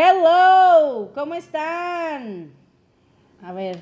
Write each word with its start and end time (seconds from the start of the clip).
Hello, 0.00 1.10
¿cómo 1.12 1.34
están? 1.34 2.52
A 3.42 3.52
ver, 3.52 3.80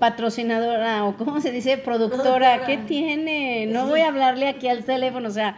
patrocinadora 0.00 1.04
o 1.04 1.16
cómo 1.16 1.40
se 1.40 1.52
dice, 1.52 1.78
productora, 1.84 2.66
¿qué 2.66 2.78
tiene? 2.78 3.66
No 3.66 3.86
voy 3.86 4.00
a 4.00 4.08
hablarle 4.08 4.48
aquí 4.48 4.66
al 4.66 4.84
teléfono, 4.84 5.28
o 5.28 5.30
sea, 5.30 5.56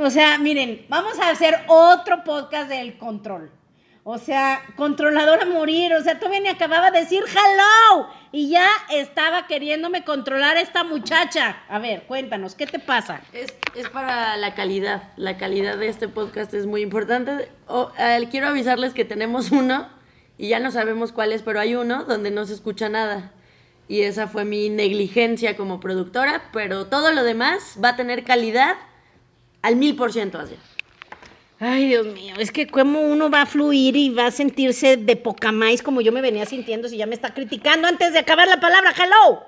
o 0.00 0.08
sea, 0.08 0.38
miren, 0.38 0.86
vamos 0.88 1.18
a 1.18 1.28
hacer 1.28 1.56
otro 1.66 2.24
podcast 2.24 2.70
del 2.70 2.96
control. 2.96 3.50
O 4.10 4.16
sea, 4.16 4.62
controladora 4.74 5.42
a 5.42 5.44
morir. 5.44 5.92
O 5.92 6.02
sea, 6.02 6.18
todavía 6.18 6.40
ni 6.40 6.48
acababa 6.48 6.90
de 6.90 7.00
decir 7.00 7.22
hello. 7.28 8.08
Y 8.32 8.48
ya 8.48 8.66
estaba 8.90 9.46
queriéndome 9.46 10.02
controlar 10.02 10.56
esta 10.56 10.82
muchacha. 10.82 11.58
A 11.68 11.78
ver, 11.78 12.04
cuéntanos, 12.04 12.54
¿qué 12.54 12.66
te 12.66 12.78
pasa? 12.78 13.20
Es, 13.34 13.52
para 13.92 14.38
la 14.38 14.54
calidad. 14.54 15.12
La 15.16 15.36
calidad 15.36 15.76
de 15.76 15.88
este 15.88 16.08
podcast 16.08 16.54
es 16.54 16.64
muy 16.64 16.80
importante. 16.80 17.50
quiero 18.30 18.48
avisarles 18.48 18.94
que 18.94 19.04
tenemos 19.04 19.50
uno, 19.50 19.86
y 20.38 20.48
ya 20.48 20.58
no 20.58 20.70
sabemos 20.70 21.12
cuál 21.12 21.32
es, 21.32 21.42
pero 21.42 21.60
hay 21.60 21.74
uno 21.74 22.04
donde 22.04 22.30
no 22.30 22.46
se 22.46 22.54
escucha 22.54 22.88
nada. 22.88 23.32
Y 23.88 24.00
esa 24.00 24.26
fue 24.26 24.46
mi 24.46 24.70
negligencia 24.70 25.54
como 25.54 25.80
productora, 25.80 26.44
pero 26.54 26.86
todo 26.86 27.12
lo 27.12 27.24
demás 27.24 27.76
va 27.84 27.90
a 27.90 27.96
tener 27.96 28.24
calidad 28.24 28.76
al 29.60 29.76
mil 29.76 29.96
por 29.96 30.14
ciento 30.14 30.38
así. 30.38 30.56
Ay, 31.60 31.88
Dios 31.88 32.06
mío, 32.06 32.36
es 32.38 32.52
que 32.52 32.68
cómo 32.68 33.00
uno 33.00 33.30
va 33.30 33.42
a 33.42 33.46
fluir 33.46 33.96
y 33.96 34.10
va 34.10 34.26
a 34.26 34.30
sentirse 34.30 34.96
de 34.96 35.16
poca 35.16 35.50
más 35.50 35.82
como 35.82 36.00
yo 36.00 36.12
me 36.12 36.20
venía 36.20 36.46
sintiendo 36.46 36.88
si 36.88 36.96
ya 36.96 37.06
me 37.06 37.16
está 37.16 37.34
criticando 37.34 37.88
antes 37.88 38.12
de 38.12 38.20
acabar 38.20 38.46
la 38.46 38.60
palabra 38.60 38.94
hello. 38.96 39.42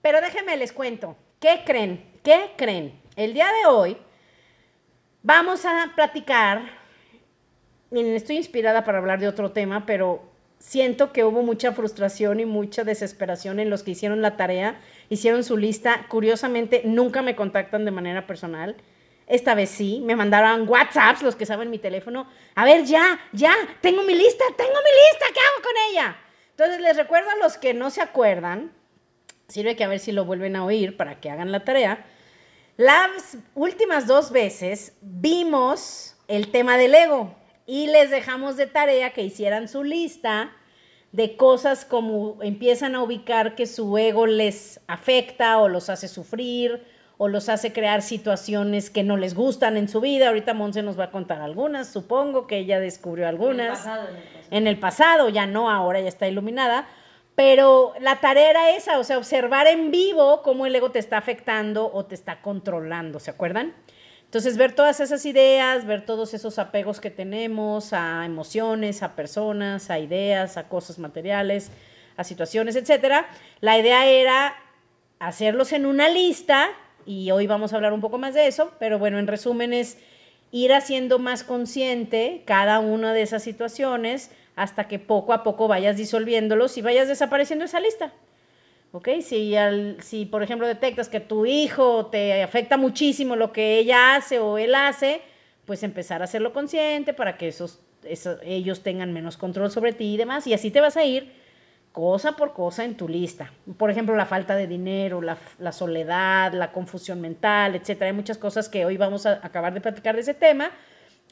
Pero 0.00 0.20
déjenme 0.20 0.56
les 0.56 0.72
cuento. 0.72 1.16
¿Qué 1.40 1.62
creen? 1.66 2.04
¿Qué 2.22 2.52
creen? 2.56 2.92
El 3.16 3.34
día 3.34 3.46
de 3.46 3.68
hoy 3.68 3.96
vamos 5.24 5.64
a 5.66 5.90
platicar. 5.96 6.62
Miren, 7.90 8.14
estoy 8.14 8.36
inspirada 8.36 8.84
para 8.84 8.98
hablar 8.98 9.18
de 9.18 9.26
otro 9.26 9.50
tema, 9.50 9.84
pero 9.84 10.22
siento 10.60 11.12
que 11.12 11.24
hubo 11.24 11.42
mucha 11.42 11.72
frustración 11.72 12.38
y 12.38 12.46
mucha 12.46 12.84
desesperación 12.84 13.58
en 13.58 13.68
los 13.68 13.82
que 13.82 13.90
hicieron 13.92 14.22
la 14.22 14.36
tarea, 14.36 14.80
hicieron 15.08 15.42
su 15.42 15.56
lista. 15.56 16.06
Curiosamente, 16.08 16.82
nunca 16.84 17.20
me 17.20 17.34
contactan 17.34 17.84
de 17.84 17.90
manera 17.90 18.28
personal 18.28 18.76
esta 19.28 19.54
vez 19.54 19.68
sí, 19.68 20.00
me 20.04 20.16
mandaron 20.16 20.68
WhatsApps, 20.68 21.22
los 21.22 21.36
que 21.36 21.46
saben 21.46 21.70
mi 21.70 21.78
teléfono. 21.78 22.26
A 22.54 22.64
ver, 22.64 22.84
ya, 22.84 23.20
ya, 23.32 23.54
tengo 23.82 24.02
mi 24.02 24.14
lista, 24.14 24.44
tengo 24.56 24.72
mi 24.72 25.12
lista, 25.12 25.26
¿qué 25.32 25.40
hago 25.40 25.62
con 25.62 25.72
ella? 25.90 26.16
Entonces 26.50 26.80
les 26.80 26.96
recuerdo 26.96 27.30
a 27.30 27.36
los 27.36 27.58
que 27.58 27.74
no 27.74 27.90
se 27.90 28.00
acuerdan, 28.00 28.72
sirve 29.46 29.76
que 29.76 29.84
a 29.84 29.88
ver 29.88 30.00
si 30.00 30.12
lo 30.12 30.24
vuelven 30.24 30.56
a 30.56 30.64
oír 30.64 30.96
para 30.96 31.20
que 31.20 31.30
hagan 31.30 31.52
la 31.52 31.64
tarea. 31.64 32.06
Las 32.78 33.36
últimas 33.54 34.06
dos 34.06 34.32
veces 34.32 34.94
vimos 35.02 36.16
el 36.26 36.50
tema 36.50 36.78
del 36.78 36.94
ego 36.94 37.34
y 37.66 37.88
les 37.88 38.10
dejamos 38.10 38.56
de 38.56 38.66
tarea 38.66 39.12
que 39.12 39.22
hicieran 39.22 39.68
su 39.68 39.84
lista 39.84 40.52
de 41.12 41.36
cosas 41.36 41.84
como 41.84 42.38
empiezan 42.42 42.94
a 42.94 43.02
ubicar 43.02 43.54
que 43.54 43.66
su 43.66 43.98
ego 43.98 44.26
les 44.26 44.80
afecta 44.86 45.58
o 45.58 45.68
los 45.68 45.90
hace 45.90 46.08
sufrir 46.08 46.82
o 47.18 47.26
los 47.26 47.48
hace 47.48 47.72
crear 47.72 48.00
situaciones 48.00 48.90
que 48.90 49.02
no 49.02 49.16
les 49.16 49.34
gustan 49.34 49.76
en 49.76 49.88
su 49.88 50.00
vida. 50.00 50.28
Ahorita 50.28 50.54
Monse 50.54 50.82
nos 50.82 50.98
va 50.98 51.04
a 51.04 51.10
contar 51.10 51.42
algunas, 51.42 51.88
supongo 51.88 52.46
que 52.46 52.58
ella 52.58 52.78
descubrió 52.78 53.28
algunas. 53.28 53.84
En 53.84 53.92
el 53.92 53.98
pasado, 53.98 54.08
en 54.08 54.16
el 54.16 54.22
pasado. 54.22 54.48
En 54.50 54.66
el 54.66 54.78
pasado 54.78 55.28
ya 55.28 55.46
no, 55.46 55.68
ahora 55.68 56.00
ya 56.00 56.08
está 56.08 56.28
iluminada. 56.28 56.86
Pero 57.34 57.92
la 58.00 58.16
tarea 58.16 58.50
era 58.50 58.70
esa, 58.70 58.98
o 58.98 59.04
sea, 59.04 59.18
observar 59.18 59.68
en 59.68 59.90
vivo 59.90 60.42
cómo 60.42 60.66
el 60.66 60.74
ego 60.74 60.90
te 60.90 60.98
está 60.98 61.18
afectando 61.18 61.88
o 61.92 62.04
te 62.04 62.16
está 62.16 62.40
controlando, 62.40 63.20
¿se 63.20 63.30
acuerdan? 63.30 63.74
Entonces, 64.24 64.56
ver 64.56 64.74
todas 64.74 64.98
esas 65.00 65.24
ideas, 65.24 65.86
ver 65.86 66.04
todos 66.04 66.34
esos 66.34 66.58
apegos 66.58 67.00
que 67.00 67.10
tenemos 67.10 67.92
a 67.92 68.24
emociones, 68.26 69.02
a 69.02 69.14
personas, 69.14 69.88
a 69.88 69.98
ideas, 70.00 70.56
a 70.56 70.68
cosas 70.68 70.98
materiales, 70.98 71.70
a 72.16 72.24
situaciones, 72.24 72.76
etcétera. 72.76 73.28
La 73.60 73.78
idea 73.78 74.04
era 74.06 74.54
hacerlos 75.20 75.72
en 75.72 75.86
una 75.86 76.08
lista 76.08 76.70
y 77.08 77.30
hoy 77.30 77.46
vamos 77.46 77.72
a 77.72 77.76
hablar 77.76 77.94
un 77.94 78.02
poco 78.02 78.18
más 78.18 78.34
de 78.34 78.46
eso, 78.46 78.70
pero 78.78 78.98
bueno, 78.98 79.18
en 79.18 79.26
resumen 79.26 79.72
es 79.72 79.96
ir 80.52 80.74
haciendo 80.74 81.18
más 81.18 81.42
consciente 81.42 82.42
cada 82.44 82.80
una 82.80 83.14
de 83.14 83.22
esas 83.22 83.42
situaciones 83.42 84.30
hasta 84.56 84.88
que 84.88 84.98
poco 84.98 85.32
a 85.32 85.42
poco 85.42 85.68
vayas 85.68 85.96
disolviéndolos 85.96 86.76
y 86.76 86.82
vayas 86.82 87.08
desapareciendo 87.08 87.64
esa 87.64 87.80
lista. 87.80 88.12
¿Ok? 88.92 89.08
Si, 89.22 89.56
al, 89.56 89.96
si 90.02 90.26
por 90.26 90.42
ejemplo 90.42 90.66
detectas 90.66 91.08
que 91.08 91.20
tu 91.20 91.46
hijo 91.46 92.06
te 92.06 92.42
afecta 92.42 92.76
muchísimo 92.76 93.36
lo 93.36 93.52
que 93.52 93.78
ella 93.78 94.14
hace 94.14 94.38
o 94.38 94.58
él 94.58 94.74
hace, 94.74 95.22
pues 95.64 95.82
empezar 95.84 96.20
a 96.20 96.24
hacerlo 96.24 96.52
consciente 96.52 97.14
para 97.14 97.38
que 97.38 97.48
esos, 97.48 97.80
ellos 98.42 98.82
tengan 98.82 99.14
menos 99.14 99.38
control 99.38 99.70
sobre 99.70 99.94
ti 99.94 100.12
y 100.12 100.16
demás. 100.18 100.46
Y 100.46 100.52
así 100.52 100.70
te 100.70 100.82
vas 100.82 100.98
a 100.98 101.04
ir 101.04 101.32
cosa 101.98 102.36
por 102.36 102.52
cosa 102.52 102.84
en 102.84 102.96
tu 102.96 103.08
lista. 103.08 103.52
Por 103.76 103.90
ejemplo, 103.90 104.14
la 104.14 104.24
falta 104.24 104.54
de 104.54 104.68
dinero, 104.68 105.20
la, 105.20 105.72
soledad, 105.72 106.52
la 106.52 106.70
confusión 106.70 107.20
mental, 107.20 107.74
etc. 107.74 108.02
Hay 108.02 108.12
muchas 108.12 108.38
cosas 108.38 108.68
que 108.68 108.84
hoy 108.84 108.96
vamos 108.96 109.26
a 109.26 109.40
acabar 109.42 109.74
de 109.74 109.80
platicar 109.80 110.14
de 110.14 110.20
ese 110.20 110.32
tema. 110.32 110.70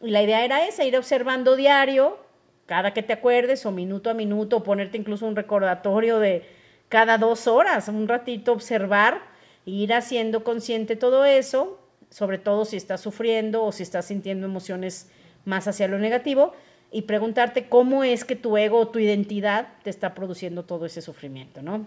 Y 0.03 0.11
la 0.11 0.25
idea 0.25 0.45
era 0.45 0.67
esa, 0.67 0.83
ir 0.83 0.97
observando 0.97 1.55
diario, 1.55 2.19
cada 2.67 2.93
que 2.93 3.05
te 3.05 3.13
acuerdes, 3.13 3.65
o 3.65 3.71
minuto 3.71 4.11
a 4.11 4.15
minuto, 4.15 4.57
o 4.57 4.63
ponerte 4.65 4.99
incluso 4.99 5.25
un 5.25 5.37
recordatorio 5.37 6.19
de 6.19 6.45
cada 6.89 7.17
dos 7.17 7.47
horas, 7.47 7.87
un 7.87 8.09
ratito 8.09 8.53
observar, 8.53 9.23
e 9.67 9.71
ir 9.71 9.95
haciendo 9.95 10.43
consciente 10.43 10.97
todo 10.97 11.25
eso, 11.25 11.79
sobre 12.11 12.39
todo 12.39 12.65
si 12.65 12.77
estás 12.77 13.01
sufriendo 13.01 13.63
o 13.63 13.71
si 13.71 13.85
estás 13.85 14.07
sintiendo 14.07 14.47
emociones 14.49 15.13
más 15.45 15.69
hacia 15.69 15.87
lo 15.87 16.01
negativo 16.01 16.55
y 16.91 17.03
preguntarte 17.03 17.69
cómo 17.69 18.05
es 18.05 18.25
que 18.25 18.37
tu 18.37 18.57
ego 18.57 18.89
tu 18.89 18.99
identidad 18.99 19.69
te 19.83 19.91
está 19.91 20.15
produciendo 20.15 20.65
todo 20.65 20.87
ese 20.87 21.03
sufrimiento, 21.03 21.63
¿no? 21.63 21.87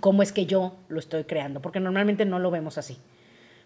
¿Cómo 0.00 0.22
es 0.22 0.32
que 0.32 0.46
yo 0.46 0.74
lo 0.88 0.98
estoy 0.98 1.24
creando? 1.24 1.60
Porque 1.60 1.80
normalmente 1.80 2.24
no 2.24 2.38
lo 2.38 2.50
vemos 2.50 2.78
así. 2.78 2.98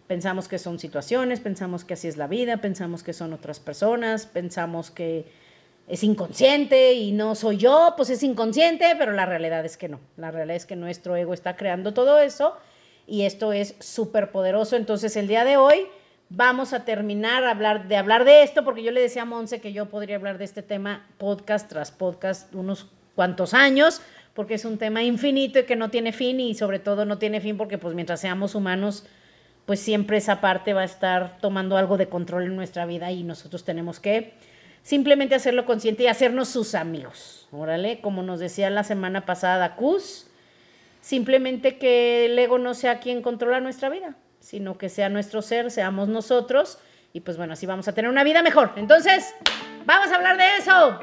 Pensamos 0.07 0.49
que 0.49 0.59
son 0.59 0.79
situaciones, 0.79 1.41
pensamos 1.41 1.85
que 1.85 1.95
así 1.95 2.09
es 2.09 2.17
la 2.17 2.27
vida, 2.27 2.59
pensamos 2.59 3.03
que 3.03 3.13
son 3.13 3.33
otras 3.33 3.61
personas, 3.61 4.27
pensamos 4.27 4.91
que 4.91 5.27
es 5.87 6.05
inconsciente 6.05 6.95
y 6.95 7.13
no 7.13 7.35
soy 7.35 7.57
yo, 7.57 7.95
pues 7.97 8.11
es 8.11 8.23
inconsciente, 8.23 8.95
pero 8.99 9.13
la 9.13 9.27
realidad 9.27 9.65
es 9.65 9.77
que 9.77 9.89
no. 9.89 10.01
La 10.17 10.31
realidad 10.31 10.57
es 10.57 10.67
que 10.67 10.77
nuestro 10.77 11.17
ego 11.17 11.35
está 11.35 11.57
creando 11.57 11.95
todo 11.95 12.19
eso 12.21 12.55
y 13.07 13.23
esto 13.23 13.53
es 13.53 13.75
súper 13.81 14.31
poderoso. 14.31 14.77
Entonces 14.77 15.17
el 15.17 15.29
día 15.29 15.45
de 15.45 15.57
hoy 15.57 15.87
vamos 16.31 16.73
a 16.73 16.85
terminar 16.85 17.43
de 17.89 17.97
hablar 17.97 18.25
de 18.25 18.43
esto, 18.43 18.65
porque 18.65 18.83
yo 18.83 18.91
le 18.91 19.01
decía 19.01 19.23
a 19.23 19.25
Monse 19.25 19.61
que 19.61 19.73
yo 19.73 19.87
podría 19.87 20.17
hablar 20.17 20.39
de 20.39 20.45
este 20.45 20.63
tema 20.63 21.07
podcast 21.19 21.69
tras 21.69 21.91
podcast 21.91 22.55
unos 22.55 22.87
cuantos 23.15 23.55
años, 23.55 24.03
porque 24.35 24.55
es 24.55 24.65
un 24.65 24.79
tema 24.79 25.03
infinito 25.03 25.59
y 25.59 25.65
que 25.65 25.77
no 25.77 25.91
tiene 25.91 26.13
fin 26.13 26.39
y 26.41 26.55
sobre 26.55 26.79
todo 26.79 27.05
no 27.05 27.19
tiene 27.19 27.41
fin 27.41 27.57
porque 27.57 27.79
pues 27.79 27.95
mientras 27.95 28.21
seamos 28.21 28.55
humanos, 28.55 29.05
pues 29.67 29.81
siempre 29.81 30.19
esa 30.19 30.41
parte 30.41 30.75
va 30.75 30.83
a 30.83 30.85
estar 30.85 31.39
tomando 31.41 31.77
algo 31.77 31.97
de 31.97 32.09
control 32.09 32.45
en 32.45 32.57
nuestra 32.57 32.87
vida 32.87 33.11
y 33.11 33.23
nosotros 33.25 33.65
tenemos 33.65 33.99
que 33.99 34.35
simplemente 34.83 35.35
hacerlo 35.35 35.67
consciente 35.67 36.05
y 36.05 36.07
hacernos 36.07 36.49
sus 36.49 36.75
amigos. 36.75 37.49
Órale, 37.51 38.01
como 38.01 38.23
nos 38.23 38.39
decía 38.39 38.71
la 38.71 38.85
semana 38.85 39.27
pasada 39.27 39.77
Cus, 39.77 40.29
simplemente 41.01 41.79
que 41.79 42.27
el 42.27 42.39
ego 42.39 42.59
no 42.59 42.75
sea 42.75 43.01
quien 43.01 43.23
controla 43.23 43.61
nuestra 43.61 43.89
vida 43.89 44.17
sino 44.41 44.79
que 44.79 44.89
sea 44.89 45.09
nuestro 45.09 45.43
ser, 45.43 45.71
seamos 45.71 46.09
nosotros, 46.09 46.79
y 47.13 47.21
pues 47.21 47.37
bueno, 47.37 47.55
así 47.55 47.67
vamos 47.67 47.89
a 47.89 47.93
tener 47.93 48.11
una 48.11 48.25
vida 48.25 48.43
mejor. 48.43 48.73
Entonces, 48.77 49.35
vamos 49.85 50.11
a 50.11 50.17
hablar 50.17 50.37
de 50.37 50.57
eso. 50.59 51.01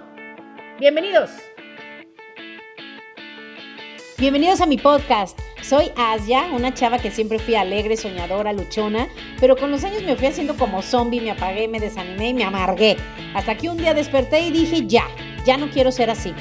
Bienvenidos. 0.79 1.31
Bienvenidos 4.18 4.62
a 4.62 4.66
mi 4.66 4.78
podcast. 4.78 5.38
Soy 5.62 5.91
Asia, 5.97 6.46
una 6.53 6.73
chava 6.73 7.00
que 7.00 7.12
siempre 7.12 7.40
fui 7.40 7.56
alegre, 7.56 7.97
soñadora, 7.97 8.53
luchona, 8.53 9.07
pero 9.40 9.57
con 9.57 9.72
los 9.72 9.84
años 9.84 10.03
me 10.03 10.16
fui 10.16 10.28
haciendo 10.28 10.56
como 10.56 10.81
zombie, 10.81 11.19
me 11.19 11.31
apagué, 11.31 11.67
me 11.67 11.79
desanimé 11.79 12.29
y 12.29 12.34
me 12.34 12.44
amargué. 12.44 12.97
Hasta 13.34 13.57
que 13.57 13.67
un 13.67 13.78
día 13.78 13.94
desperté 13.94 14.41
y 14.41 14.52
dije, 14.52 14.85
ya, 14.85 15.05
ya 15.46 15.58
no 15.58 15.70
quiero 15.70 15.91
ser 15.91 16.09
así. 16.09 16.34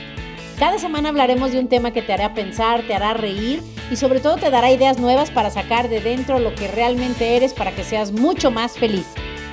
Cada 0.58 0.78
semana 0.78 1.08
hablaremos 1.08 1.50
de 1.50 1.58
un 1.58 1.68
tema 1.68 1.90
que 1.90 2.00
te 2.00 2.12
hará 2.12 2.32
pensar, 2.32 2.82
te 2.86 2.94
hará 2.94 3.12
reír 3.12 3.60
y 3.90 3.96
sobre 3.96 4.20
todo 4.20 4.36
te 4.36 4.50
dará 4.50 4.70
ideas 4.70 5.00
nuevas 5.00 5.32
para 5.32 5.50
sacar 5.50 5.88
de 5.88 6.00
dentro 6.00 6.38
lo 6.38 6.54
que 6.54 6.68
realmente 6.68 7.36
eres 7.36 7.52
para 7.52 7.74
que 7.74 7.82
seas 7.82 8.12
mucho 8.12 8.52
más 8.52 8.78
feliz. 8.78 9.04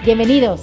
Bienvenidos. 0.06 0.62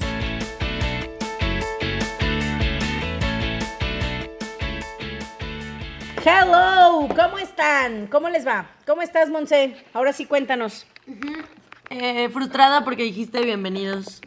Hello, 6.24 7.08
¿cómo 7.16 7.38
están? 7.38 8.06
¿Cómo 8.06 8.28
les 8.28 8.46
va? 8.46 8.70
¿Cómo 8.86 9.02
estás, 9.02 9.30
Monse? 9.30 9.74
Ahora 9.92 10.12
sí 10.12 10.24
cuéntanos. 10.24 10.86
Eh, 11.90 12.28
frustrada 12.28 12.84
porque 12.84 13.02
dijiste 13.02 13.42
bienvenidos 13.44 14.20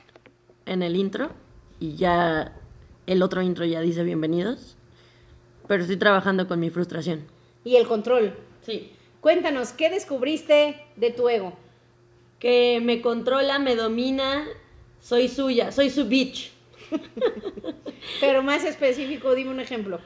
en 0.65 0.83
el 0.83 0.97
intro 0.97 1.31
y 1.79 1.95
ya 1.95 2.51
el 3.07 3.21
otro 3.21 3.41
intro 3.41 3.63
ya 3.63 3.79
dice 3.79 4.03
bienvenidos 4.03 4.77
pero 5.71 5.83
estoy 5.83 5.95
trabajando 5.95 6.49
con 6.49 6.59
mi 6.59 6.69
frustración. 6.69 7.23
Y 7.63 7.77
el 7.77 7.87
control. 7.87 8.35
Sí. 8.59 8.91
Cuéntanos, 9.21 9.71
¿qué 9.71 9.89
descubriste 9.89 10.75
de 10.97 11.11
tu 11.11 11.29
ego? 11.29 11.53
Que 12.39 12.81
me 12.83 13.01
controla, 13.01 13.57
me 13.57 13.77
domina, 13.77 14.49
soy 14.99 15.29
suya, 15.29 15.71
soy 15.71 15.89
su 15.89 16.09
bitch. 16.09 16.51
Pero 18.19 18.43
más 18.43 18.65
específico, 18.65 19.33
dime 19.33 19.51
un 19.51 19.61
ejemplo. 19.61 20.01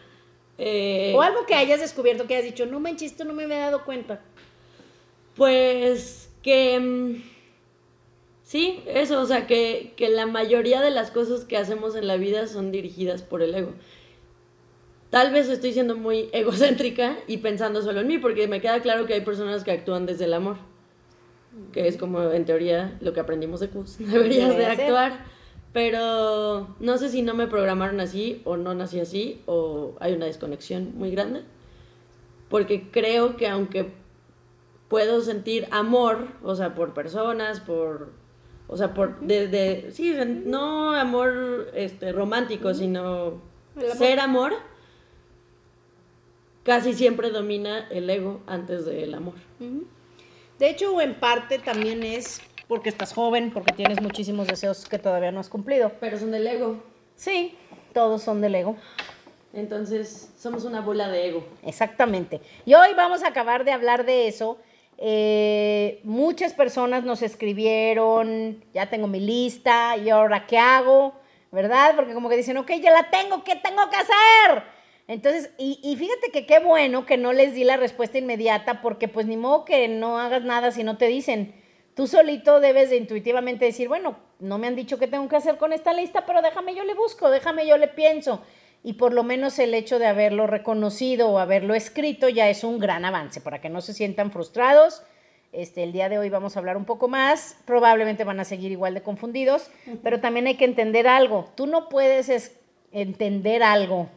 Eh, 0.60 1.14
O 1.16 1.24
algo 1.24 1.48
que 1.48 1.56
hayas 1.56 1.80
descubierto, 1.80 2.28
que 2.28 2.36
hayas 2.36 2.46
dicho, 2.52 2.68
no 2.68 2.80
manches, 2.80 3.14
esto 3.14 3.24
no 3.26 3.34
me 3.34 3.46
había 3.46 3.58
dado 3.58 3.86
cuenta. 3.86 4.22
Pues 5.36 6.30
que... 6.44 6.80
mm, 6.80 7.36
Sí, 8.44 8.84
eso, 8.86 9.20
o 9.20 9.26
sea, 9.26 9.48
que, 9.48 9.94
que 9.98 10.10
la 10.10 10.28
mayoría 10.28 10.80
de 10.84 10.92
las 10.92 11.10
cosas 11.10 11.44
que 11.46 11.58
hacemos 11.58 11.96
en 11.96 12.06
la 12.06 12.18
vida 12.18 12.46
son 12.46 12.72
dirigidas 12.72 13.24
por 13.24 13.42
el 13.42 13.56
ego. 13.56 13.74
Tal 15.16 15.32
vez 15.32 15.48
estoy 15.48 15.72
siendo 15.72 15.96
muy 15.96 16.28
egocéntrica 16.34 17.16
y 17.26 17.38
pensando 17.38 17.82
solo 17.82 18.02
en 18.02 18.08
mí, 18.08 18.18
porque 18.18 18.50
me 18.50 18.60
queda 18.60 18.82
claro 18.82 19.06
que 19.06 19.14
hay 19.14 19.22
personas 19.22 19.64
que 19.64 19.72
actúan 19.72 20.06
desde 20.06 20.26
el 20.26 20.34
amor, 20.34 20.58
que 21.72 21.88
es 21.88 21.96
como 21.96 22.22
en 22.34 22.44
teoría 22.44 22.98
lo 23.00 23.14
que 23.14 23.22
aprendimos 23.22 23.62
de 23.62 23.70
Cus, 23.70 23.96
deberías 24.00 24.50
de 24.50 24.64
Debe 24.64 24.76
ser. 24.76 24.82
actuar, 24.88 25.26
pero 25.72 26.76
no 26.82 26.98
sé 26.98 27.08
si 27.08 27.22
no 27.22 27.34
me 27.34 27.48
programaron 27.48 28.02
así 28.02 28.42
o 28.44 28.58
no 28.58 28.74
nací 28.76 29.00
así 29.00 29.42
o 29.46 29.94
hay 30.02 30.12
una 30.16 30.26
desconexión 30.26 30.92
muy 30.98 31.12
grande, 31.12 31.44
porque 32.50 32.90
creo 32.92 33.38
que 33.38 33.48
aunque 33.48 33.94
puedo 34.90 35.22
sentir 35.22 35.66
amor, 35.72 36.28
o 36.44 36.56
sea, 36.56 36.76
por 36.76 36.94
personas, 36.94 37.62
por, 37.62 38.10
o 38.68 38.76
sea, 38.76 38.94
por, 38.94 39.22
de, 39.22 39.48
de- 39.48 39.92
sí, 39.94 40.14
no 40.46 40.94
amor 40.94 41.70
este, 41.74 42.12
romántico, 42.12 42.74
sino 42.74 43.42
ser 43.98 44.20
amor, 44.20 44.52
casi 46.66 46.94
siempre 46.94 47.30
domina 47.30 47.88
el 47.90 48.10
ego 48.10 48.42
antes 48.48 48.86
del 48.86 49.14
amor. 49.14 49.36
De 50.60 50.70
hecho, 50.70 51.00
en 51.00 51.14
parte 51.14 51.60
también 51.60 52.04
es 52.04 52.42
porque 52.68 52.90
estás 52.90 53.14
joven, 53.14 53.52
porque 53.52 53.72
tienes 53.72 54.02
muchísimos 54.02 54.48
deseos 54.48 54.90
que 54.90 54.98
todavía 54.98 55.32
no 55.32 55.40
has 55.40 55.50
cumplido. 55.50 55.92
Pero 56.00 56.18
son 56.18 56.32
del 56.32 56.48
ego. 56.48 56.84
Sí, 57.16 57.56
todos 57.94 58.24
son 58.24 58.42
del 58.42 58.56
ego. 58.56 58.76
Entonces, 59.54 60.34
somos 60.38 60.66
una 60.66 60.82
bola 60.82 61.08
de 61.08 61.28
ego. 61.28 61.48
Exactamente. 61.64 62.42
Y 62.66 62.74
hoy 62.74 62.90
vamos 62.98 63.24
a 63.24 63.28
acabar 63.28 63.64
de 63.64 63.72
hablar 63.72 64.06
de 64.06 64.28
eso. 64.28 64.58
Eh, 64.98 66.02
muchas 66.04 66.54
personas 66.54 67.04
nos 67.04 67.22
escribieron, 67.22 68.64
ya 68.74 68.90
tengo 68.90 69.08
mi 69.08 69.20
lista, 69.20 69.98
¿y 69.98 70.10
ahora 70.10 70.48
qué 70.48 70.58
hago? 70.58 71.14
¿Verdad? 71.52 71.96
Porque 71.96 72.14
como 72.14 72.28
que 72.28 72.38
dicen, 72.38 72.58
ok, 72.58 72.72
ya 72.82 72.92
la 72.92 73.10
tengo, 73.10 73.44
¿qué 73.44 73.56
tengo 73.56 73.90
que 73.90 73.98
hacer? 73.98 74.75
Entonces, 75.08 75.52
y, 75.58 75.80
y 75.84 75.96
fíjate 75.98 76.32
que 76.32 76.46
qué 76.46 76.60
bueno 76.60 77.06
que 77.06 77.18
no 77.18 77.32
les 77.32 77.54
di 77.54 77.64
la 77.64 77.78
respuesta 77.78 78.18
inmediata, 78.18 78.82
porque 78.82 79.08
pues 79.08 79.28
ni 79.28 79.38
modo 79.38 79.64
que 79.66 79.88
no 79.88 80.18
hagas 80.20 80.44
nada 80.44 80.72
si 80.72 80.84
no 80.84 80.98
te 80.98 81.08
dicen. 81.08 81.54
Tú 81.96 82.08
solito 82.08 82.60
debes 82.60 82.90
de 82.90 82.98
intuitivamente 82.98 83.66
decir, 83.66 83.88
bueno, 83.88 84.18
no 84.40 84.58
me 84.58 84.68
han 84.68 84.76
dicho 84.76 84.98
qué 85.00 85.08
tengo 85.08 85.30
que 85.30 85.36
hacer 85.38 85.58
con 85.58 85.72
esta 85.74 85.94
lista, 85.94 86.26
pero 86.26 86.42
déjame 86.42 86.76
yo 86.76 86.84
le 86.84 86.94
busco, 86.94 87.30
déjame 87.30 87.68
yo 87.68 87.78
le 87.78 87.88
pienso. 87.88 88.42
Y 88.84 88.94
por 88.94 89.14
lo 89.14 89.24
menos 89.24 89.58
el 89.60 89.74
hecho 89.74 89.98
de 89.98 90.06
haberlo 90.08 90.46
reconocido 90.46 91.30
o 91.30 91.40
haberlo 91.40 91.74
escrito 91.74 92.28
ya 92.28 92.50
es 92.50 92.64
un 92.64 92.80
gran 92.80 93.06
avance 93.06 93.40
para 93.42 93.62
que 93.62 93.70
no 93.70 93.82
se 93.82 93.94
sientan 93.94 94.32
frustrados. 94.32 95.04
Este, 95.54 95.84
el 95.84 95.94
día 95.94 96.10
de 96.10 96.18
hoy 96.18 96.30
vamos 96.30 96.56
a 96.56 96.60
hablar 96.60 96.76
un 96.76 96.84
poco 96.86 97.08
más, 97.08 97.58
probablemente 97.66 98.26
van 98.26 98.42
a 98.42 98.44
seguir 98.44 98.72
igual 98.72 98.94
de 98.94 99.02
confundidos, 99.02 99.70
pero 100.04 100.20
también 100.20 100.48
hay 100.48 100.56
que 100.58 100.66
entender 100.66 101.08
algo. 101.08 101.50
Tú 101.56 101.66
no 101.66 101.88
puedes 101.88 102.28
es- 102.28 102.60
entender 102.92 103.64
algo 103.64 104.10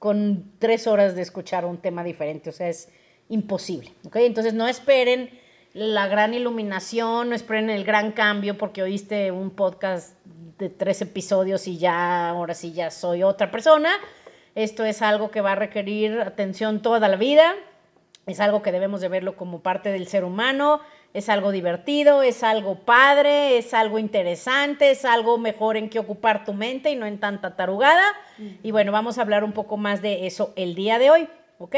con 0.00 0.50
tres 0.58 0.86
horas 0.86 1.14
de 1.14 1.20
escuchar 1.20 1.66
un 1.66 1.76
tema 1.76 2.02
diferente, 2.02 2.48
o 2.48 2.52
sea, 2.52 2.68
es 2.68 2.88
imposible. 3.28 3.92
Entonces 4.14 4.54
no 4.54 4.66
esperen 4.66 5.30
la 5.74 6.08
gran 6.08 6.32
iluminación, 6.32 7.28
no 7.28 7.34
esperen 7.34 7.68
el 7.68 7.84
gran 7.84 8.12
cambio 8.12 8.56
porque 8.56 8.82
oíste 8.82 9.30
un 9.30 9.50
podcast 9.50 10.16
de 10.58 10.70
tres 10.70 11.02
episodios 11.02 11.68
y 11.68 11.76
ya, 11.76 12.30
ahora 12.30 12.54
sí 12.54 12.72
ya 12.72 12.90
soy 12.90 13.22
otra 13.22 13.50
persona. 13.50 13.90
Esto 14.54 14.86
es 14.86 15.02
algo 15.02 15.30
que 15.30 15.42
va 15.42 15.52
a 15.52 15.56
requerir 15.56 16.18
atención 16.22 16.80
toda 16.80 17.06
la 17.06 17.16
vida, 17.16 17.54
es 18.26 18.40
algo 18.40 18.62
que 18.62 18.72
debemos 18.72 19.02
de 19.02 19.08
verlo 19.08 19.36
como 19.36 19.60
parte 19.60 19.92
del 19.92 20.06
ser 20.06 20.24
humano, 20.24 20.80
es 21.12 21.28
algo 21.28 21.50
divertido, 21.50 22.22
es 22.22 22.42
algo 22.44 22.76
padre, 22.76 23.58
es 23.58 23.74
algo 23.74 23.98
interesante, 23.98 24.90
es 24.90 25.04
algo 25.04 25.38
mejor 25.38 25.76
en 25.76 25.88
que 25.90 25.98
ocupar 25.98 26.44
tu 26.44 26.52
mente 26.54 26.90
y 26.90 26.96
no 26.96 27.06
en 27.06 27.18
tanta 27.18 27.56
tarugada. 27.56 28.04
Y 28.62 28.70
bueno, 28.70 28.92
vamos 28.92 29.18
a 29.18 29.22
hablar 29.22 29.42
un 29.44 29.52
poco 29.52 29.76
más 29.76 30.02
de 30.02 30.26
eso 30.26 30.52
el 30.56 30.74
día 30.74 30.98
de 30.98 31.10
hoy, 31.10 31.28
¿ok? 31.58 31.76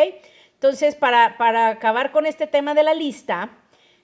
Entonces, 0.55 0.94
para, 0.94 1.37
para 1.38 1.69
acabar 1.69 2.12
con 2.12 2.26
este 2.26 2.46
tema 2.46 2.75
de 2.75 2.82
la 2.82 2.94
lista 2.94 3.50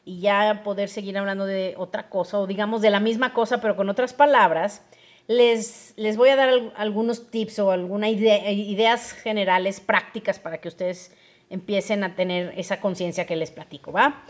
y 0.05 0.21
ya 0.21 0.63
poder 0.65 0.89
seguir 0.89 1.17
hablando 1.19 1.45
de 1.45 1.75
otra 1.77 2.09
cosa, 2.09 2.39
o 2.39 2.47
digamos 2.47 2.81
de 2.81 2.91
la 2.91 2.99
misma 2.99 3.33
cosa, 3.35 3.61
pero 3.61 3.77
con 3.77 3.89
otras 3.91 4.15
palabras, 4.15 4.83
les, 5.27 5.93
les 5.97 6.17
voy 6.17 6.31
a 6.31 6.37
dar 6.37 6.49
al- 6.49 6.73
algunos 6.77 7.31
tips 7.31 7.59
o 7.59 7.71
algunas 7.71 8.11
ideas 8.11 9.13
generales, 9.13 9.79
prácticas, 9.81 10.39
para 10.39 10.59
que 10.59 10.69
ustedes 10.69 11.15
empiecen 11.51 12.03
a 12.05 12.15
tener 12.15 12.55
esa 12.57 12.81
conciencia 12.81 13.27
que 13.27 13.37
les 13.37 13.51
platico, 13.51 13.93
¿va? 13.93 14.23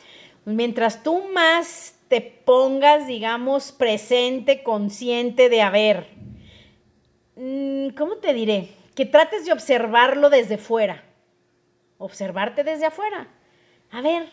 Mientras 0.45 1.03
tú 1.03 1.23
más 1.33 1.95
te 2.09 2.21
pongas, 2.21 3.07
digamos, 3.07 3.73
presente, 3.73 4.63
consciente 4.63 5.49
de, 5.49 5.63
a 5.63 5.71
ver, 5.71 6.07
mm, 7.37 7.91
¿cómo 7.91 8.17
te 8.17 8.33
diré? 8.33 8.71
Que 8.95 9.05
trates 9.05 9.45
de 9.45 9.53
observarlo 9.53 10.31
desde 10.31 10.57
fuera. 10.57 11.05
Observarte 11.99 12.65
desde 12.65 12.87
afuera. 12.87 13.29
A 13.91 14.01
ver, 14.01 14.29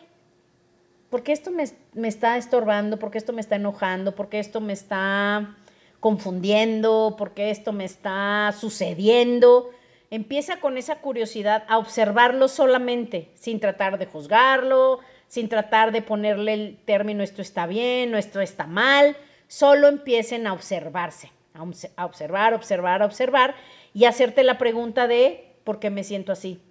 ¿por 1.09 1.23
qué 1.23 1.33
esto 1.33 1.51
me, 1.51 1.65
me 1.93 2.07
está 2.07 2.37
estorbando? 2.37 2.97
¿Por 2.97 3.11
qué 3.11 3.17
esto 3.17 3.33
me 3.33 3.41
está 3.41 3.57
enojando? 3.57 4.15
¿Por 4.15 4.29
qué 4.29 4.39
esto 4.39 4.61
me 4.61 4.73
está 4.73 5.57
confundiendo? 5.99 7.15
¿Por 7.17 7.33
qué 7.33 7.49
esto 7.49 7.73
me 7.73 7.85
está 7.85 8.53
sucediendo? 8.57 9.71
Empieza 10.11 10.59
con 10.59 10.77
esa 10.77 11.01
curiosidad 11.01 11.65
a 11.67 11.77
observarlo 11.77 12.47
solamente, 12.47 13.31
sin 13.35 13.59
tratar 13.59 13.97
de 13.97 14.05
juzgarlo, 14.05 14.99
sin 15.35 15.49
tratar 15.49 15.91
de 15.91 16.01
ponerle 16.01 16.53
el 16.53 16.77
término 16.85 17.21
esto 17.21 17.41
está 17.41 17.67
bien 17.67 18.15
esto 18.15 18.39
está 18.39 18.67
mal. 18.67 19.17
Solo 19.49 19.89
empiecen 19.89 20.47
a 20.47 20.53
observarse, 20.53 21.29
a 21.53 21.59
obs- 21.61 21.91
a 21.97 22.05
observar, 22.05 22.53
observar, 22.53 23.03
observar 23.03 23.53
y 23.93 24.05
hacerte 24.05 24.43
la 24.43 24.57
pregunta 24.57 25.09
de 25.09 25.51
¿por 25.65 25.79
qué 25.79 25.89
me 25.89 26.05
siento 26.05 26.31
así? 26.31 26.61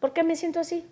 ¿Por 0.00 0.12
qué 0.12 0.24
me 0.24 0.34
siento 0.34 0.58
así? 0.58 0.84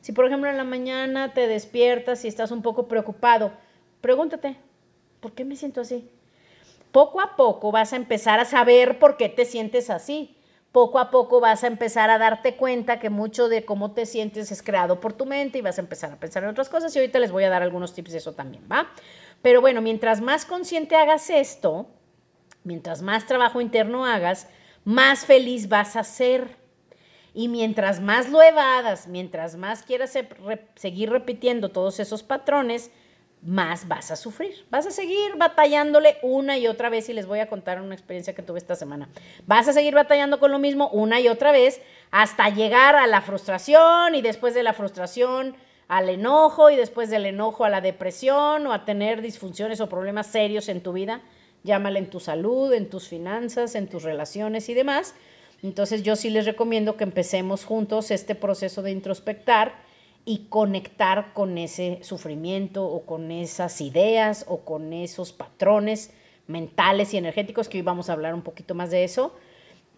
Si 0.00 0.12
por 0.12 0.24
ejemplo 0.24 0.48
en 0.48 0.56
la 0.56 0.64
mañana 0.64 1.34
te 1.34 1.46
despiertas 1.46 2.24
y 2.24 2.28
estás 2.28 2.50
un 2.52 2.62
poco 2.62 2.88
preocupado, 2.88 3.52
pregúntate, 4.00 4.56
¿por 5.20 5.32
qué 5.32 5.44
me 5.44 5.56
siento 5.56 5.82
así? 5.82 6.08
Poco 6.90 7.20
a 7.20 7.36
poco 7.36 7.70
vas 7.70 7.92
a 7.92 7.96
empezar 7.96 8.40
a 8.40 8.46
saber 8.46 8.98
por 8.98 9.18
qué 9.18 9.28
te 9.28 9.44
sientes 9.44 9.90
así. 9.90 10.38
Poco 10.72 11.00
a 11.00 11.10
poco 11.10 11.40
vas 11.40 11.64
a 11.64 11.66
empezar 11.66 12.10
a 12.10 12.18
darte 12.18 12.56
cuenta 12.56 13.00
que 13.00 13.10
mucho 13.10 13.48
de 13.48 13.64
cómo 13.64 13.90
te 13.92 14.06
sientes 14.06 14.52
es 14.52 14.62
creado 14.62 15.00
por 15.00 15.12
tu 15.12 15.26
mente 15.26 15.58
y 15.58 15.62
vas 15.62 15.78
a 15.78 15.80
empezar 15.80 16.12
a 16.12 16.20
pensar 16.20 16.44
en 16.44 16.50
otras 16.50 16.68
cosas 16.68 16.94
y 16.94 17.00
ahorita 17.00 17.18
les 17.18 17.32
voy 17.32 17.42
a 17.42 17.50
dar 17.50 17.62
algunos 17.62 17.92
tips 17.92 18.12
de 18.12 18.18
eso 18.18 18.34
también, 18.34 18.64
¿va? 18.70 18.88
Pero 19.42 19.60
bueno, 19.60 19.80
mientras 19.82 20.20
más 20.20 20.44
consciente 20.44 20.94
hagas 20.94 21.28
esto, 21.28 21.88
mientras 22.62 23.02
más 23.02 23.26
trabajo 23.26 23.60
interno 23.60 24.06
hagas, 24.06 24.48
más 24.84 25.26
feliz 25.26 25.68
vas 25.68 25.96
a 25.96 26.04
ser. 26.04 26.56
Y 27.32 27.48
mientras 27.48 28.00
más 28.00 28.28
lo 28.28 28.42
evadas, 28.42 29.06
mientras 29.06 29.56
más 29.56 29.82
quieras 29.82 30.16
seguir 30.74 31.10
repitiendo 31.10 31.68
todos 31.68 32.00
esos 32.00 32.22
patrones, 32.22 32.90
más 33.42 33.88
vas 33.88 34.10
a 34.10 34.16
sufrir. 34.16 34.66
Vas 34.70 34.86
a 34.86 34.90
seguir 34.90 35.36
batallándole 35.36 36.18
una 36.22 36.58
y 36.58 36.66
otra 36.66 36.90
vez 36.90 37.08
y 37.08 37.14
les 37.14 37.26
voy 37.26 37.38
a 37.38 37.48
contar 37.48 37.80
una 37.80 37.94
experiencia 37.94 38.34
que 38.34 38.42
tuve 38.42 38.58
esta 38.58 38.76
semana. 38.76 39.08
Vas 39.46 39.66
a 39.68 39.72
seguir 39.72 39.94
batallando 39.94 40.38
con 40.38 40.50
lo 40.50 40.58
mismo 40.58 40.88
una 40.90 41.20
y 41.20 41.28
otra 41.28 41.52
vez 41.52 41.80
hasta 42.10 42.50
llegar 42.50 42.96
a 42.96 43.06
la 43.06 43.22
frustración 43.22 44.14
y 44.14 44.20
después 44.20 44.54
de 44.54 44.62
la 44.62 44.74
frustración 44.74 45.56
al 45.88 46.08
enojo 46.08 46.70
y 46.70 46.76
después 46.76 47.10
del 47.10 47.26
enojo 47.26 47.64
a 47.64 47.70
la 47.70 47.80
depresión 47.80 48.66
o 48.66 48.72
a 48.72 48.84
tener 48.84 49.22
disfunciones 49.22 49.80
o 49.80 49.88
problemas 49.88 50.26
serios 50.26 50.68
en 50.68 50.82
tu 50.82 50.92
vida. 50.92 51.20
Llámale 51.64 51.98
en 51.98 52.10
tu 52.10 52.20
salud, 52.20 52.72
en 52.72 52.88
tus 52.88 53.08
finanzas, 53.08 53.74
en 53.74 53.88
tus 53.88 54.02
relaciones 54.02 54.68
y 54.68 54.74
demás. 54.74 55.14
Entonces 55.62 56.02
yo 56.02 56.16
sí 56.16 56.30
les 56.30 56.46
recomiendo 56.46 56.96
que 56.96 57.04
empecemos 57.04 57.64
juntos 57.64 58.10
este 58.10 58.34
proceso 58.34 58.82
de 58.82 58.92
introspectar 58.92 59.89
y 60.24 60.46
conectar 60.48 61.32
con 61.32 61.58
ese 61.58 61.98
sufrimiento 62.02 62.84
o 62.84 63.06
con 63.06 63.30
esas 63.30 63.80
ideas 63.80 64.44
o 64.48 64.60
con 64.60 64.92
esos 64.92 65.32
patrones 65.32 66.12
mentales 66.46 67.14
y 67.14 67.16
energéticos 67.16 67.68
que 67.68 67.78
hoy 67.78 67.82
vamos 67.82 68.10
a 68.10 68.12
hablar 68.12 68.34
un 68.34 68.42
poquito 68.42 68.74
más 68.74 68.90
de 68.90 69.04
eso, 69.04 69.34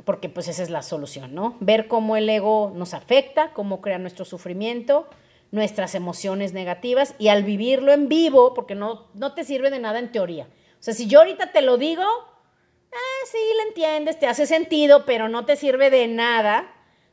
porque 0.04 0.28
pues 0.28 0.48
esa 0.48 0.62
es 0.62 0.70
la 0.70 0.82
solución, 0.82 1.34
¿no? 1.34 1.56
Ver 1.60 1.88
cómo 1.88 2.16
el 2.16 2.28
ego 2.28 2.72
nos 2.74 2.94
afecta, 2.94 3.52
cómo 3.52 3.80
crea 3.80 3.98
nuestro 3.98 4.24
sufrimiento, 4.24 5.08
nuestras 5.50 5.94
emociones 5.94 6.52
negativas 6.52 7.14
y 7.18 7.28
al 7.28 7.42
vivirlo 7.42 7.92
en 7.92 8.08
vivo, 8.08 8.54
porque 8.54 8.74
no, 8.74 9.06
no 9.14 9.34
te 9.34 9.44
sirve 9.44 9.70
de 9.70 9.78
nada 9.78 9.98
en 9.98 10.12
teoría. 10.12 10.44
O 10.44 10.82
sea, 10.82 10.94
si 10.94 11.06
yo 11.06 11.20
ahorita 11.20 11.52
te 11.52 11.62
lo 11.62 11.78
digo, 11.78 12.02
ah, 12.02 13.26
sí, 13.30 13.38
lo 13.56 13.68
entiendes, 13.68 14.18
te 14.18 14.26
hace 14.26 14.46
sentido, 14.46 15.04
pero 15.04 15.28
no 15.28 15.44
te 15.44 15.56
sirve 15.56 15.90
de 15.90 16.08
nada 16.08 16.72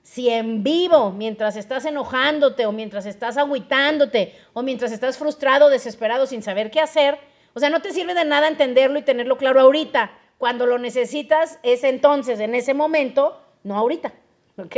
si 0.10 0.28
en 0.28 0.64
vivo, 0.64 1.12
mientras 1.12 1.56
estás 1.56 1.86
enojándote 1.86 2.66
o 2.66 2.72
mientras 2.72 3.06
estás 3.06 3.38
agüitándote 3.38 4.36
o 4.54 4.64
mientras 4.64 4.92
estás 4.92 5.20
frustrado, 5.20 5.70
desesperado, 5.70 6.26
sin 6.26 6.42
saber 6.42 6.72
qué 6.72 6.80
hacer, 6.80 7.20
o 7.54 7.60
sea, 7.60 7.70
no 7.70 7.84
te 7.84 7.94
sirve 7.94 8.16
de 8.16 8.26
nada 8.26 8.48
entenderlo 8.48 8.98
y 8.98 9.04
tenerlo 9.04 9.38
claro 9.38 9.62
ahorita, 9.62 10.12
Cuando 10.40 10.66
lo 10.66 10.80
necesitas 10.80 11.60
es 11.62 11.84
entonces, 11.84 12.40
en 12.40 12.56
ese 12.56 12.74
momento, 12.74 13.40
no 13.64 13.78
ahorita, 13.78 14.12
¿ok? 14.58 14.76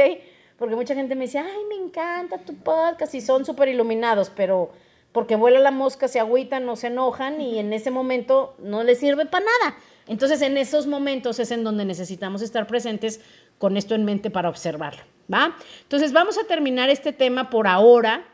Porque 0.58 0.76
mucha 0.76 0.96
gente 0.96 1.16
me 1.16 1.26
dice, 1.26 1.40
ay, 1.40 1.64
me 1.70 1.76
encanta 1.76 2.40
tu 2.40 2.54
podcast 2.56 3.16
y 3.16 3.22
son 3.22 3.46
súper 3.46 3.70
iluminados, 3.70 4.30
pero 4.36 4.72
porque 5.14 5.38
vuela 5.38 5.60
la 5.60 5.72
mosca, 5.72 6.10
se 6.10 6.20
agüitan, 6.20 6.66
no 6.66 6.76
se 6.76 6.88
enojan 6.88 7.40
y 7.40 7.58
en 7.58 7.72
ese 7.72 7.90
momento 7.90 8.56
no 8.60 8.84
les 8.84 9.00
sirve 9.00 9.26
para 9.28 9.46
nada. 9.46 9.78
Entonces, 10.08 10.42
en 10.42 10.58
esos 10.58 10.88
momentos 10.88 11.40
es 11.40 11.52
en 11.52 11.64
donde 11.64 11.86
necesitamos 11.86 12.42
estar 12.42 12.68
presentes 12.68 13.22
con 13.60 13.78
esto 13.78 13.96
en 13.96 14.04
mente 14.04 14.30
para 14.30 14.50
observarlo, 14.50 15.04
¿va? 15.32 15.56
Entonces, 15.84 16.14
vamos 16.14 16.38
a 16.38 16.48
terminar 16.48 16.90
este 16.90 17.14
tema 17.14 17.50
por 17.50 17.68
ahora 17.68 18.26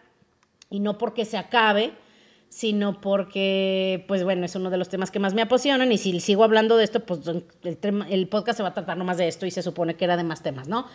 y 0.70 0.80
no 0.80 0.98
porque 0.98 1.26
se 1.26 1.38
acabe, 1.38 1.94
sino 2.50 3.02
porque, 3.02 4.06
pues 4.08 4.24
bueno, 4.24 4.46
es 4.46 4.56
uno 4.56 4.70
de 4.70 4.78
los 4.78 4.90
temas 4.90 5.12
que 5.12 5.20
más 5.20 5.34
me 5.34 5.42
apasionan 5.42 5.92
y 5.92 5.98
si 5.98 6.20
sigo 6.20 6.44
hablando 6.44 6.78
de 6.78 6.84
esto, 6.84 7.02
pues 7.02 7.22
el, 7.28 7.46
el 8.10 8.28
podcast 8.28 8.58
se 8.58 8.64
va 8.64 8.70
a 8.70 8.74
tratar 8.74 8.98
nomás 8.98 9.18
de 9.18 9.28
esto 9.28 9.46
y 9.46 9.52
se 9.52 9.62
supone 9.62 9.96
que 9.96 10.06
era 10.06 10.18
de 10.18 10.24
más 10.24 10.44
temas, 10.44 10.68
¿no? 10.68 10.88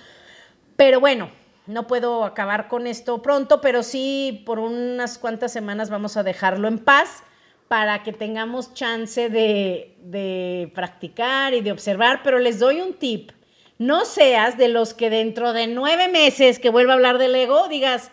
Pero 0.77 1.01
bueno, 1.01 1.31
no 1.67 1.87
puedo 1.87 2.25
acabar 2.25 2.69
con 2.69 2.87
esto 2.87 3.23
pronto, 3.23 3.61
pero 3.61 3.83
sí 3.83 4.43
por 4.47 4.59
unas 4.59 5.19
cuantas 5.19 5.53
semanas 5.53 5.91
vamos 5.91 6.17
a 6.17 6.23
dejarlo 6.23 6.69
en 6.69 6.79
paz 6.79 7.23
para 7.69 8.03
que 8.03 8.13
tengamos 8.13 8.75
chance 8.75 9.31
de, 9.31 9.97
de, 10.03 10.71
practicar 10.75 11.55
y 11.55 11.61
de 11.61 11.73
observar, 11.73 12.21
pero 12.23 12.39
les 12.39 12.59
doy 12.59 12.81
un 12.81 12.95
tip. 12.95 13.31
No 13.79 14.05
seas 14.05 14.57
de 14.59 14.69
los 14.69 14.95
que 14.95 15.11
dentro 15.11 15.53
de 15.53 15.67
nueve 15.67 16.09
meses 16.09 16.59
que 16.59 16.71
vuelva 16.71 16.93
a 16.93 16.97
hablar 16.97 17.19
del 17.19 17.35
ego 17.35 17.69
digas, 17.69 18.11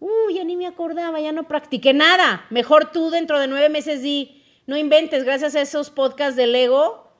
uy, 0.00 0.34
ya 0.34 0.44
ni 0.44 0.56
me 0.56 0.66
acordaba, 0.66 1.20
ya 1.20 1.32
no 1.32 1.48
practiqué 1.48 1.94
nada. 1.94 2.46
Mejor 2.50 2.92
tú 2.92 3.10
dentro 3.10 3.38
de 3.38 3.46
nueve 3.46 3.68
meses 3.68 4.02
di, 4.02 4.44
no 4.66 4.76
inventes, 4.76 5.24
gracias 5.24 5.54
a 5.54 5.60
esos 5.60 5.90
podcasts 5.90 6.36
del 6.36 6.54
ego, 6.54 7.12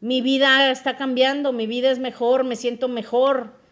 mi 0.00 0.20
vida 0.20 0.70
está 0.70 0.96
cambiando, 0.96 1.52
mi 1.52 1.66
vida 1.66 1.90
es 1.90 1.98
mejor, 1.98 2.44
me 2.44 2.56
siento 2.56 2.88
mejor 2.88 3.64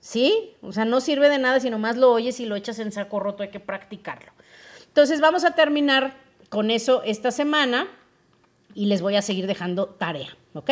¿Sí? 0.00 0.54
O 0.62 0.72
sea, 0.72 0.84
no 0.84 1.00
sirve 1.00 1.28
de 1.28 1.38
nada 1.38 1.60
si 1.60 1.70
nomás 1.70 1.96
lo 1.96 2.12
oyes 2.12 2.38
y 2.40 2.46
lo 2.46 2.56
echas 2.56 2.78
en 2.78 2.92
saco 2.92 3.20
roto, 3.20 3.42
hay 3.42 3.50
que 3.50 3.60
practicarlo. 3.60 4.32
Entonces 4.86 5.20
vamos 5.20 5.44
a 5.44 5.54
terminar 5.54 6.16
con 6.48 6.70
eso 6.70 7.02
esta 7.04 7.30
semana 7.30 7.88
y 8.74 8.86
les 8.86 9.02
voy 9.02 9.16
a 9.16 9.22
seguir 9.22 9.46
dejando 9.46 9.86
tarea, 9.86 10.36
¿ok? 10.54 10.70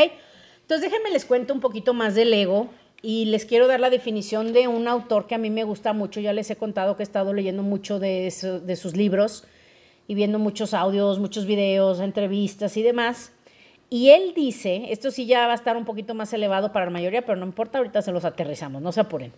Entonces 0.66 0.90
déjenme 0.90 1.10
les 1.12 1.24
cuento 1.24 1.54
un 1.54 1.60
poquito 1.60 1.94
más 1.94 2.16
del 2.16 2.34
ego 2.34 2.70
y 3.00 3.26
les 3.26 3.44
quiero 3.44 3.68
dar 3.68 3.78
la 3.78 3.88
definición 3.88 4.52
de 4.52 4.66
un 4.66 4.88
autor 4.88 5.28
que 5.28 5.36
a 5.36 5.38
mí 5.38 5.48
me 5.48 5.62
gusta 5.62 5.92
mucho, 5.92 6.18
ya 6.18 6.32
les 6.32 6.50
he 6.50 6.56
contado 6.56 6.96
que 6.96 7.04
he 7.04 7.04
estado 7.04 7.32
leyendo 7.32 7.62
mucho 7.62 8.00
de, 8.00 8.34
de 8.64 8.74
sus 8.76 8.96
libros 8.96 9.44
y 10.08 10.16
viendo 10.16 10.40
muchos 10.40 10.74
audios, 10.74 11.20
muchos 11.20 11.46
videos, 11.46 12.00
entrevistas 12.00 12.76
y 12.76 12.82
demás. 12.82 13.30
Y 13.90 14.08
él 14.10 14.32
dice, 14.34 14.86
esto 14.90 15.12
sí 15.12 15.26
ya 15.26 15.46
va 15.46 15.52
a 15.52 15.54
estar 15.54 15.76
un 15.76 15.84
poquito 15.84 16.14
más 16.14 16.32
elevado 16.32 16.72
para 16.72 16.86
la 16.86 16.90
mayoría, 16.90 17.24
pero 17.24 17.36
no 17.36 17.46
importa, 17.46 17.78
ahorita 17.78 18.02
se 18.02 18.10
los 18.10 18.24
aterrizamos, 18.24 18.82
no 18.82 18.90
se 18.90 18.98
apuren. 18.98 19.32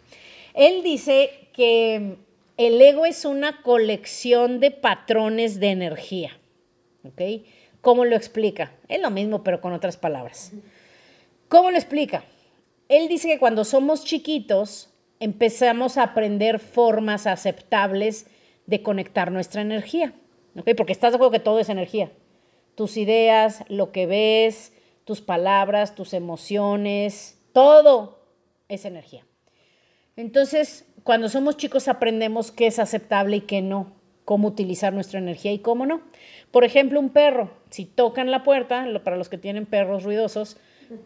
Él 0.54 0.82
dice 0.82 1.50
que 1.52 2.16
el 2.56 2.80
ego 2.80 3.04
es 3.04 3.26
una 3.26 3.60
colección 3.60 4.60
de 4.60 4.70
patrones 4.70 5.60
de 5.60 5.72
energía. 5.72 6.38
¿Ok? 7.04 7.44
¿Cómo 7.82 8.06
lo 8.06 8.16
explica? 8.16 8.72
Es 8.88 9.02
lo 9.02 9.10
mismo, 9.10 9.44
pero 9.44 9.60
con 9.60 9.74
otras 9.74 9.98
palabras. 9.98 10.52
¿Cómo 11.48 11.70
lo 11.70 11.76
explica? 11.76 12.24
Él 12.88 13.08
dice 13.08 13.28
que 13.28 13.38
cuando 13.38 13.64
somos 13.64 14.04
chiquitos 14.04 14.90
empezamos 15.20 15.98
a 15.98 16.04
aprender 16.04 16.58
formas 16.58 17.26
aceptables 17.26 18.26
de 18.66 18.82
conectar 18.82 19.32
nuestra 19.32 19.62
energía. 19.62 20.14
¿Ok? 20.56 20.70
Porque 20.76 20.92
estás 20.92 21.12
de 21.12 21.16
acuerdo 21.16 21.32
que 21.32 21.40
todo 21.40 21.60
es 21.60 21.68
energía 21.68 22.10
tus 22.78 22.96
ideas, 22.96 23.64
lo 23.66 23.90
que 23.90 24.06
ves, 24.06 24.72
tus 25.02 25.20
palabras, 25.20 25.96
tus 25.96 26.14
emociones, 26.14 27.36
todo 27.52 28.20
es 28.68 28.84
energía. 28.84 29.26
Entonces, 30.14 30.86
cuando 31.02 31.28
somos 31.28 31.56
chicos 31.56 31.88
aprendemos 31.88 32.52
qué 32.52 32.68
es 32.68 32.78
aceptable 32.78 33.38
y 33.38 33.40
qué 33.40 33.62
no, 33.62 33.96
cómo 34.24 34.46
utilizar 34.46 34.92
nuestra 34.92 35.18
energía 35.18 35.52
y 35.52 35.58
cómo 35.58 35.86
no. 35.86 36.02
Por 36.52 36.62
ejemplo, 36.62 37.00
un 37.00 37.10
perro, 37.10 37.50
si 37.68 37.84
tocan 37.84 38.30
la 38.30 38.44
puerta, 38.44 38.86
para 39.02 39.16
los 39.16 39.28
que 39.28 39.38
tienen 39.38 39.66
perros 39.66 40.04
ruidosos, 40.04 40.56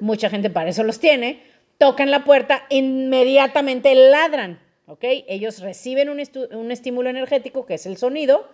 mucha 0.00 0.30
gente 0.30 0.50
para 0.50 0.70
eso 0.70 0.82
los 0.82 0.98
tiene, 0.98 1.42
tocan 1.78 2.10
la 2.10 2.24
puerta, 2.24 2.64
inmediatamente 2.70 3.94
ladran, 3.94 4.60
¿ok? 4.86 5.04
Ellos 5.28 5.60
reciben 5.60 6.08
un, 6.08 6.22
un 6.56 6.70
estímulo 6.70 7.10
energético, 7.10 7.66
que 7.66 7.74
es 7.74 7.86
el 7.86 7.96
sonido, 7.96 8.48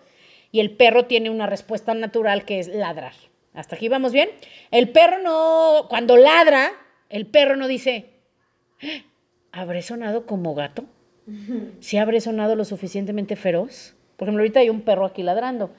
y 0.50 0.60
el 0.60 0.70
perro 0.70 1.06
tiene 1.06 1.30
una 1.30 1.46
respuesta 1.46 1.94
natural 1.94 2.44
que 2.44 2.58
es 2.58 2.68
ladrar. 2.68 3.12
¿Hasta 3.54 3.76
aquí 3.76 3.88
vamos 3.88 4.12
bien? 4.12 4.30
El 4.70 4.90
perro 4.90 5.18
no, 5.18 5.86
cuando 5.88 6.16
ladra, 6.16 6.72
el 7.10 7.26
perro 7.26 7.56
no 7.56 7.66
dice, 7.66 8.06
¿habré 9.52 9.82
sonado 9.82 10.26
como 10.26 10.54
gato? 10.54 10.84
¿Si 11.80 11.98
habré 11.98 12.20
sonado 12.20 12.56
lo 12.56 12.64
suficientemente 12.64 13.36
feroz? 13.36 13.94
Por 14.16 14.26
ejemplo, 14.28 14.42
ahorita 14.42 14.60
hay 14.60 14.70
un 14.70 14.80
perro 14.80 15.04
aquí 15.04 15.22
ladrando. 15.22 15.70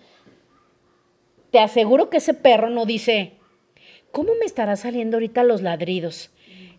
Te 1.51 1.59
aseguro 1.59 2.09
que 2.09 2.17
ese 2.17 2.35
perro 2.35 2.69
no 2.69 2.85
dice, 2.85 3.38
¿cómo 4.11 4.33
me 4.39 4.45
estará 4.45 4.75
saliendo 4.75 5.17
ahorita 5.17 5.43
los 5.43 5.61
ladridos? 5.61 6.31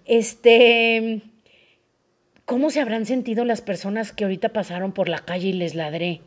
Este, 0.04 1.22
¿cómo 2.44 2.70
se 2.70 2.80
habrán 2.80 3.06
sentido 3.06 3.44
las 3.44 3.60
personas 3.60 4.12
que 4.12 4.24
ahorita 4.24 4.50
pasaron 4.50 4.92
por 4.92 5.08
la 5.08 5.20
calle 5.20 5.48
y 5.48 5.52
les 5.52 5.74
ladré? 5.74 6.20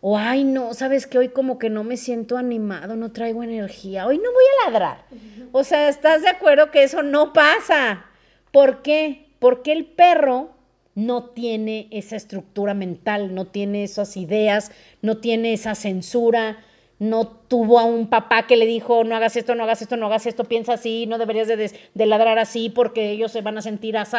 O, 0.00 0.18
ay, 0.18 0.44
no, 0.44 0.74
sabes 0.74 1.06
que 1.06 1.16
hoy 1.16 1.30
como 1.30 1.58
que 1.58 1.70
no 1.70 1.82
me 1.82 1.96
siento 1.96 2.36
animado, 2.36 2.94
no 2.94 3.12
traigo 3.12 3.42
energía, 3.42 4.06
hoy 4.06 4.18
no 4.18 4.30
voy 4.32 4.44
a 4.44 4.70
ladrar. 4.70 5.06
O 5.50 5.64
sea, 5.64 5.88
¿estás 5.88 6.20
de 6.20 6.28
acuerdo 6.28 6.70
que 6.70 6.82
eso 6.82 7.02
no 7.02 7.32
pasa? 7.32 8.04
¿Por 8.52 8.82
qué? 8.82 9.30
Porque 9.38 9.72
el 9.72 9.86
perro 9.86 10.50
no 10.94 11.30
tiene 11.30 11.88
esa 11.90 12.16
estructura 12.16 12.74
mental, 12.74 13.34
no 13.34 13.46
tiene 13.46 13.82
esas 13.82 14.16
ideas, 14.18 14.72
no 15.00 15.16
tiene 15.16 15.54
esa 15.54 15.74
censura, 15.74 16.58
no 16.98 17.26
tuvo 17.26 17.78
a 17.78 17.84
un 17.84 18.08
papá 18.08 18.46
que 18.46 18.56
le 18.56 18.66
dijo, 18.66 19.04
no 19.04 19.16
hagas 19.16 19.36
esto, 19.36 19.54
no 19.54 19.64
hagas 19.64 19.82
esto, 19.82 19.96
no 19.96 20.06
hagas 20.06 20.26
esto, 20.26 20.44
piensa 20.44 20.74
así, 20.74 21.06
no 21.06 21.18
deberías 21.18 21.48
de, 21.48 21.70
de 21.94 22.06
ladrar 22.06 22.38
así 22.38 22.70
porque 22.70 23.10
ellos 23.10 23.32
se 23.32 23.42
van 23.42 23.58
a 23.58 23.62
sentir 23.62 23.96
así. 23.96 24.16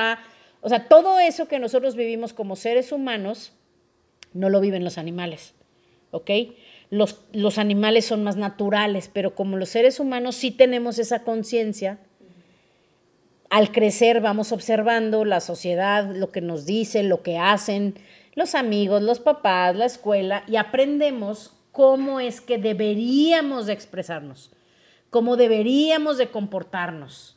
O 0.62 0.70
sea, 0.70 0.88
todo 0.88 1.20
eso 1.20 1.48
que 1.48 1.60
nosotros 1.60 1.96
vivimos 1.96 2.34
como 2.34 2.56
seres 2.56 2.92
humanos, 2.92 3.54
no 4.34 4.50
lo 4.50 4.60
viven 4.60 4.84
los 4.84 4.98
animales. 4.98 5.54
¿ok? 6.16 6.32
Los, 6.90 7.22
los 7.34 7.58
animales 7.58 8.06
son 8.06 8.24
más 8.24 8.38
naturales, 8.38 9.10
pero 9.12 9.36
como 9.36 9.58
los 9.58 9.70
seres 9.70 10.00
humanos 10.00 10.36
sí 10.36 10.52
tenemos 10.52 10.98
esa 10.98 11.24
conciencia, 11.24 12.00
al 13.50 13.72
crecer 13.72 14.22
vamos 14.22 14.52
observando 14.52 15.26
la 15.26 15.40
sociedad, 15.40 16.10
lo 16.16 16.32
que 16.32 16.42
nos 16.42 16.66
dice, 16.66 17.04
lo 17.04 17.22
que 17.22 17.38
hacen 17.38 17.96
los 18.34 18.56
amigos, 18.56 19.02
los 19.02 19.20
papás, 19.20 19.76
la 19.76 19.86
escuela, 19.86 20.44
y 20.48 20.56
aprendemos 20.56 21.55
cómo 21.76 22.22
es 22.22 22.40
que 22.40 22.58
deberíamos 22.58 23.66
de 23.66 23.74
expresarnos, 23.74 24.50
cómo 25.10 25.36
deberíamos 25.36 26.18
de 26.18 26.32
comportarnos, 26.32 27.36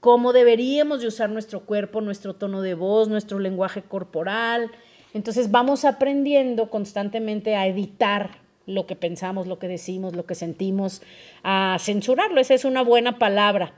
cómo 0.00 0.32
deberíamos 0.32 1.02
de 1.02 1.08
usar 1.08 1.28
nuestro 1.28 1.60
cuerpo, 1.66 2.00
nuestro 2.00 2.34
tono 2.34 2.62
de 2.62 2.72
voz, 2.72 3.08
nuestro 3.08 3.38
lenguaje 3.38 3.82
corporal, 3.82 4.70
entonces 5.12 5.50
vamos 5.50 5.84
aprendiendo 5.84 6.70
constantemente 6.70 7.54
a 7.54 7.66
editar 7.66 8.38
lo 8.64 8.86
que 8.86 8.96
pensamos, 8.96 9.46
lo 9.46 9.58
que 9.58 9.68
decimos, 9.68 10.16
lo 10.16 10.24
que 10.24 10.34
sentimos, 10.34 11.02
a 11.42 11.76
censurarlo. 11.78 12.40
Esa 12.40 12.54
es 12.54 12.64
una 12.64 12.80
buena 12.80 13.18
palabra. 13.18 13.74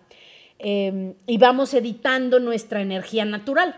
Em, 0.60 1.14
y 1.26 1.38
vamos 1.38 1.74
editando 1.74 2.38
nuestra 2.38 2.80
energía 2.80 3.24
natural. 3.24 3.74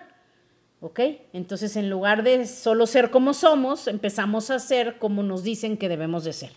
¿Ok? 0.80 1.00
Entonces, 1.32 1.76
en 1.76 1.88
lugar 1.88 2.22
de 2.22 2.46
solo 2.46 2.86
ser 2.86 3.10
como 3.10 3.34
somos, 3.34 3.88
empezamos 3.88 4.50
a 4.50 4.58
ser 4.58 4.98
como 4.98 5.22
nos 5.22 5.42
dicen 5.42 5.76
que 5.76 5.88
debemos 5.88 6.24
de 6.24 6.32
ser. 6.32 6.50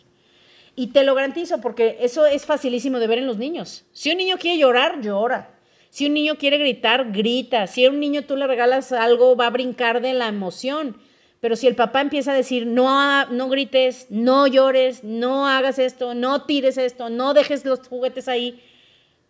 Y 0.76 0.88
te 0.88 1.04
lo 1.04 1.16
garantizo 1.16 1.62
porque 1.62 1.98
eso 2.02 2.26
es 2.26 2.46
facilísimo 2.46 3.00
de 3.00 3.08
ver 3.08 3.18
en 3.20 3.28
los 3.28 3.38
niños. 3.38 3.86
Si 3.92 4.12
un 4.12 4.18
niño 4.18 4.38
quiere 4.38 4.58
llorar, 4.58 5.02
llora. 5.02 5.58
Si 5.90 6.06
un 6.06 6.14
niño 6.14 6.38
quiere 6.38 6.58
gritar, 6.58 7.12
grita. 7.12 7.68
Si 7.68 7.86
a 7.86 7.90
un 7.90 8.00
niño 8.00 8.24
tú 8.24 8.36
le 8.36 8.48
regalas 8.48 8.92
algo, 8.92 9.36
va 9.36 9.48
a 9.48 9.52
brincar 9.52 10.02
de 10.02 10.14
la 10.14 10.28
emoción. 10.28 10.98
Pero 11.40 11.56
si 11.56 11.68
el 11.68 11.76
papá 11.76 12.02
empieza 12.02 12.32
a 12.32 12.36
decir, 12.36 12.66
no, 12.66 13.26
no 13.28 13.50
grites, 13.50 14.08
no 14.10 14.46
llores, 14.46 15.04
no 15.04 15.48
hagas 15.48 15.80
esto, 15.80 16.14
no 16.14 16.44
tires 16.44 16.78
esto, 16.78 17.10
no 17.10 17.34
dejes 17.34 17.64
los 17.64 17.88
juguetes 17.88 18.28
ahí, 18.28 18.62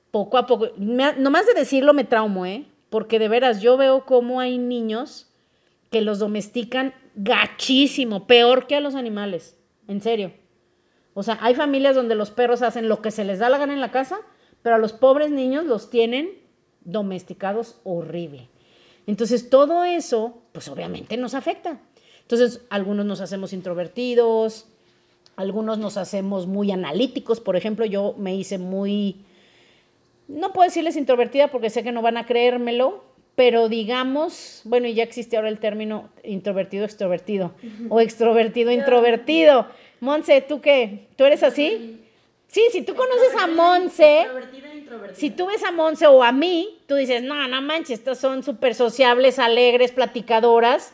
poco 0.09 0.39
a 0.39 0.47
poco, 0.47 0.69
nomás 0.77 1.45
de 1.45 1.53
decirlo 1.53 1.93
me 1.93 2.03
traumo, 2.03 2.47
¿eh? 2.47 2.65
Porque 2.89 3.19
de 3.19 3.27
veras 3.27 3.61
yo 3.61 3.77
veo 3.77 4.05
cómo 4.05 4.39
hay 4.39 4.57
niños 4.57 5.31
que 5.89 6.01
los 6.01 6.19
domestican 6.19 6.93
gachísimo, 7.15 8.27
peor 8.27 8.67
que 8.67 8.75
a 8.75 8.79
los 8.79 8.95
animales, 8.95 9.57
en 9.87 10.01
serio. 10.01 10.33
O 11.13 11.23
sea, 11.23 11.37
hay 11.41 11.55
familias 11.55 11.95
donde 11.95 12.15
los 12.15 12.31
perros 12.31 12.61
hacen 12.61 12.87
lo 12.87 13.01
que 13.01 13.11
se 13.11 13.25
les 13.25 13.39
da 13.39 13.49
la 13.49 13.57
gana 13.57 13.73
en 13.73 13.81
la 13.81 13.91
casa, 13.91 14.19
pero 14.61 14.75
a 14.75 14.79
los 14.79 14.93
pobres 14.93 15.31
niños 15.31 15.65
los 15.65 15.89
tienen 15.89 16.29
domesticados 16.81 17.79
horrible. 17.83 18.49
Entonces, 19.07 19.49
todo 19.49 19.83
eso, 19.83 20.41
pues 20.51 20.67
obviamente 20.69 21.17
nos 21.17 21.33
afecta. 21.33 21.81
Entonces, 22.21 22.61
algunos 22.69 23.05
nos 23.05 23.21
hacemos 23.21 23.53
introvertidos, 23.53 24.67
algunos 25.35 25.79
nos 25.79 25.97
hacemos 25.97 26.47
muy 26.47 26.71
analíticos. 26.71 27.39
Por 27.39 27.55
ejemplo, 27.55 27.85
yo 27.85 28.13
me 28.17 28.35
hice 28.35 28.59
muy, 28.59 29.25
no 30.29 30.53
puedo 30.53 30.67
decirles 30.67 30.95
introvertida 30.95 31.49
porque 31.49 31.69
sé 31.69 31.83
que 31.83 31.91
no 31.91 32.01
van 32.01 32.17
a 32.17 32.25
creérmelo, 32.25 33.03
pero 33.35 33.67
digamos, 33.67 34.61
bueno, 34.63 34.87
y 34.87 34.93
ya 34.93 35.03
existe 35.03 35.35
ahora 35.35 35.49
el 35.49 35.59
término 35.59 36.09
introvertido, 36.23 36.85
extrovertido, 36.85 37.53
o 37.89 37.99
extrovertido, 37.99 38.71
introvertido. 38.71 39.67
Monse, 39.99 40.41
¿tú 40.41 40.61
qué? 40.61 41.07
¿Tú 41.15 41.25
eres 41.25 41.41
así? 41.43 41.99
Sí, 42.47 42.61
si 42.71 42.81
tú 42.83 42.95
conoces 42.95 43.35
a 43.39 43.47
Monse, 43.47 44.27
si 45.13 45.29
tú 45.29 45.47
ves 45.47 45.63
a 45.63 45.71
Monse 45.71 46.07
o 46.07 46.23
a 46.23 46.31
mí, 46.31 46.79
tú 46.87 46.95
dices, 46.95 47.21
no, 47.23 47.47
no 47.47 47.61
manches, 47.61 47.99
estas 47.99 48.19
son 48.19 48.43
súper 48.43 48.75
sociables, 48.75 49.39
alegres, 49.39 49.91
platicadoras, 49.91 50.93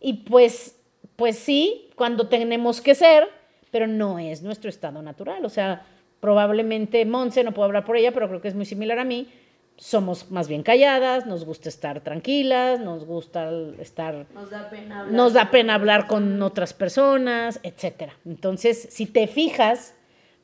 y 0.00 0.24
pues, 0.24 0.76
pues 1.16 1.38
sí, 1.38 1.90
cuando 1.96 2.28
tenemos 2.28 2.80
que 2.80 2.94
ser, 2.94 3.28
pero 3.70 3.86
no 3.86 4.18
es 4.18 4.42
nuestro 4.42 4.70
estado 4.70 5.02
natural. 5.02 5.44
O 5.44 5.48
sea, 5.50 5.86
probablemente 6.20 7.04
Monse, 7.04 7.44
no 7.44 7.52
puedo 7.52 7.66
hablar 7.66 7.84
por 7.84 7.96
ella, 7.96 8.12
pero 8.12 8.28
creo 8.28 8.40
que 8.40 8.48
es 8.48 8.54
muy 8.54 8.66
similar 8.66 8.98
a 8.98 9.04
mí, 9.04 9.28
somos 9.76 10.30
más 10.30 10.46
bien 10.46 10.62
calladas, 10.62 11.26
nos 11.26 11.46
gusta 11.46 11.70
estar 11.70 12.02
tranquilas, 12.02 12.80
nos 12.80 13.06
gusta 13.06 13.50
estar... 13.78 14.26
Nos 14.34 14.50
da 14.50 14.68
pena 14.68 15.00
hablar. 15.00 15.14
Nos 15.14 15.32
da 15.32 15.50
pena 15.50 15.74
hablar 15.74 16.06
con 16.06 16.42
otras 16.42 16.74
personas, 16.74 17.60
etc. 17.62 18.12
Entonces, 18.26 18.88
si 18.90 19.06
te 19.06 19.26
fijas, 19.26 19.94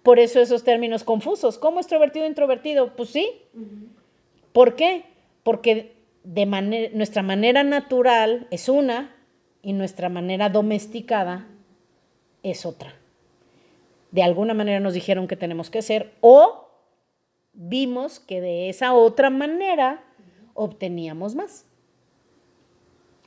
por 0.02 0.18
eso 0.18 0.40
esos 0.40 0.64
términos 0.64 1.04
confusos. 1.04 1.59
¿Cómo 1.59 1.80
extrovertido 1.80 2.25
e 2.25 2.28
introvertido? 2.28 2.97
Pues 2.97 3.11
sí. 3.11 3.28
¿Por 4.52 4.75
qué? 4.75 5.04
Porque 5.42 5.97
de 6.25 6.47
nuestra 6.95 7.23
manera 7.23 7.62
natural 7.62 8.47
es 8.50 8.71
una 8.71 9.14
y 9.62 9.75
nuestra 9.75 10.09
manera 10.09 10.49
domesticada 10.49 11.47
es 12.42 12.64
otra. 12.64 12.95
De 14.17 14.23
alguna 14.23 14.55
manera 14.55 14.81
nos 14.81 14.95
dijeron 14.95 15.29
que 15.29 15.37
tenemos 15.37 15.69
que 15.69 15.83
ser 15.83 16.15
o 16.23 16.71
vimos 17.53 18.19
que 18.19 18.41
de 18.41 18.71
esa 18.71 18.95
otra 18.95 19.29
manera 19.29 20.03
obteníamos 20.55 21.35
más. 21.35 21.67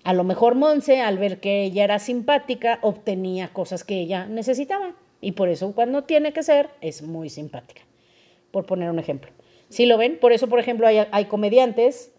A 0.03 0.15
lo 0.15 0.23
mejor 0.23 0.55
Monse, 0.55 0.99
al 0.99 1.19
ver 1.19 1.39
que 1.39 1.61
ella 1.61 1.83
era 1.83 1.99
simpática, 1.99 2.79
obtenía 2.81 3.53
cosas 3.53 3.83
que 3.83 3.99
ella 3.99 4.25
necesitaba. 4.25 4.95
Y 5.21 5.33
por 5.33 5.49
eso 5.49 5.73
cuando 5.75 6.05
tiene 6.05 6.33
que 6.33 6.41
ser, 6.41 6.71
es 6.81 7.03
muy 7.03 7.29
simpática. 7.29 7.83
Por 8.49 8.65
poner 8.65 8.89
un 8.89 8.97
ejemplo. 8.97 9.29
¿Sí 9.69 9.85
lo 9.85 9.95
ven? 9.95 10.17
Por 10.19 10.31
eso, 10.31 10.49
por 10.49 10.57
ejemplo, 10.57 10.87
hay, 10.87 11.05
hay 11.11 11.25
comediantes 11.25 12.11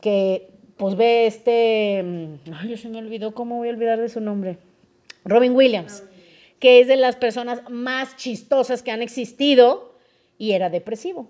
que, 0.00 0.50
pues 0.76 0.94
ve 0.94 1.26
este, 1.26 2.00
mm, 2.04 2.52
ay, 2.52 2.68
yo 2.68 2.76
se 2.76 2.88
me 2.88 2.98
olvidó, 2.98 3.34
¿cómo 3.34 3.56
voy 3.56 3.70
a 3.70 3.72
olvidar 3.72 4.00
de 4.00 4.08
su 4.08 4.20
nombre? 4.20 4.58
Robin 5.24 5.56
Williams, 5.56 6.04
que 6.58 6.80
es 6.80 6.88
de 6.88 6.96
las 6.96 7.16
personas 7.16 7.62
más 7.70 8.16
chistosas 8.16 8.82
que 8.82 8.90
han 8.90 9.02
existido 9.02 9.94
y 10.38 10.52
era 10.52 10.70
depresivo, 10.70 11.28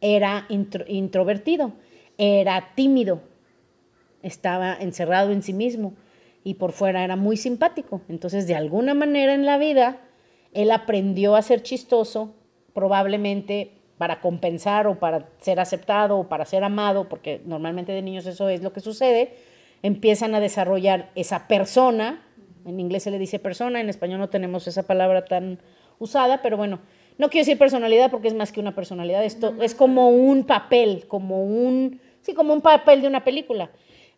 era 0.00 0.46
introvertido, 0.48 1.72
era 2.18 2.72
tímido, 2.74 3.22
estaba 4.22 4.74
encerrado 4.74 5.32
en 5.32 5.42
sí 5.42 5.52
mismo 5.52 5.94
y 6.44 6.54
por 6.54 6.72
fuera 6.72 7.04
era 7.04 7.16
muy 7.16 7.36
simpático. 7.36 8.02
Entonces, 8.08 8.46
de 8.46 8.54
alguna 8.54 8.94
manera 8.94 9.34
en 9.34 9.46
la 9.46 9.58
vida, 9.58 10.00
él 10.52 10.70
aprendió 10.70 11.36
a 11.36 11.42
ser 11.42 11.62
chistoso, 11.62 12.34
probablemente 12.72 13.72
para 13.98 14.20
compensar 14.20 14.86
o 14.86 14.98
para 14.98 15.28
ser 15.40 15.60
aceptado 15.60 16.18
o 16.18 16.28
para 16.28 16.44
ser 16.44 16.64
amado, 16.64 17.08
porque 17.08 17.40
normalmente 17.44 17.92
de 17.92 18.02
niños 18.02 18.26
eso 18.26 18.48
es 18.48 18.62
lo 18.62 18.72
que 18.72 18.80
sucede, 18.80 19.34
empiezan 19.82 20.34
a 20.34 20.40
desarrollar 20.40 21.10
esa 21.14 21.46
persona, 21.46 22.22
en 22.64 22.80
inglés 22.80 23.02
se 23.04 23.10
le 23.10 23.18
dice 23.18 23.38
persona, 23.38 23.80
en 23.80 23.88
español 23.88 24.20
no 24.20 24.28
tenemos 24.28 24.66
esa 24.66 24.84
palabra 24.84 25.24
tan 25.24 25.58
usada, 25.98 26.42
pero 26.42 26.56
bueno, 26.56 26.80
no 27.18 27.30
quiero 27.30 27.42
decir 27.44 27.58
personalidad 27.58 28.10
porque 28.10 28.28
es 28.28 28.34
más 28.34 28.52
que 28.52 28.60
una 28.60 28.74
personalidad, 28.74 29.24
esto 29.24 29.54
es 29.60 29.74
como 29.74 30.08
un 30.08 30.44
papel, 30.44 31.04
como 31.06 31.44
un, 31.44 32.00
sí, 32.22 32.34
como 32.34 32.52
un 32.52 32.60
papel 32.60 33.02
de 33.02 33.08
una 33.08 33.24
película. 33.24 33.70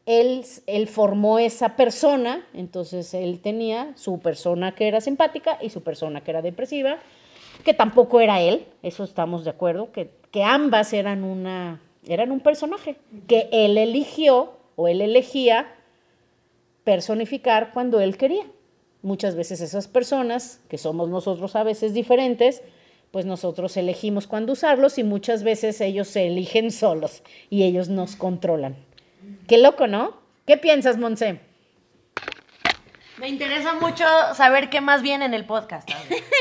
Él, 0.06 0.44
él 0.66 0.86
formó 0.86 1.38
esa 1.38 1.74
persona, 1.74 2.46
entonces 2.54 3.12
él 3.12 3.40
tenía 3.40 3.92
su 3.96 4.20
persona 4.20 4.74
que 4.74 4.86
era 4.86 5.00
simpática 5.00 5.58
y 5.60 5.70
su 5.70 5.82
persona 5.82 6.22
que 6.22 6.30
era 6.30 6.42
depresiva, 6.42 6.98
que 7.64 7.74
tampoco 7.74 8.20
era 8.20 8.40
él, 8.40 8.66
eso 8.82 9.02
estamos 9.02 9.44
de 9.44 9.50
acuerdo, 9.50 9.90
que, 9.90 10.10
que 10.30 10.44
ambas 10.44 10.92
eran, 10.92 11.24
una, 11.24 11.80
eran 12.06 12.30
un 12.30 12.40
personaje, 12.40 12.96
que 13.26 13.48
él 13.50 13.76
eligió 13.76 14.52
o 14.76 14.86
él 14.86 15.00
elegía 15.00 15.66
personificar 16.86 17.72
cuando 17.72 18.00
él 18.00 18.16
quería. 18.16 18.44
Muchas 19.02 19.34
veces 19.34 19.60
esas 19.60 19.88
personas, 19.88 20.60
que 20.70 20.78
somos 20.78 21.08
nosotros 21.08 21.56
a 21.56 21.64
veces 21.64 21.94
diferentes, 21.94 22.62
pues 23.10 23.26
nosotros 23.26 23.76
elegimos 23.76 24.28
cuándo 24.28 24.52
usarlos 24.52 24.96
y 24.98 25.02
muchas 25.02 25.42
veces 25.42 25.80
ellos 25.80 26.06
se 26.06 26.28
eligen 26.28 26.70
solos 26.70 27.24
y 27.50 27.64
ellos 27.64 27.88
nos 27.88 28.14
controlan. 28.14 28.76
Qué 29.48 29.58
loco, 29.58 29.88
¿no? 29.88 30.16
¿Qué 30.46 30.56
piensas, 30.58 30.96
Monse? 30.96 31.40
Me 33.18 33.28
interesa 33.28 33.74
mucho 33.74 34.04
saber 34.34 34.70
qué 34.70 34.80
más 34.80 35.02
viene 35.02 35.24
en 35.24 35.34
el 35.34 35.44
podcast. 35.44 35.90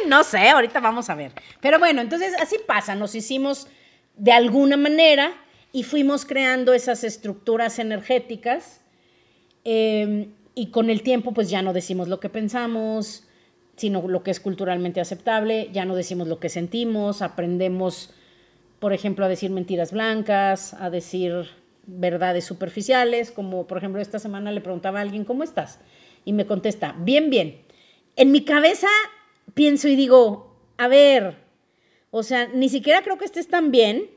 no 0.07 0.23
sé, 0.23 0.49
ahorita 0.49 0.79
vamos 0.79 1.09
a 1.09 1.15
ver. 1.15 1.31
Pero 1.59 1.79
bueno, 1.79 2.01
entonces 2.01 2.35
así 2.39 2.57
pasa, 2.67 2.93
nos 2.93 3.15
hicimos 3.15 3.67
de 4.15 4.31
alguna 4.31 4.77
manera 4.77 5.33
y 5.71 5.81
fuimos 5.81 6.23
creando 6.23 6.75
esas 6.75 7.03
estructuras 7.03 7.79
energéticas 7.79 8.84
eh, 9.65 10.29
y 10.53 10.67
con 10.67 10.89
el 10.89 11.01
tiempo 11.01 11.33
pues 11.33 11.49
ya 11.49 11.61
no 11.61 11.73
decimos 11.73 12.07
lo 12.07 12.19
que 12.19 12.29
pensamos, 12.29 13.23
sino 13.75 14.07
lo 14.07 14.23
que 14.23 14.31
es 14.31 14.39
culturalmente 14.39 15.01
aceptable, 15.01 15.69
ya 15.73 15.85
no 15.85 15.95
decimos 15.95 16.27
lo 16.27 16.39
que 16.39 16.49
sentimos, 16.49 17.21
aprendemos, 17.21 18.11
por 18.79 18.93
ejemplo, 18.93 19.25
a 19.25 19.29
decir 19.29 19.51
mentiras 19.51 19.91
blancas, 19.91 20.73
a 20.75 20.89
decir 20.89 21.47
verdades 21.87 22.45
superficiales, 22.45 23.31
como 23.31 23.67
por 23.67 23.77
ejemplo 23.77 24.01
esta 24.01 24.19
semana 24.19 24.51
le 24.51 24.61
preguntaba 24.61 24.99
a 24.99 25.01
alguien, 25.01 25.25
¿cómo 25.25 25.43
estás? 25.43 25.79
Y 26.23 26.33
me 26.33 26.45
contesta, 26.45 26.95
bien, 26.99 27.29
bien. 27.29 27.61
En 28.15 28.31
mi 28.31 28.45
cabeza 28.45 28.87
pienso 29.53 29.87
y 29.87 29.95
digo, 29.95 30.55
a 30.77 30.87
ver, 30.87 31.35
o 32.11 32.23
sea, 32.23 32.47
ni 32.47 32.69
siquiera 32.69 33.01
creo 33.01 33.17
que 33.17 33.25
estés 33.25 33.47
tan 33.47 33.71
bien 33.71 34.09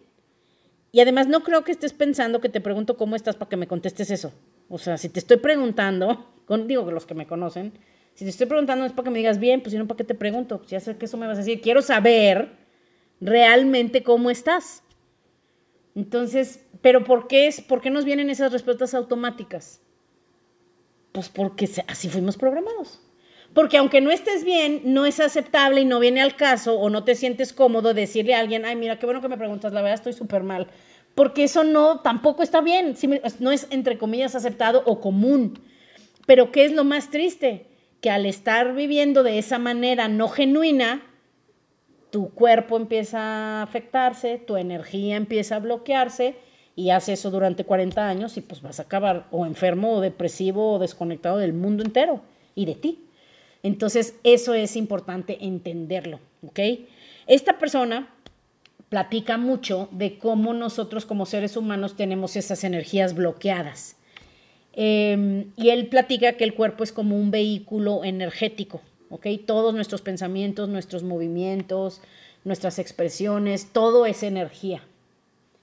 y 0.93 1.01
además 1.01 1.27
no 1.27 1.43
creo 1.43 1.65
que 1.65 1.73
estés 1.73 1.93
pensando 1.93 2.41
que 2.41 2.49
te 2.49 2.61
pregunto 2.61 2.97
cómo 2.97 3.17
estás 3.17 3.37
para 3.37 3.49
que 3.49 3.57
me 3.57 3.67
contestes 3.67 4.11
eso. 4.11 4.33
O 4.69 4.79
sea, 4.79 4.99
si 4.99 5.09
te 5.09 5.19
estoy 5.19 5.39
preguntando, 5.39 6.27
con, 6.47 6.67
digo 6.67 6.87
que 6.87 6.93
los 6.93 7.07
que 7.07 7.15
me 7.15 7.27
conocen, 7.27 7.73
si 8.15 8.25
te 8.25 8.31
estoy 8.31 8.47
preguntando 8.47 8.85
es 8.85 8.93
para 8.93 9.05
que 9.05 9.11
me 9.11 9.19
digas 9.19 9.39
bien, 9.39 9.61
pues 9.61 9.73
si 9.73 9.79
no, 9.79 9.87
¿para 9.87 9.99
qué 9.99 10.05
te 10.05 10.15
pregunto? 10.15 10.61
Ya 10.67 10.81
sé 10.81 10.97
que 10.97 11.05
eso 11.05 11.17
me 11.17 11.27
vas 11.27 11.37
a 11.37 11.41
decir. 11.43 11.61
Quiero 11.61 11.83
saber 11.83 12.51
realmente 13.21 14.03
cómo 14.03 14.29
estás. 14.31 14.83
Entonces, 15.95 16.65
¿pero 16.81 17.05
por 17.05 17.29
qué, 17.29 17.47
es, 17.47 17.61
por 17.61 17.81
qué 17.81 17.91
nos 17.91 18.05
vienen 18.05 18.29
esas 18.29 18.53
respuestas 18.53 18.95
automáticas? 18.95 19.81
Pues 21.13 21.29
porque 21.29 21.69
así 21.87 22.09
fuimos 22.09 22.37
programados. 22.37 23.01
Porque 23.55 23.79
aunque 23.79 24.01
no 24.01 24.11
estés 24.11 24.45
bien, 24.45 24.83
no 24.85 25.07
es 25.07 25.21
aceptable 25.21 25.81
y 25.81 25.85
no 25.85 26.01
viene 26.01 26.21
al 26.21 26.37
caso 26.37 26.79
o 26.79 26.91
no 26.91 27.05
te 27.05 27.15
sientes 27.15 27.53
cómodo 27.53 27.95
decirle 27.95 28.35
a 28.35 28.41
alguien, 28.41 28.65
ay, 28.65 28.77
mira, 28.77 28.99
qué 28.99 29.07
bueno 29.07 29.21
que 29.21 29.29
me 29.29 29.39
preguntas, 29.39 29.73
la 29.73 29.81
verdad 29.81 29.95
estoy 29.95 30.13
súper 30.13 30.43
mal. 30.43 30.69
Porque 31.19 31.43
eso 31.43 31.65
no, 31.65 31.99
tampoco 31.99 32.45
está 32.45 32.61
bien, 32.61 32.95
no 33.41 33.51
es 33.51 33.67
entre 33.71 33.99
comillas 33.99 34.37
aceptado 34.37 34.85
o 34.87 35.01
común. 35.01 35.59
Pero 36.27 36.53
¿qué 36.53 36.65
es 36.65 36.73
lo 36.73 36.85
más 36.85 37.11
triste? 37.11 37.67
que 38.01 38.11
al 38.11 38.27
estar 38.27 38.75
viviendo 38.75 39.23
de 39.23 39.39
esa 39.39 39.59
manera 39.59 40.09
no 40.09 40.29
genuina, 40.29 41.03
tu 42.11 42.31
cuerpo 42.31 42.77
empieza 42.77 43.19
a 43.19 43.63
afectarse, 43.63 44.39
tu 44.39 44.57
energía 44.57 45.17
empieza 45.17 45.57
a 45.57 45.61
bloquearse 45.61 46.37
y 46.77 46.91
haces 46.91 47.21
eso 47.21 47.31
durante 47.31 47.65
40 47.65 48.09
años 48.09 48.37
y 48.37 48.41
pues 48.41 48.63
vas 48.63 48.79
a 48.79 48.85
acabar 48.85 49.27
o 49.31 49.47
enfermo 49.47 49.95
o 49.95 50.01
depresivo 50.01 50.75
o 50.75 50.79
desconectado 50.79 51.39
del 51.39 51.53
mundo 51.53 51.83
entero 51.83 52.23
y 52.55 52.67
de 52.67 52.75
ti. 52.77 53.05
Entonces, 53.65 54.15
eso 54.23 54.55
es 54.55 54.77
importante 54.77 55.39
entenderlo, 55.41 56.21
¿ok? 56.47 56.61
Esta 57.27 57.59
persona 57.59 58.15
platica 58.89 59.37
mucho 59.37 59.89
de 59.93 60.19
cómo 60.19 60.55
nosotros 60.55 61.05
como 61.05 61.27
seres 61.27 61.57
humanos 61.57 61.97
tenemos 61.97 62.37
esas 62.37 62.65
energías 62.65 63.15
bloqueadas. 63.15 63.97
Em, 64.73 65.51
y 65.57 65.71
él 65.71 65.89
platica 65.89 66.35
que 66.35 66.45
el 66.45 66.55
cuerpo 66.55 66.85
es 66.85 66.93
como 66.93 67.17
un 67.17 67.31
vehículo 67.31 68.05
energético, 68.05 68.81
¿ok? 69.11 69.27
Todos 69.47 69.75
nuestros 69.75 70.03
pensamientos, 70.03 70.69
nuestros 70.69 71.03
movimientos, 71.03 72.01
nuestras 72.45 72.79
expresiones, 72.79 73.73
todo 73.73 74.07
es 74.07 74.23
energía. 74.23 74.83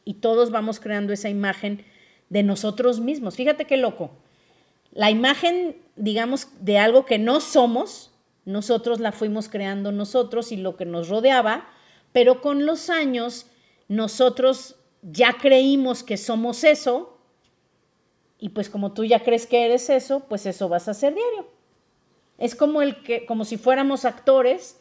Y 0.03 0.15
todos 0.15 0.51
vamos 0.51 0.79
creando 0.79 1.13
esa 1.13 1.29
imagen 1.29 1.83
de 2.29 2.43
nosotros 2.43 2.99
mismos. 2.99 3.35
Fíjate 3.35 3.65
qué 3.65 3.77
loco. 3.77 4.11
La 4.91 5.09
imagen, 5.09 5.77
digamos, 5.95 6.49
de 6.59 6.77
algo 6.77 7.05
que 7.05 7.17
no 7.17 7.41
somos, 7.41 8.11
nosotros 8.45 8.99
la 8.99 9.11
fuimos 9.11 9.49
creando 9.49 9.91
nosotros 9.91 10.51
y 10.51 10.57
lo 10.57 10.77
que 10.77 10.85
nos 10.85 11.09
rodeaba, 11.09 11.67
pero 12.15 12.39
con 12.39 12.65
los 12.65 12.89
años 12.89 13.51
nosotros 13.89 14.77
ya 15.01 15.33
creímos 15.33 16.01
que 16.01 16.15
somos 16.15 16.63
eso 16.63 17.19
y 18.39 18.49
pues 18.49 18.69
como 18.69 18.93
tú 18.93 19.03
ya 19.03 19.19
crees 19.19 19.45
que 19.45 19.65
eres 19.65 19.89
eso, 19.89 20.21
pues 20.29 20.45
eso 20.45 20.69
vas 20.69 20.87
a 20.87 20.91
hacer 20.91 21.13
diario. 21.13 21.49
Es 22.37 22.55
como 22.55 22.81
el 22.81 23.03
que 23.03 23.25
como 23.25 23.43
si 23.43 23.57
fuéramos 23.57 24.05
actores 24.05 24.79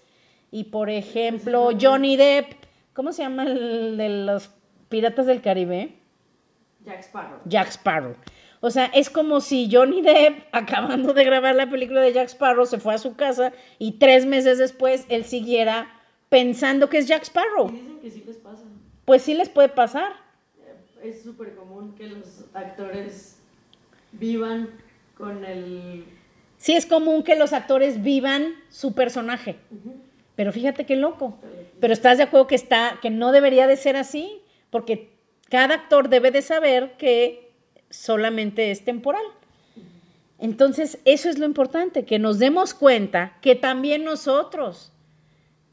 y 0.52 0.62
por 0.62 0.90
ejemplo 0.90 1.70
Johnny 1.76 2.16
Depp 2.16 2.52
¿Cómo 2.92 3.12
se 3.12 3.22
llama 3.22 3.42
el 3.42 3.96
de 3.96 4.08
los 4.08 4.50
Piratas 4.88 5.26
del 5.26 5.42
Caribe? 5.42 5.96
Jack 6.84 7.00
Sparrow. 7.00 7.40
Jack 7.46 7.68
Sparrow. 7.70 8.14
O 8.60 8.70
sea, 8.70 8.86
es 8.94 9.10
como 9.10 9.40
si 9.40 9.68
Johnny 9.68 10.02
Depp, 10.02 10.38
acabando 10.52 11.12
de 11.12 11.24
grabar 11.24 11.56
la 11.56 11.68
película 11.68 12.00
de 12.00 12.12
Jack 12.12 12.28
Sparrow, 12.28 12.64
se 12.64 12.78
fue 12.78 12.94
a 12.94 12.98
su 12.98 13.16
casa 13.16 13.52
y 13.80 13.98
tres 13.98 14.24
meses 14.24 14.58
después 14.58 15.04
él 15.08 15.24
siguiera 15.24 15.93
pensando 16.34 16.88
que 16.88 16.98
es 16.98 17.06
Jack 17.06 17.22
Sparrow. 17.22 17.70
Dicen 17.70 18.00
que 18.00 18.10
sí 18.10 18.24
les 18.26 18.38
pasa. 18.38 18.64
Pues 19.04 19.22
sí 19.22 19.34
les 19.34 19.48
puede 19.48 19.68
pasar. 19.68 20.14
Es 21.00 21.22
súper 21.22 21.54
común 21.54 21.94
que 21.94 22.08
los 22.08 22.46
actores 22.54 23.38
vivan 24.10 24.70
con 25.16 25.44
el... 25.44 26.04
Sí 26.58 26.74
es 26.74 26.86
común 26.86 27.22
que 27.22 27.36
los 27.36 27.52
actores 27.52 28.02
vivan 28.02 28.54
su 28.68 28.94
personaje. 28.94 29.54
Pero 30.34 30.50
fíjate 30.50 30.84
qué 30.86 30.96
loco. 30.96 31.38
Pero 31.78 31.92
estás 31.92 32.18
de 32.18 32.24
acuerdo 32.24 32.48
que 32.48 32.56
está, 32.56 32.98
que 33.00 33.10
no 33.10 33.30
debería 33.30 33.68
de 33.68 33.76
ser 33.76 33.94
así, 33.94 34.40
porque 34.70 35.10
cada 35.50 35.76
actor 35.76 36.08
debe 36.08 36.32
de 36.32 36.42
saber 36.42 36.96
que 36.96 37.52
solamente 37.90 38.72
es 38.72 38.84
temporal. 38.84 39.22
Entonces, 40.40 40.98
eso 41.04 41.28
es 41.30 41.38
lo 41.38 41.46
importante, 41.46 42.04
que 42.04 42.18
nos 42.18 42.40
demos 42.40 42.74
cuenta 42.74 43.38
que 43.40 43.54
también 43.54 44.02
nosotros, 44.02 44.90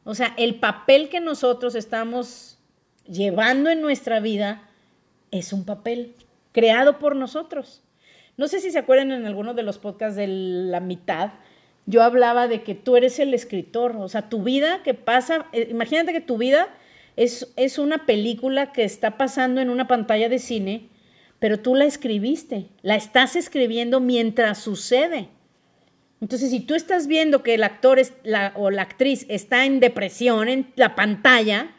o 0.03 0.15
sea, 0.15 0.33
el 0.37 0.55
papel 0.55 1.09
que 1.09 1.19
nosotros 1.19 1.75
estamos 1.75 2.57
llevando 3.07 3.69
en 3.69 3.81
nuestra 3.81 4.19
vida 4.19 4.67
es 5.31 5.53
un 5.53 5.65
papel 5.65 6.15
creado 6.51 6.99
por 6.99 7.15
nosotros. 7.15 7.83
No 8.37 8.47
sé 8.47 8.59
si 8.59 8.71
se 8.71 8.79
acuerdan 8.79 9.11
en 9.11 9.25
alguno 9.25 9.53
de 9.53 9.63
los 9.63 9.77
podcasts 9.77 10.15
de 10.15 10.27
la 10.27 10.79
mitad, 10.79 11.31
yo 11.85 12.03
hablaba 12.03 12.47
de 12.47 12.63
que 12.63 12.75
tú 12.75 12.95
eres 12.95 13.19
el 13.19 13.33
escritor, 13.33 13.95
o 13.97 14.07
sea, 14.07 14.29
tu 14.29 14.43
vida 14.43 14.81
que 14.83 14.93
pasa, 14.93 15.47
eh, 15.51 15.67
imagínate 15.69 16.13
que 16.13 16.21
tu 16.21 16.37
vida 16.37 16.69
es, 17.15 17.51
es 17.55 17.77
una 17.77 18.05
película 18.05 18.71
que 18.71 18.83
está 18.83 19.17
pasando 19.17 19.61
en 19.61 19.69
una 19.69 19.87
pantalla 19.87 20.29
de 20.29 20.39
cine, 20.39 20.89
pero 21.39 21.59
tú 21.59 21.75
la 21.75 21.85
escribiste, 21.85 22.67
la 22.81 22.95
estás 22.95 23.35
escribiendo 23.35 23.99
mientras 23.99 24.59
sucede. 24.59 25.29
Entonces, 26.21 26.51
si 26.51 26.59
tú 26.59 26.75
estás 26.75 27.07
viendo 27.07 27.41
que 27.41 27.55
el 27.55 27.63
actor 27.63 27.99
o 28.55 28.69
la 28.69 28.83
actriz 28.83 29.25
está 29.27 29.65
en 29.65 29.79
depresión 29.79 30.47
en 30.47 30.71
la 30.75 30.93
pantalla, 30.95 31.71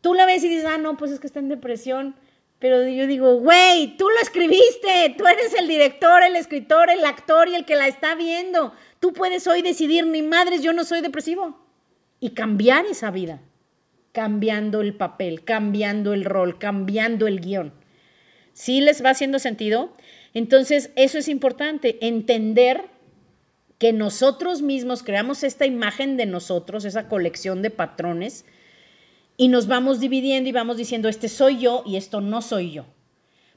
tú 0.00 0.14
la 0.14 0.26
ves 0.26 0.44
y 0.44 0.48
dices, 0.48 0.64
ah, 0.64 0.78
no, 0.78 0.96
pues 0.96 1.10
es 1.10 1.18
que 1.18 1.26
está 1.26 1.40
en 1.40 1.48
depresión. 1.48 2.14
Pero 2.60 2.86
yo 2.86 3.08
digo, 3.08 3.40
güey, 3.40 3.96
tú 3.96 4.08
lo 4.08 4.20
escribiste, 4.22 5.16
tú 5.18 5.26
eres 5.26 5.52
el 5.54 5.66
director, 5.66 6.22
el 6.22 6.36
escritor, 6.36 6.88
el 6.90 7.04
actor 7.04 7.48
y 7.48 7.56
el 7.56 7.64
que 7.64 7.74
la 7.74 7.88
está 7.88 8.14
viendo. 8.14 8.72
Tú 9.00 9.12
puedes 9.12 9.48
hoy 9.48 9.62
decidir, 9.62 10.06
ni 10.06 10.22
madres, 10.22 10.62
yo 10.62 10.72
no 10.72 10.84
soy 10.84 11.00
depresivo. 11.00 11.58
Y 12.20 12.30
cambiar 12.30 12.86
esa 12.86 13.10
vida, 13.10 13.40
cambiando 14.12 14.80
el 14.80 14.94
papel, 14.94 15.42
cambiando 15.42 16.12
el 16.12 16.24
rol, 16.24 16.60
cambiando 16.60 17.26
el 17.26 17.40
guion. 17.40 17.72
¿Sí 18.52 18.80
les 18.80 19.04
va 19.04 19.10
haciendo 19.10 19.40
sentido? 19.40 19.96
Entonces, 20.32 20.92
eso 20.94 21.18
es 21.18 21.26
importante, 21.26 21.98
entender 22.06 22.84
que 23.82 23.92
nosotros 23.92 24.62
mismos 24.62 25.02
creamos 25.02 25.42
esta 25.42 25.66
imagen 25.66 26.16
de 26.16 26.24
nosotros, 26.24 26.84
esa 26.84 27.08
colección 27.08 27.62
de 27.62 27.70
patrones, 27.70 28.44
y 29.36 29.48
nos 29.48 29.66
vamos 29.66 29.98
dividiendo 29.98 30.48
y 30.48 30.52
vamos 30.52 30.76
diciendo, 30.76 31.08
este 31.08 31.28
soy 31.28 31.58
yo 31.58 31.82
y 31.84 31.96
esto 31.96 32.20
no 32.20 32.42
soy 32.42 32.70
yo. 32.70 32.84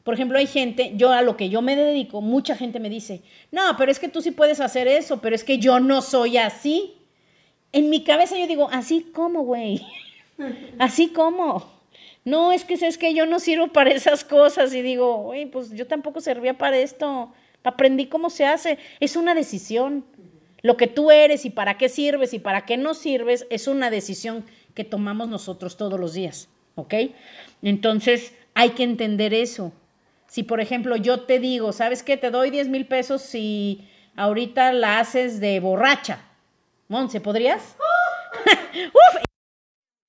Por 0.03 0.15
ejemplo, 0.15 0.39
hay 0.39 0.47
gente, 0.47 0.93
yo 0.95 1.11
a 1.11 1.21
lo 1.21 1.37
que 1.37 1.49
yo 1.49 1.61
me 1.61 1.75
dedico, 1.75 2.21
mucha 2.21 2.55
gente 2.55 2.79
me 2.79 2.89
dice, 2.89 3.21
no, 3.51 3.61
pero 3.77 3.91
es 3.91 3.99
que 3.99 4.09
tú 4.09 4.19
sí 4.23 4.31
puedes 4.31 4.61
hacer 4.61 4.87
eso, 4.87 5.21
pero 5.21 5.35
es 5.35 5.43
que 5.43 5.59
yo 5.59 5.79
no 5.79 6.01
soy 6.01 6.37
así. 6.37 6.95
En 7.71 7.91
mi 7.91 8.03
cabeza 8.03 8.35
yo 8.35 8.47
digo, 8.47 8.67
así 8.71 9.01
como, 9.13 9.43
güey, 9.43 9.85
así 10.79 11.09
como. 11.09 11.71
No, 12.23 12.51
es 12.51 12.63
que 12.63 12.73
es 12.73 12.97
que 12.97 13.13
yo 13.13 13.27
no 13.27 13.39
sirvo 13.39 13.67
para 13.67 13.91
esas 13.91 14.23
cosas 14.23 14.73
y 14.73 14.81
digo, 14.81 15.17
güey, 15.17 15.45
pues 15.45 15.69
yo 15.69 15.85
tampoco 15.85 16.19
servía 16.19 16.57
para 16.57 16.79
esto. 16.79 17.31
Aprendí 17.65 18.05
cómo 18.05 18.29
se 18.29 18.45
hace. 18.45 18.77
Es 18.99 19.15
una 19.15 19.35
decisión. 19.35 20.05
Lo 20.65 20.77
que 20.77 20.87
tú 20.87 21.11
eres 21.11 21.45
y 21.45 21.51
para 21.51 21.77
qué 21.77 21.89
sirves 21.89 22.33
y 22.33 22.39
para 22.39 22.65
qué 22.65 22.75
no 22.75 22.95
sirves 22.95 23.45
es 23.51 23.67
una 23.67 23.91
decisión 23.91 24.43
que 24.73 24.83
tomamos 24.83 25.29
nosotros 25.29 25.77
todos 25.77 25.99
los 25.99 26.13
días, 26.13 26.49
¿ok? 26.73 26.91
Entonces 27.61 28.33
hay 28.55 28.71
que 28.71 28.81
entender 28.81 29.35
eso. 29.35 29.73
Si, 30.25 30.41
por 30.41 30.59
ejemplo, 30.61 30.95
yo 30.95 31.21
te 31.21 31.37
digo, 31.37 31.71
¿sabes 31.71 32.01
qué? 32.01 32.17
Te 32.17 32.31
doy 32.31 32.49
10 32.49 32.69
mil 32.69 32.87
pesos 32.87 33.21
si 33.21 33.87
ahorita 34.15 34.73
la 34.73 34.97
haces 34.97 35.39
de 35.39 35.59
borracha. 35.59 36.23
Monse, 36.87 37.21
¿podrías? 37.21 37.75
Uf, 38.87 39.21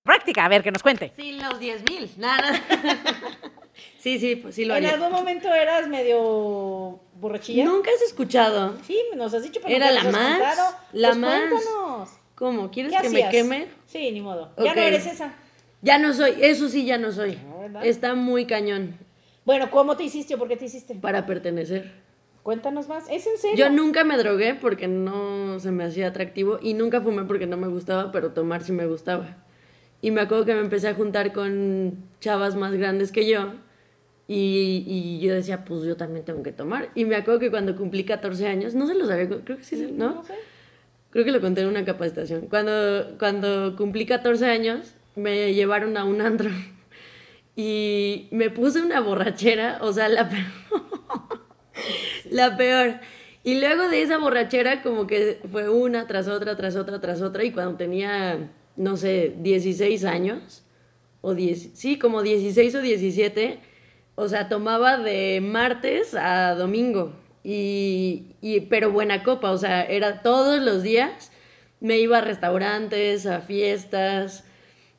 práctica, 0.04 0.46
a 0.46 0.48
ver, 0.48 0.62
que 0.62 0.72
nos 0.72 0.82
cuente. 0.82 1.12
Sí, 1.16 1.32
los 1.32 1.60
10 1.60 1.82
mil, 1.82 2.10
nada. 2.16 2.62
sí, 3.98 4.18
sí, 4.18 4.36
pues 4.36 4.54
sí 4.54 4.64
lo 4.64 4.74
¿En 4.76 4.84
haría. 4.84 4.94
algún 4.96 5.12
momento 5.12 5.52
eras 5.52 5.88
medio 5.88 7.00
borrachilla? 7.14 7.64
Nunca 7.64 7.90
has 7.94 8.02
escuchado. 8.02 8.74
Sí, 8.86 8.98
nos 9.16 9.32
has 9.34 9.42
dicho, 9.42 9.60
pero 9.62 9.74
Era 9.74 9.90
nunca 9.90 10.02
la 10.02 10.10
nos 10.10 10.12
más, 10.12 10.74
la 10.92 11.08
Pues 11.08 11.18
más. 11.18 11.40
cuéntanos. 11.50 12.08
¿Cómo? 12.34 12.70
¿Quieres 12.70 12.92
¿Qué 12.92 13.02
que 13.02 13.08
me 13.10 13.28
queme? 13.30 13.68
Sí, 13.86 14.10
ni 14.12 14.20
modo. 14.20 14.52
Ya 14.62 14.74
no 14.74 14.80
eres 14.82 15.06
esa. 15.06 15.34
Ya 15.82 15.98
no 15.98 16.12
soy, 16.12 16.34
eso 16.40 16.68
sí 16.68 16.84
ya 16.84 16.98
no 16.98 17.12
soy. 17.12 17.38
No, 17.48 17.60
¿verdad? 17.60 17.84
Está 17.86 18.14
muy 18.14 18.46
cañón 18.46 18.98
Bueno, 19.44 19.70
¿cómo 19.70 19.96
te 19.96 20.04
hiciste 20.04 20.34
o 20.34 20.38
por 20.38 20.48
qué 20.48 20.56
te 20.56 20.64
hiciste? 20.66 20.94
para 20.96 21.24
pertenecer. 21.26 21.92
Cuéntanos 22.42 22.88
más. 22.88 23.04
¿Es 23.10 23.26
en 23.26 23.38
serio? 23.38 23.56
Yo 23.56 23.70
nunca 23.70 24.04
me 24.04 24.16
drogué 24.16 24.54
porque 24.54 24.86
no 24.86 25.58
se 25.58 25.72
me 25.72 25.82
hacía 25.84 26.08
atractivo 26.08 26.58
y 26.62 26.74
nunca 26.74 27.00
fumé 27.00 27.24
porque 27.24 27.46
no 27.46 27.56
me 27.56 27.66
gustaba, 27.68 28.12
pero 28.12 28.32
tomar 28.32 28.62
sí 28.62 28.70
me 28.72 28.86
gustaba. 28.86 29.36
Y 30.00 30.10
me 30.12 30.20
acuerdo 30.20 30.44
que 30.44 30.54
me 30.54 30.60
empecé 30.60 30.88
a 30.88 30.94
juntar 30.94 31.32
con 31.32 32.04
chavas 32.20 32.54
más 32.54 32.72
grandes 32.74 33.10
que 33.12 33.26
yo 33.26 33.54
y, 34.28 34.84
y 34.86 35.20
yo 35.20 35.34
decía, 35.34 35.64
pues 35.64 35.82
yo 35.82 35.96
también 35.96 36.24
tengo 36.24 36.42
que 36.42 36.52
tomar. 36.52 36.90
Y 36.94 37.04
me 37.04 37.16
acuerdo 37.16 37.40
que 37.40 37.50
cuando 37.50 37.76
cumplí 37.76 38.04
14 38.04 38.46
años, 38.46 38.74
no 38.74 38.86
se 38.86 38.94
lo 38.94 39.06
sabía, 39.06 39.28
creo 39.28 39.56
que 39.56 39.64
sí, 39.64 39.88
¿no? 39.92 40.16
No 40.16 40.24
sé. 40.24 40.34
Creo 41.10 41.24
que 41.24 41.32
lo 41.32 41.40
conté 41.40 41.62
en 41.62 41.68
una 41.68 41.84
capacitación. 41.84 42.46
Cuando, 42.48 43.16
cuando 43.18 43.74
cumplí 43.76 44.04
14 44.04 44.46
años, 44.46 44.94
me 45.14 45.54
llevaron 45.54 45.96
a 45.96 46.04
un 46.04 46.20
antro 46.20 46.50
y 47.56 48.28
me 48.32 48.50
puse 48.50 48.82
una 48.82 49.00
borrachera, 49.00 49.78
o 49.80 49.92
sea, 49.92 50.08
la 50.08 50.28
peor. 50.28 51.46
la 52.30 52.56
peor. 52.56 53.00
Y 53.44 53.60
luego 53.60 53.88
de 53.88 54.02
esa 54.02 54.18
borrachera, 54.18 54.82
como 54.82 55.06
que 55.06 55.40
fue 55.50 55.68
una 55.68 56.06
tras 56.06 56.26
otra, 56.26 56.56
tras 56.56 56.74
otra, 56.74 57.00
tras 57.00 57.22
otra. 57.22 57.44
Y 57.44 57.52
cuando 57.52 57.76
tenía, 57.76 58.50
no 58.76 58.96
sé, 58.96 59.36
16 59.38 60.04
años, 60.04 60.64
o 61.20 61.34
10, 61.34 61.70
sí, 61.72 61.98
como 61.98 62.22
16 62.22 62.74
o 62.74 62.80
17, 62.82 63.58
o 64.16 64.28
sea, 64.28 64.48
tomaba 64.48 64.98
de 64.98 65.40
martes 65.40 66.14
a 66.14 66.54
domingo. 66.54 67.12
Y, 67.44 68.34
y, 68.40 68.62
pero 68.62 68.90
buena 68.90 69.22
copa, 69.22 69.52
o 69.52 69.58
sea, 69.58 69.84
era 69.84 70.22
todos 70.22 70.60
los 70.60 70.82
días. 70.82 71.30
Me 71.78 71.98
iba 71.98 72.18
a 72.18 72.22
restaurantes, 72.22 73.26
a 73.26 73.40
fiestas, 73.40 74.44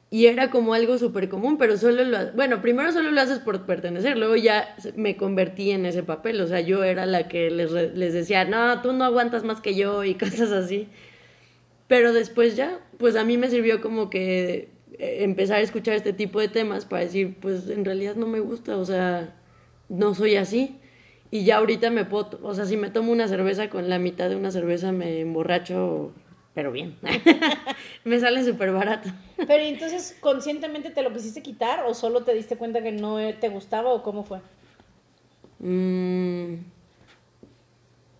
y 0.09 0.27
era 0.27 0.49
como 0.49 0.73
algo 0.73 0.97
súper 0.97 1.27
común, 1.27 1.57
pero 1.57 1.75
solo 1.77 2.05
lo... 2.05 2.31
Bueno, 2.31 2.61
primero 2.61 2.91
solo 2.93 3.11
lo 3.11 3.19
haces 3.19 3.39
por 3.39 3.65
pertenecer, 3.65 4.17
luego 4.17 4.37
ya 4.37 4.75
me 4.95 5.17
convertí 5.17 5.71
en 5.71 5.85
ese 5.85 6.01
papel, 6.01 6.39
o 6.39 6.47
sea, 6.47 6.61
yo 6.61 6.83
era 6.83 7.05
la 7.05 7.27
que 7.27 7.51
les, 7.51 7.71
les 7.71 8.13
decía, 8.13 8.45
no, 8.45 8.81
tú 8.81 8.93
no 8.93 9.03
aguantas 9.03 9.43
más 9.43 9.59
que 9.59 9.75
yo 9.75 10.05
y 10.05 10.15
cosas 10.15 10.51
así. 10.51 10.87
Pero 11.87 12.13
después 12.13 12.55
ya, 12.55 12.79
pues 12.97 13.15
a 13.17 13.25
mí 13.25 13.37
me 13.37 13.49
sirvió 13.49 13.81
como 13.81 14.09
que 14.09 14.69
empezar 14.99 15.57
a 15.57 15.61
escuchar 15.61 15.95
este 15.95 16.13
tipo 16.13 16.39
de 16.39 16.47
temas 16.47 16.85
para 16.85 17.03
decir, 17.03 17.35
pues 17.39 17.69
en 17.69 17.85
realidad 17.85 18.15
no 18.15 18.27
me 18.27 18.39
gusta, 18.39 18.77
o 18.77 18.85
sea, 18.85 19.35
no 19.89 20.13
soy 20.15 20.35
así. 20.35 20.77
Y 21.29 21.43
ya 21.43 21.57
ahorita 21.57 21.89
me 21.89 22.05
puedo, 22.05 22.39
o 22.41 22.53
sea, 22.53 22.65
si 22.65 22.77
me 22.77 22.89
tomo 22.89 23.11
una 23.11 23.27
cerveza 23.27 23.69
con 23.69 23.89
la 23.89 23.99
mitad 23.99 24.29
de 24.29 24.37
una 24.37 24.49
cerveza 24.51 24.91
me 24.93 25.19
emborracho, 25.19 26.13
pero 26.53 26.71
bien. 26.71 26.95
me 28.05 28.19
sale 28.19 28.45
súper 28.45 28.71
barato. 28.71 29.09
Pero 29.45 29.63
¿y 29.63 29.67
entonces, 29.67 30.15
¿conscientemente 30.21 30.89
te 30.89 31.01
lo 31.01 31.11
quisiste 31.11 31.41
quitar 31.41 31.83
o 31.85 31.93
solo 31.93 32.23
te 32.23 32.33
diste 32.33 32.55
cuenta 32.55 32.81
que 32.81 32.93
no 32.93 33.19
eh, 33.19 33.33
te 33.33 33.49
gustaba 33.49 33.91
o 33.93 34.03
cómo 34.03 34.23
fue? 34.23 34.39
Mm, 35.59 36.53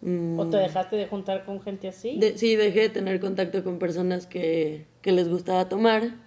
mm, 0.01 0.39
¿O 0.39 0.47
te 0.49 0.57
dejaste 0.57 0.95
de 0.97 1.07
juntar 1.07 1.45
con 1.45 1.61
gente 1.61 1.87
así? 1.87 2.17
de- 2.19 2.37
sí, 2.37 2.55
dejé 2.55 2.81
de 2.81 2.89
tener 2.89 3.19
contacto 3.19 3.63
con 3.63 3.79
personas 3.79 4.27
que, 4.27 4.85
que 5.01 5.11
les 5.13 5.29
gustaba 5.29 5.69
tomar. 5.69 6.26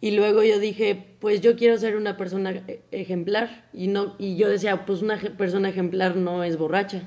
Y 0.00 0.10
luego 0.12 0.42
yo 0.42 0.58
dije, 0.58 1.16
pues 1.20 1.40
yo 1.40 1.56
quiero 1.56 1.78
ser 1.78 1.96
una 1.96 2.16
persona 2.16 2.50
e- 2.50 2.80
ejemplar. 2.90 3.64
Y, 3.72 3.88
no, 3.88 4.14
y 4.18 4.36
yo 4.36 4.48
decía, 4.48 4.84
pues 4.86 5.02
una 5.02 5.16
persona 5.38 5.68
ejemplar 5.70 6.16
no 6.16 6.44
es 6.44 6.58
borracha. 6.58 7.02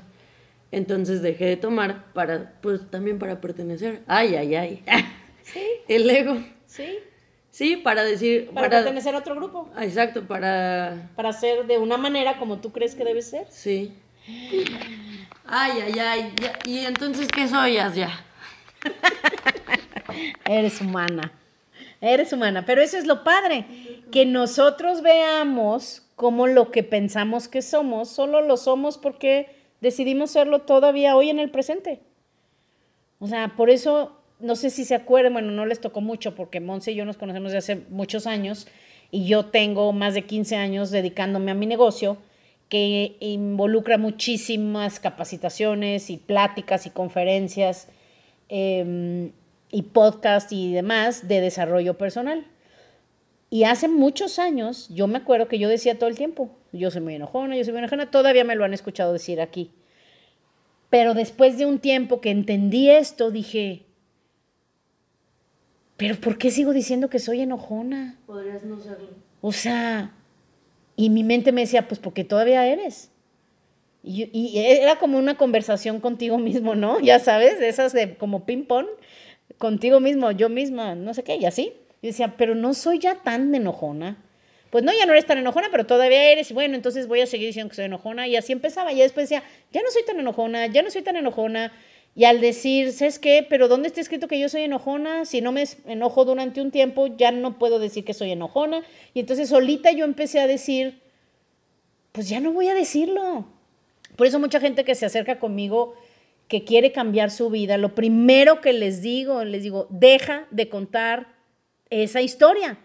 Entonces 0.72 1.22
dejé 1.22 1.46
de 1.46 1.56
tomar 1.56 2.12
para, 2.12 2.54
pues 2.60 2.90
también 2.90 3.18
para 3.18 3.40
pertenecer. 3.40 4.02
Ay, 4.06 4.34
ay, 4.34 4.54
ay. 4.54 4.84
Sí, 5.42 5.62
El 5.88 6.08
ego. 6.10 6.38
sí. 6.66 6.98
Sí, 7.52 7.76
para 7.76 8.04
decir, 8.04 8.46
Para, 8.50 8.68
para... 8.68 8.82
pertenecer 8.82 9.12
a 9.14 9.18
otro 9.18 9.34
grupo. 9.34 9.68
Ah, 9.74 9.84
Exacto, 9.84 10.22
para... 10.28 11.10
Para 11.16 11.32
ser 11.32 11.66
de 11.66 11.78
una 11.78 11.96
manera 11.96 12.38
como 12.38 12.60
tú 12.60 12.70
crees 12.70 12.94
que 12.94 13.04
debe 13.04 13.22
ser. 13.22 13.46
Sí. 13.50 13.92
Ay, 15.46 15.72
ay, 15.84 15.98
ay. 15.98 16.32
ya- 16.40 16.58
¿Y 16.64 16.78
entonces 16.84 17.26
qué 17.26 17.48
soy 17.48 17.74
ya? 17.74 17.92
Eres 20.44 20.80
humana. 20.80 21.32
Eres 22.00 22.32
humana, 22.32 22.64
pero 22.64 22.80
eso 22.80 22.96
es 22.96 23.06
lo 23.06 23.24
padre, 23.24 23.66
que 24.10 24.24
nosotros 24.24 25.02
veamos 25.02 26.02
como 26.16 26.46
lo 26.46 26.70
que 26.70 26.82
pensamos 26.82 27.48
que 27.48 27.62
somos, 27.62 28.08
solo 28.08 28.40
lo 28.40 28.56
somos 28.56 28.96
porque 28.98 29.48
decidimos 29.80 30.30
serlo 30.30 30.60
todavía 30.60 31.16
hoy 31.16 31.30
en 31.30 31.38
el 31.38 31.50
presente. 31.50 32.00
O 33.18 33.26
sea, 33.26 33.54
por 33.56 33.68
eso, 33.68 34.18
no 34.38 34.56
sé 34.56 34.70
si 34.70 34.84
se 34.84 34.94
acuerdan, 34.94 35.34
bueno, 35.34 35.50
no 35.50 35.66
les 35.66 35.80
tocó 35.80 36.00
mucho 36.00 36.34
porque 36.34 36.60
Monse 36.60 36.92
y 36.92 36.94
yo 36.94 37.04
nos 37.04 37.18
conocemos 37.18 37.52
desde 37.52 37.72
hace 37.74 37.84
muchos 37.90 38.26
años 38.26 38.66
y 39.10 39.26
yo 39.26 39.46
tengo 39.46 39.92
más 39.92 40.14
de 40.14 40.22
15 40.22 40.56
años 40.56 40.90
dedicándome 40.90 41.50
a 41.50 41.54
mi 41.54 41.66
negocio 41.66 42.16
que 42.70 43.16
involucra 43.20 43.98
muchísimas 43.98 45.00
capacitaciones 45.00 46.08
y 46.08 46.16
pláticas 46.16 46.86
y 46.86 46.90
conferencias 46.90 47.88
em, 48.48 49.32
y 49.70 49.82
podcast 49.82 50.52
y 50.52 50.72
demás 50.72 51.28
de 51.28 51.40
desarrollo 51.40 51.96
personal. 51.96 52.46
Y 53.50 53.64
hace 53.64 53.88
muchos 53.88 54.38
años, 54.38 54.88
yo 54.90 55.06
me 55.08 55.18
acuerdo 55.18 55.48
que 55.48 55.58
yo 55.58 55.68
decía 55.68 55.98
todo 55.98 56.08
el 56.08 56.16
tiempo, 56.16 56.50
yo 56.72 56.90
soy 56.90 57.00
muy 57.00 57.16
enojona, 57.16 57.56
yo 57.56 57.64
soy 57.64 57.72
muy 57.72 57.80
enojona, 57.80 58.10
todavía 58.10 58.44
me 58.44 58.54
lo 58.54 58.64
han 58.64 58.74
escuchado 58.74 59.12
decir 59.12 59.40
aquí. 59.40 59.72
Pero 60.88 61.14
después 61.14 61.58
de 61.58 61.66
un 61.66 61.78
tiempo 61.78 62.20
que 62.20 62.30
entendí 62.30 62.90
esto, 62.90 63.30
dije, 63.30 63.86
pero 65.96 66.16
¿por 66.16 66.38
qué 66.38 66.50
sigo 66.50 66.72
diciendo 66.72 67.10
que 67.10 67.18
soy 67.18 67.40
enojona? 67.40 68.18
Podrías 68.26 68.64
no 68.64 68.78
serlo. 68.78 69.08
O 69.40 69.52
sea, 69.52 70.14
y 70.96 71.10
mi 71.10 71.24
mente 71.24 71.52
me 71.52 71.62
decía, 71.62 71.88
pues 71.88 72.00
porque 72.00 72.24
todavía 72.24 72.66
eres. 72.66 73.10
Y, 74.02 74.30
y 74.32 74.58
era 74.58 74.98
como 74.98 75.18
una 75.18 75.36
conversación 75.36 76.00
contigo 76.00 76.38
mismo, 76.38 76.74
¿no? 76.74 77.00
Ya 77.00 77.18
sabes, 77.18 77.58
de 77.58 77.68
esas 77.68 77.92
de 77.92 78.16
como 78.16 78.46
ping-pong, 78.46 78.86
contigo 79.60 80.00
mismo, 80.00 80.30
yo 80.30 80.48
misma, 80.48 80.94
no 80.94 81.12
sé 81.12 81.22
qué, 81.22 81.36
y 81.36 81.44
así. 81.44 81.74
Y 82.00 82.06
decía, 82.06 82.34
pero 82.38 82.54
no 82.54 82.72
soy 82.72 82.98
ya 82.98 83.16
tan 83.16 83.54
enojona. 83.54 84.16
Pues 84.70 84.82
no, 84.84 84.90
ya 84.90 85.04
no 85.04 85.12
eres 85.12 85.26
tan 85.26 85.36
enojona, 85.36 85.68
pero 85.70 85.84
todavía 85.84 86.32
eres. 86.32 86.50
Bueno, 86.52 86.76
entonces 86.76 87.06
voy 87.06 87.20
a 87.20 87.26
seguir 87.26 87.48
diciendo 87.48 87.68
que 87.68 87.76
soy 87.76 87.84
enojona. 87.84 88.26
Y 88.26 88.36
así 88.36 88.52
empezaba. 88.52 88.90
Y 88.94 89.00
después 89.00 89.28
decía, 89.28 89.44
ya 89.70 89.82
no 89.82 89.90
soy 89.90 90.02
tan 90.04 90.18
enojona, 90.18 90.66
ya 90.68 90.82
no 90.82 90.90
soy 90.90 91.02
tan 91.02 91.16
enojona. 91.16 91.72
Y 92.14 92.24
al 92.24 92.40
decir, 92.40 92.92
¿sabes 92.92 93.18
qué? 93.18 93.46
Pero 93.46 93.68
¿dónde 93.68 93.88
está 93.88 94.00
escrito 94.00 94.28
que 94.28 94.40
yo 94.40 94.48
soy 94.48 94.62
enojona? 94.62 95.26
Si 95.26 95.42
no 95.42 95.52
me 95.52 95.64
enojo 95.86 96.24
durante 96.24 96.62
un 96.62 96.70
tiempo, 96.70 97.08
ya 97.08 97.30
no 97.30 97.58
puedo 97.58 97.78
decir 97.78 98.02
que 98.02 98.14
soy 98.14 98.30
enojona. 98.30 98.82
Y 99.12 99.20
entonces 99.20 99.50
solita 99.50 99.92
yo 99.92 100.06
empecé 100.06 100.40
a 100.40 100.46
decir, 100.46 101.02
pues 102.12 102.30
ya 102.30 102.40
no 102.40 102.52
voy 102.52 102.68
a 102.68 102.74
decirlo. 102.74 103.44
Por 104.16 104.26
eso 104.26 104.38
mucha 104.38 104.58
gente 104.58 104.84
que 104.84 104.94
se 104.94 105.04
acerca 105.04 105.38
conmigo, 105.38 105.96
que 106.50 106.64
quiere 106.64 106.90
cambiar 106.90 107.30
su 107.30 107.48
vida, 107.48 107.78
lo 107.78 107.94
primero 107.94 108.60
que 108.60 108.72
les 108.72 109.02
digo, 109.02 109.44
les 109.44 109.62
digo, 109.62 109.86
deja 109.88 110.48
de 110.50 110.68
contar 110.68 111.28
esa 111.90 112.22
historia. 112.22 112.76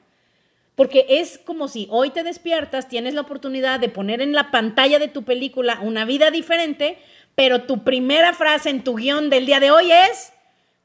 Porque 0.76 1.08
es 1.10 1.40
como 1.40 1.68
si 1.68 1.88
hoy 1.90 2.12
te 2.12 2.22
despiertas, 2.22 2.88
tienes 2.88 3.16
la 3.16 3.22
oportunidad 3.22 3.80
de 3.80 3.90
poner 3.90 4.22
en 4.22 4.34
la 4.34 4.52
pantalla 4.52 5.00
de 5.00 5.08
tu 5.08 5.24
película 5.24 5.80
una 5.82 6.06
vida 6.06 6.30
diferente, 6.30 7.00
pero 7.34 7.64
tu 7.64 7.84
primera 7.84 8.34
frase 8.34 8.70
en 8.70 8.84
tu 8.84 8.98
guion 8.98 9.32
del 9.32 9.48
día 9.48 9.60
de 9.60 9.72
hoy 9.72 9.92
es, 9.92 10.32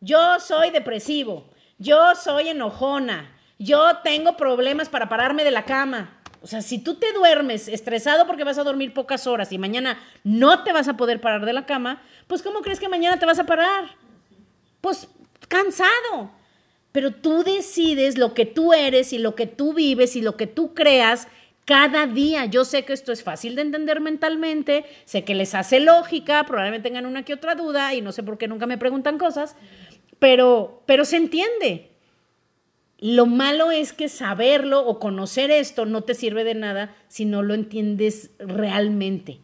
yo 0.00 0.40
soy 0.40 0.70
depresivo, 0.70 1.50
yo 1.76 2.14
soy 2.14 2.48
enojona, 2.48 3.36
yo 3.58 3.98
tengo 4.02 4.38
problemas 4.38 4.88
para 4.88 5.10
pararme 5.10 5.44
de 5.44 5.50
la 5.50 5.66
cama. 5.66 6.19
O 6.42 6.46
sea, 6.46 6.62
si 6.62 6.78
tú 6.78 6.94
te 6.94 7.12
duermes 7.12 7.68
estresado 7.68 8.26
porque 8.26 8.44
vas 8.44 8.58
a 8.58 8.64
dormir 8.64 8.94
pocas 8.94 9.26
horas 9.26 9.52
y 9.52 9.58
mañana 9.58 9.98
no 10.24 10.64
te 10.64 10.72
vas 10.72 10.88
a 10.88 10.96
poder 10.96 11.20
parar 11.20 11.44
de 11.44 11.52
la 11.52 11.66
cama, 11.66 12.02
pues 12.26 12.42
¿cómo 12.42 12.60
crees 12.60 12.80
que 12.80 12.88
mañana 12.88 13.18
te 13.18 13.26
vas 13.26 13.38
a 13.38 13.44
parar? 13.44 13.96
Pues 14.80 15.08
cansado 15.48 16.30
pero 16.92 17.12
tú 17.12 17.44
decides 17.44 18.18
lo 18.18 18.34
que 18.34 18.46
tú 18.46 18.72
eres 18.72 19.12
y 19.12 19.18
lo 19.18 19.34
que 19.34 19.46
tú 19.46 19.74
vives 19.74 20.16
y 20.16 20.22
lo 20.22 20.36
que 20.36 20.46
tú 20.46 20.74
creas 20.74 21.28
cada 21.64 22.06
día. 22.06 22.46
Yo 22.46 22.64
sé 22.64 22.84
que 22.84 22.92
esto 22.92 23.12
es 23.12 23.22
fácil 23.22 23.54
de 23.54 23.62
entender 23.62 24.00
mentalmente, 24.00 24.84
sé 25.04 25.24
que 25.24 25.34
les 25.34 25.54
hace 25.54 25.78
lógica, 25.78 26.44
probablemente 26.44 26.88
tengan 26.88 27.06
una 27.06 27.24
que 27.24 27.34
otra 27.34 27.54
duda 27.54 27.94
y 27.94 28.00
no 28.00 28.12
sé 28.12 28.22
por 28.22 28.38
qué 28.38 28.48
nunca 28.48 28.66
me 28.66 28.78
preguntan 28.78 29.18
cosas, 29.18 29.54
pero, 30.18 30.82
pero 30.86 31.04
se 31.04 31.16
entiende. 31.16 31.89
Lo 33.00 33.24
malo 33.24 33.70
es 33.70 33.94
que 33.94 34.10
saberlo 34.10 34.86
o 34.86 34.98
conocer 34.98 35.50
esto 35.50 35.86
no 35.86 36.02
te 36.02 36.14
sirve 36.14 36.44
de 36.44 36.54
nada 36.54 36.94
si 37.08 37.24
no 37.24 37.42
lo 37.42 37.54
entiendes 37.54 38.30
realmente. 38.38 39.40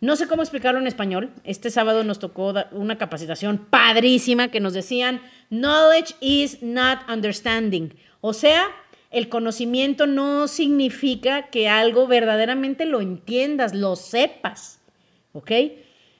No 0.00 0.16
sé 0.16 0.26
cómo 0.26 0.42
explicarlo 0.42 0.80
en 0.80 0.88
español. 0.88 1.32
Este 1.44 1.70
sábado 1.70 2.02
nos 2.02 2.18
tocó 2.18 2.52
una 2.72 2.98
capacitación 2.98 3.66
padrísima 3.70 4.50
que 4.50 4.58
nos 4.58 4.72
decían, 4.72 5.20
knowledge 5.48 6.14
is 6.20 6.60
not 6.60 6.98
understanding. 7.08 7.94
O 8.20 8.32
sea, 8.32 8.66
el 9.10 9.28
conocimiento 9.28 10.08
no 10.08 10.48
significa 10.48 11.50
que 11.50 11.68
algo 11.68 12.08
verdaderamente 12.08 12.84
lo 12.84 13.00
entiendas, 13.00 13.74
lo 13.74 13.94
sepas. 13.94 14.80
¿Ok? 15.32 15.52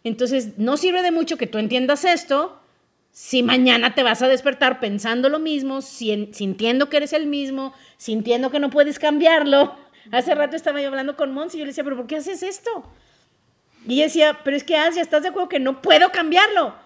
Entonces, 0.04 0.58
no 0.58 0.76
sirve 0.76 1.02
de 1.02 1.10
mucho 1.10 1.36
que 1.36 1.48
tú 1.48 1.58
entiendas 1.58 2.04
esto 2.04 2.57
si 3.18 3.42
mañana 3.42 3.96
te 3.96 4.04
vas 4.04 4.22
a 4.22 4.28
despertar 4.28 4.78
pensando 4.78 5.28
lo 5.28 5.40
mismo, 5.40 5.83
sintiendo 5.83 6.88
que 6.88 6.98
eres 6.98 7.12
el 7.12 7.26
mismo, 7.26 7.74
sintiendo 7.96 8.52
que 8.52 8.61
no 8.61 8.70
puedes 8.70 9.00
cambiarlo. 9.00 9.74
Hace 10.12 10.37
rato 10.37 10.54
estaba 10.54 10.81
yo 10.81 10.87
hablando 10.87 11.16
con 11.16 11.33
Mons 11.33 11.52
y 11.52 11.59
yo 11.59 11.64
le 11.64 11.70
decía, 11.70 11.83
pero 11.83 11.96
¿por 11.96 12.07
qué 12.07 12.14
haces 12.14 12.44
esto? 12.44 12.70
Y 13.88 13.94
ella 13.94 14.04
decía, 14.04 14.40
pero 14.44 14.57
es 14.57 14.62
que 14.62 14.76
Asia, 14.76 15.02
¿estás 15.02 15.22
de 15.22 15.31
acuerdo 15.31 15.48
que 15.48 15.59
no 15.59 15.83
puedo 15.83 16.12
cambiarlo? 16.12 16.76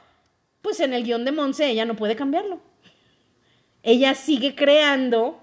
Pues 0.62 0.80
en 0.80 0.94
el 0.94 1.04
guion 1.04 1.26
de 1.26 1.32
Monse 1.32 1.68
ella 1.68 1.84
no 1.84 1.96
puede 1.96 2.16
cambiarlo. 2.16 2.62
Ella 3.82 4.14
sigue 4.14 4.54
creando 4.54 5.38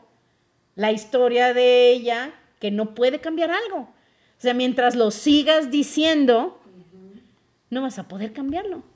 la 0.73 0.91
historia 0.91 1.53
de 1.53 1.91
ella 1.91 2.33
que 2.59 2.71
no 2.71 2.95
puede 2.95 3.19
cambiar 3.19 3.51
algo. 3.51 3.81
O 3.81 4.41
sea, 4.41 4.55
mientras 4.55 4.95
lo 4.95 5.11
sigas 5.11 5.69
diciendo, 5.69 6.59
no 7.69 7.83
vas 7.83 7.99
a 7.99 8.07
poder 8.07 8.33
cambiarlo. 8.33 8.88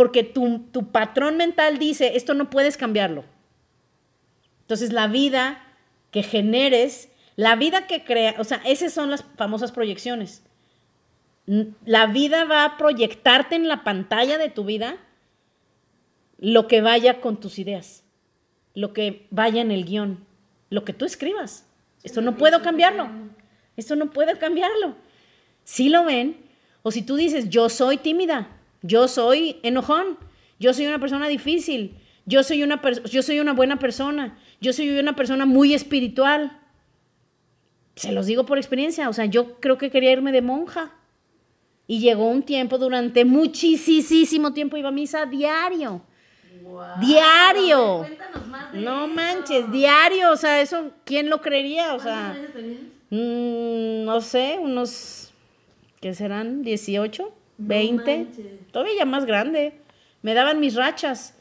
Porque 0.00 0.24
tu, 0.24 0.60
tu 0.72 0.92
patrón 0.92 1.36
mental 1.36 1.78
dice, 1.78 2.16
esto 2.16 2.32
no 2.32 2.48
puedes 2.48 2.78
cambiarlo. 2.78 3.22
Entonces 4.62 4.94
la 4.94 5.08
vida 5.08 5.62
que 6.10 6.22
generes, 6.22 7.10
la 7.36 7.54
vida 7.54 7.86
que 7.86 8.02
crea, 8.02 8.36
o 8.38 8.44
sea, 8.44 8.62
esas 8.64 8.94
son 8.94 9.10
las 9.10 9.26
famosas 9.36 9.72
proyecciones. 9.72 10.42
La 11.84 12.06
vida 12.06 12.46
va 12.46 12.64
a 12.64 12.78
proyectarte 12.78 13.56
en 13.56 13.68
la 13.68 13.84
pantalla 13.84 14.38
de 14.38 14.48
tu 14.48 14.64
vida 14.64 14.96
lo 16.38 16.66
que 16.66 16.80
vaya 16.80 17.20
con 17.20 17.38
tus 17.38 17.58
ideas, 17.58 18.02
lo 18.72 18.94
que 18.94 19.26
vaya 19.28 19.60
en 19.60 19.70
el 19.70 19.84
guion, 19.84 20.24
lo 20.70 20.82
que 20.86 20.94
tú 20.94 21.04
escribas. 21.04 21.66
Esto 22.04 22.22
no 22.22 22.38
puedo 22.38 22.62
cambiarlo. 22.62 23.06
Esto 23.76 23.96
no 23.96 24.10
puedo 24.12 24.38
cambiarlo. 24.38 24.94
Si 25.64 25.90
lo 25.90 26.06
ven, 26.06 26.38
o 26.82 26.90
si 26.90 27.02
tú 27.02 27.16
dices, 27.16 27.50
yo 27.50 27.68
soy 27.68 27.98
tímida, 27.98 28.56
yo 28.82 29.08
soy 29.08 29.58
enojón, 29.62 30.18
yo 30.58 30.72
soy 30.72 30.86
una 30.86 30.98
persona 30.98 31.28
difícil, 31.28 31.96
yo 32.26 32.42
soy 32.42 32.62
una, 32.62 32.80
yo 33.10 33.22
soy 33.22 33.40
una 33.40 33.52
buena 33.52 33.78
persona, 33.78 34.38
yo 34.60 34.72
soy 34.72 34.90
una 34.98 35.16
persona 35.16 35.46
muy 35.46 35.74
espiritual. 35.74 36.58
Se 37.96 38.12
los 38.12 38.26
digo 38.26 38.46
por 38.46 38.58
experiencia, 38.58 39.08
o 39.08 39.12
sea, 39.12 39.26
yo 39.26 39.60
creo 39.60 39.78
que 39.78 39.90
quería 39.90 40.12
irme 40.12 40.32
de 40.32 40.42
monja. 40.42 40.92
Y 41.86 41.98
llegó 41.98 42.28
un 42.28 42.44
tiempo, 42.44 42.78
durante 42.78 43.24
muchísimo 43.24 44.52
tiempo, 44.52 44.76
iba 44.76 44.90
a 44.90 44.92
misa 44.92 45.26
diario. 45.26 46.02
diario. 47.00 48.06
no 48.74 49.08
manches, 49.08 49.70
diario. 49.72 50.30
O 50.30 50.36
sea, 50.36 50.60
eso, 50.60 50.92
¿quién 51.04 51.28
lo 51.28 51.40
creería? 51.40 51.94
O 51.94 51.98
sea, 51.98 52.36
mm, 53.10 54.04
no 54.04 54.20
sé, 54.20 54.58
unos, 54.62 55.32
¿qué 56.00 56.14
serán? 56.14 56.62
¿18? 56.62 57.28
¿20? 57.60 58.28
Todavía 58.72 59.04
más 59.04 59.26
grande. 59.26 59.80
Me 60.22 60.34
daban 60.34 60.60
mis 60.60 60.74
rachas. 60.74 61.36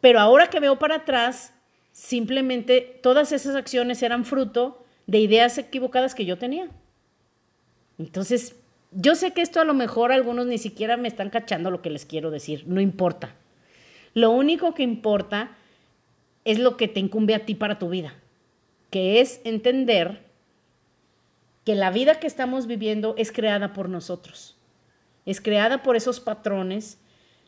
Pero 0.00 0.20
ahora 0.20 0.50
que 0.50 0.60
veo 0.60 0.78
para 0.78 0.96
atrás, 0.96 1.54
simplemente 1.92 3.00
todas 3.02 3.32
esas 3.32 3.56
acciones 3.56 4.02
eran 4.02 4.24
fruto 4.24 4.84
de 5.06 5.18
ideas 5.18 5.56
equivocadas 5.58 6.14
que 6.14 6.24
yo 6.24 6.38
tenía. 6.38 6.68
Entonces, 7.98 8.56
yo 8.90 9.14
sé 9.14 9.32
que 9.32 9.42
esto 9.42 9.60
a 9.60 9.64
lo 9.64 9.74
mejor 9.74 10.12
algunos 10.12 10.46
ni 10.46 10.58
siquiera 10.58 10.96
me 10.96 11.08
están 11.08 11.30
cachando 11.30 11.70
lo 11.70 11.82
que 11.82 11.90
les 11.90 12.04
quiero 12.04 12.30
decir, 12.30 12.64
no 12.66 12.80
importa. 12.80 13.34
Lo 14.14 14.30
único 14.30 14.74
que 14.74 14.82
importa 14.82 15.56
es 16.44 16.58
lo 16.58 16.76
que 16.76 16.88
te 16.88 17.00
incumbe 17.00 17.34
a 17.34 17.44
ti 17.44 17.54
para 17.54 17.78
tu 17.78 17.88
vida, 17.88 18.14
que 18.90 19.20
es 19.20 19.40
entender 19.44 20.20
que 21.64 21.74
la 21.74 21.90
vida 21.90 22.20
que 22.20 22.26
estamos 22.26 22.66
viviendo 22.66 23.14
es 23.18 23.32
creada 23.32 23.72
por 23.72 23.88
nosotros, 23.88 24.53
es 25.26 25.40
creada 25.40 25.82
por 25.82 25.96
esos 25.96 26.20
patrones, 26.20 26.98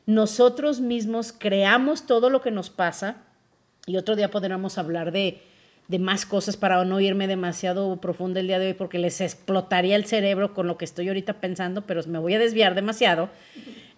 nosotros 0.07 0.81
mismos 0.81 1.33
creamos 1.33 2.07
todo 2.07 2.31
lo 2.31 2.41
que 2.41 2.51
nos 2.51 2.71
pasa 2.71 3.25
y 3.87 3.97
otro 3.97 4.17
día 4.17 4.31
podremos 4.31 4.79
hablar 4.79 5.13
de 5.13 5.43
de 5.89 5.99
más 5.99 6.27
cosas 6.27 6.57
para 6.57 6.85
no 6.85 7.01
irme 7.01 7.29
demasiado 7.29 8.01
profundo 8.01 8.41
el 8.41 8.49
día 8.49 8.59
de 8.59 8.69
hoy 8.69 8.75
porque 8.75 8.99
les 8.99 9.21
explotaría 9.21 9.97
el 9.97 10.05
cerebro 10.05 10.53
con 10.53 10.67
lo 10.67 10.79
que 10.79 10.85
estoy 10.85 11.09
ahorita 11.09 11.35
pensando, 11.35 11.87
pero 11.87 12.03
me 12.07 12.19
voy 12.19 12.35
a 12.35 12.39
desviar 12.39 12.75
demasiado. 12.75 13.29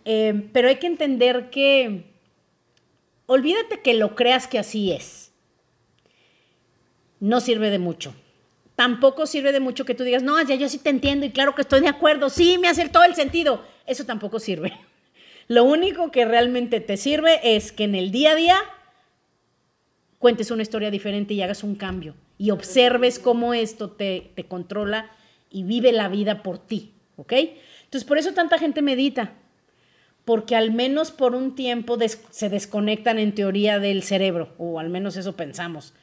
Eh, 0.04 0.48
pero 0.52 0.68
hay 0.68 0.76
que 0.76 0.86
entender 0.86 1.50
que, 1.50 2.04
olvídate 3.26 3.80
que 3.80 3.94
lo 3.94 4.14
creas 4.14 4.46
que 4.46 4.58
así 4.58 4.92
es. 4.92 5.32
no 7.20 7.40
sirve 7.40 7.70
de 7.70 7.78
mucho. 7.78 8.14
Tampoco 8.78 9.26
sirve 9.26 9.50
de 9.50 9.58
mucho 9.58 9.84
que 9.84 9.96
tú 9.96 10.04
digas, 10.04 10.22
no, 10.22 10.40
ya 10.40 10.54
yo 10.54 10.68
sí 10.68 10.78
te 10.78 10.90
entiendo 10.90 11.26
y 11.26 11.30
claro 11.30 11.52
que 11.52 11.62
estoy 11.62 11.80
de 11.80 11.88
acuerdo, 11.88 12.30
sí, 12.30 12.58
me 12.58 12.68
hace 12.68 12.88
todo 12.88 13.02
el 13.02 13.16
sentido. 13.16 13.64
Eso 13.86 14.06
tampoco 14.06 14.38
sirve. 14.38 14.72
Lo 15.48 15.64
único 15.64 16.12
que 16.12 16.24
realmente 16.24 16.78
te 16.78 16.96
sirve 16.96 17.40
es 17.42 17.72
que 17.72 17.82
en 17.82 17.96
el 17.96 18.12
día 18.12 18.30
a 18.30 18.34
día 18.36 18.60
cuentes 20.20 20.52
una 20.52 20.62
historia 20.62 20.92
diferente 20.92 21.34
y 21.34 21.42
hagas 21.42 21.64
un 21.64 21.74
cambio 21.74 22.14
y 22.38 22.52
observes 22.52 23.18
cómo 23.18 23.52
esto 23.52 23.90
te, 23.90 24.30
te 24.36 24.44
controla 24.44 25.10
y 25.50 25.64
vive 25.64 25.90
la 25.90 26.08
vida 26.08 26.44
por 26.44 26.64
ti, 26.64 26.92
¿ok? 27.16 27.32
Entonces, 27.82 28.06
por 28.06 28.16
eso 28.16 28.32
tanta 28.32 28.58
gente 28.58 28.80
medita, 28.80 29.32
porque 30.24 30.54
al 30.54 30.70
menos 30.70 31.10
por 31.10 31.34
un 31.34 31.56
tiempo 31.56 31.98
se 32.30 32.48
desconectan 32.48 33.18
en 33.18 33.34
teoría 33.34 33.80
del 33.80 34.04
cerebro, 34.04 34.54
o 34.56 34.78
al 34.78 34.88
menos 34.88 35.16
eso 35.16 35.34
pensamos. 35.34 35.94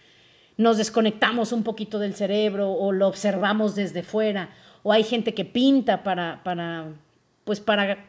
Nos 0.57 0.77
desconectamos 0.77 1.51
un 1.51 1.63
poquito 1.63 1.99
del 1.99 2.15
cerebro 2.15 2.71
o 2.71 2.91
lo 2.91 3.07
observamos 3.07 3.75
desde 3.75 4.03
fuera, 4.03 4.49
o 4.83 4.91
hay 4.91 5.03
gente 5.03 5.33
que 5.33 5.45
pinta 5.45 6.03
para, 6.03 6.41
para 6.43 6.87
pues 7.43 7.59
para 7.59 8.05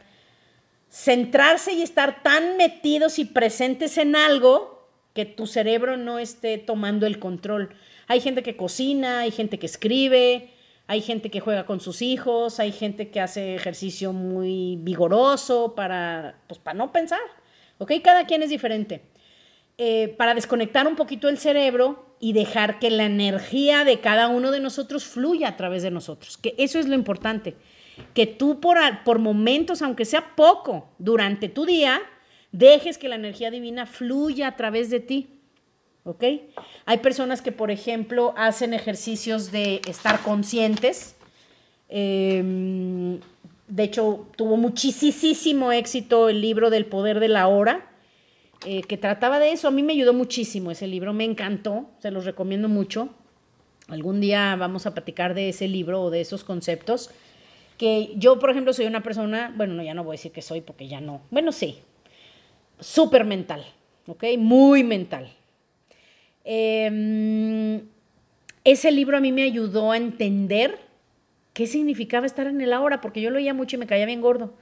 centrarse 0.89 1.73
y 1.73 1.81
estar 1.81 2.23
tan 2.23 2.57
metidos 2.57 3.19
y 3.19 3.25
presentes 3.25 3.97
en 3.97 4.15
algo 4.15 4.87
que 5.13 5.25
tu 5.25 5.47
cerebro 5.47 5.97
no 5.97 6.19
esté 6.19 6.57
tomando 6.57 7.05
el 7.05 7.19
control. 7.19 7.75
Hay 8.07 8.21
gente 8.21 8.43
que 8.43 8.55
cocina, 8.55 9.19
hay 9.21 9.31
gente 9.31 9.59
que 9.59 9.65
escribe, 9.65 10.53
hay 10.87 11.01
gente 11.01 11.29
que 11.29 11.39
juega 11.39 11.65
con 11.65 11.79
sus 11.79 12.01
hijos, 12.01 12.59
hay 12.59 12.71
gente 12.71 13.09
que 13.09 13.19
hace 13.19 13.55
ejercicio 13.55 14.13
muy 14.13 14.77
vigoroso 14.79 15.75
para, 15.75 16.39
pues, 16.47 16.59
para 16.59 16.77
no 16.77 16.91
pensar. 16.91 17.19
¿Ok? 17.79 17.93
Cada 18.03 18.25
quien 18.25 18.41
es 18.43 18.49
diferente. 18.49 19.01
Eh, 19.77 20.15
para 20.17 20.33
desconectar 20.33 20.87
un 20.87 20.95
poquito 20.95 21.29
el 21.29 21.37
cerebro 21.37 22.15
y 22.19 22.33
dejar 22.33 22.79
que 22.79 22.89
la 22.89 23.05
energía 23.05 23.83
de 23.83 23.99
cada 23.99 24.27
uno 24.27 24.49
de 24.49 24.59
nosotros 24.59 25.03
fluya 25.05 25.49
a 25.49 25.57
través 25.57 25.83
de 25.83 25.91
nosotros. 25.91 26.37
Que 26.37 26.55
eso 26.57 26.79
es 26.79 26.87
lo 26.87 26.95
importante. 26.95 27.55
Que 28.13 28.25
tú 28.25 28.59
por, 28.59 28.77
por 29.03 29.19
momentos, 29.19 29.81
aunque 29.81 30.05
sea 30.05 30.35
poco, 30.35 30.89
durante 30.97 31.47
tu 31.47 31.65
día, 31.65 32.01
dejes 32.51 32.97
que 32.97 33.07
la 33.07 33.15
energía 33.15 33.51
divina 33.51 33.85
fluya 33.85 34.47
a 34.47 34.55
través 34.55 34.89
de 34.89 34.99
ti. 34.99 35.37
¿ok? 36.07 36.23
Hay 36.85 36.97
personas 36.99 37.41
que, 37.41 37.51
por 37.51 37.69
ejemplo, 37.69 38.33
hacen 38.37 38.73
ejercicios 38.73 39.51
de 39.51 39.81
estar 39.87 40.21
conscientes. 40.21 41.15
Em, 41.89 43.19
de 43.67 43.83
hecho, 43.83 44.25
tuvo 44.37 44.55
muchísimo 44.57 45.71
éxito 45.71 46.29
el 46.29 46.41
libro 46.41 46.69
del 46.69 46.85
poder 46.85 47.19
de 47.19 47.27
la 47.27 47.47
hora, 47.47 47.86
eh, 48.65 48.81
que 48.81 48.97
trataba 48.97 49.39
de 49.39 49.51
eso. 49.51 49.67
A 49.67 49.71
mí 49.71 49.83
me 49.83 49.93
ayudó 49.93 50.13
muchísimo 50.13 50.71
ese 50.71 50.87
libro, 50.87 51.13
me 51.13 51.23
encantó, 51.23 51.89
se 51.99 52.11
los 52.11 52.25
recomiendo 52.25 52.69
mucho. 52.69 53.09
Algún 53.87 54.19
día 54.19 54.55
vamos 54.55 54.85
a 54.85 54.93
platicar 54.93 55.33
de 55.33 55.49
ese 55.49 55.67
libro 55.67 56.01
o 56.03 56.09
de 56.09 56.21
esos 56.21 56.43
conceptos. 56.43 57.11
Que 57.77 58.13
yo, 58.15 58.39
por 58.39 58.49
ejemplo, 58.49 58.73
soy 58.73 58.85
una 58.85 59.03
persona, 59.03 59.53
bueno, 59.55 59.75
no, 59.75 59.83
ya 59.83 59.93
no 59.93 60.03
voy 60.03 60.15
a 60.15 60.17
decir 60.17 60.31
que 60.31 60.41
soy 60.41 60.61
porque 60.61 60.87
ya 60.87 60.99
no, 60.99 61.21
bueno, 61.29 61.51
sí, 61.51 61.77
súper 62.79 63.23
mental, 63.23 63.65
¿ok? 64.07 64.23
Muy 64.37 64.83
mental. 64.83 65.31
Em, 66.43 67.81
ese 68.63 68.91
libro 68.91 69.17
a 69.17 69.19
mí 69.19 69.31
me 69.31 69.43
ayudó 69.43 69.91
a 69.91 69.97
entender 69.97 70.79
qué 71.53 71.67
significaba 71.67 72.25
estar 72.25 72.47
en 72.47 72.61
el 72.61 72.73
ahora, 72.73 72.99
porque 72.99 73.21
yo 73.21 73.29
lo 73.29 73.37
oía 73.37 73.53
mucho 73.53 73.75
y 73.75 73.79
me 73.79 73.87
caía 73.87 74.05
bien 74.05 74.21
gordo. 74.21 74.53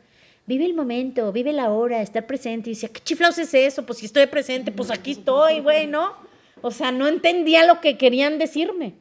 Vive 0.47 0.65
el 0.65 0.75
momento, 0.75 1.31
vive 1.31 1.53
la 1.53 1.71
hora, 1.71 2.01
estar 2.01 2.27
presente. 2.27 2.69
Y 2.69 2.73
decía, 2.73 2.89
¿qué 2.89 3.01
chiflaos 3.01 3.37
es 3.39 3.53
eso? 3.53 3.85
Pues 3.85 3.99
si 3.99 4.05
estoy 4.05 4.27
presente, 4.27 4.71
pues 4.71 4.91
aquí 4.91 5.11
estoy, 5.11 5.59
güey, 5.59 5.87
¿no? 5.87 6.13
O 6.61 6.71
sea, 6.71 6.91
no 6.91 7.07
entendía 7.07 7.65
lo 7.65 7.81
que 7.81 7.97
querían 7.97 8.37
decirme, 8.37 8.93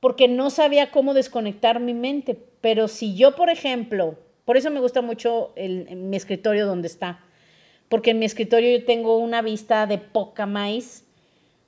porque 0.00 0.28
no 0.28 0.50
sabía 0.50 0.90
cómo 0.90 1.14
desconectar 1.14 1.80
mi 1.80 1.94
mente. 1.94 2.38
Pero 2.60 2.88
si 2.88 3.14
yo, 3.14 3.34
por 3.34 3.48
ejemplo, 3.48 4.18
por 4.44 4.56
eso 4.56 4.70
me 4.70 4.80
gusta 4.80 5.00
mucho 5.00 5.52
el, 5.56 5.96
mi 5.96 6.16
escritorio 6.16 6.66
donde 6.66 6.88
está, 6.88 7.20
porque 7.88 8.10
en 8.10 8.18
mi 8.18 8.26
escritorio 8.26 8.78
yo 8.78 8.84
tengo 8.84 9.16
una 9.16 9.40
vista 9.40 9.86
de 9.86 9.98
poca 9.98 10.46
maíz 10.46 11.04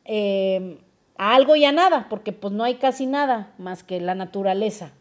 eh, 0.04 0.78
a 1.16 1.34
algo 1.34 1.56
y 1.56 1.64
a 1.64 1.72
nada, 1.72 2.08
porque 2.10 2.32
pues 2.32 2.52
no 2.52 2.64
hay 2.64 2.74
casi 2.74 3.06
nada 3.06 3.54
más 3.58 3.82
que 3.82 4.00
la 4.00 4.14
naturaleza. 4.14 4.92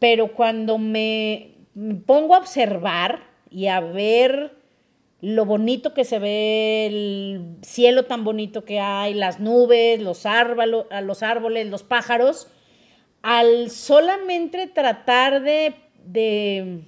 Pero 0.00 0.32
cuando 0.32 0.78
me 0.78 1.59
pongo 2.06 2.34
a 2.34 2.38
observar 2.38 3.24
y 3.50 3.66
a 3.66 3.80
ver 3.80 4.52
lo 5.20 5.44
bonito 5.44 5.92
que 5.92 6.04
se 6.04 6.18
ve, 6.18 6.86
el 6.86 7.56
cielo 7.62 8.06
tan 8.06 8.24
bonito 8.24 8.64
que 8.64 8.80
hay, 8.80 9.14
las 9.14 9.38
nubes, 9.38 10.00
los, 10.00 10.24
árboles, 10.24 10.86
los 11.02 11.22
árboles, 11.22 11.66
los 11.66 11.82
pájaros, 11.82 12.48
al 13.22 13.70
solamente 13.70 14.66
tratar 14.66 15.42
de, 15.42 15.74
de 16.06 16.80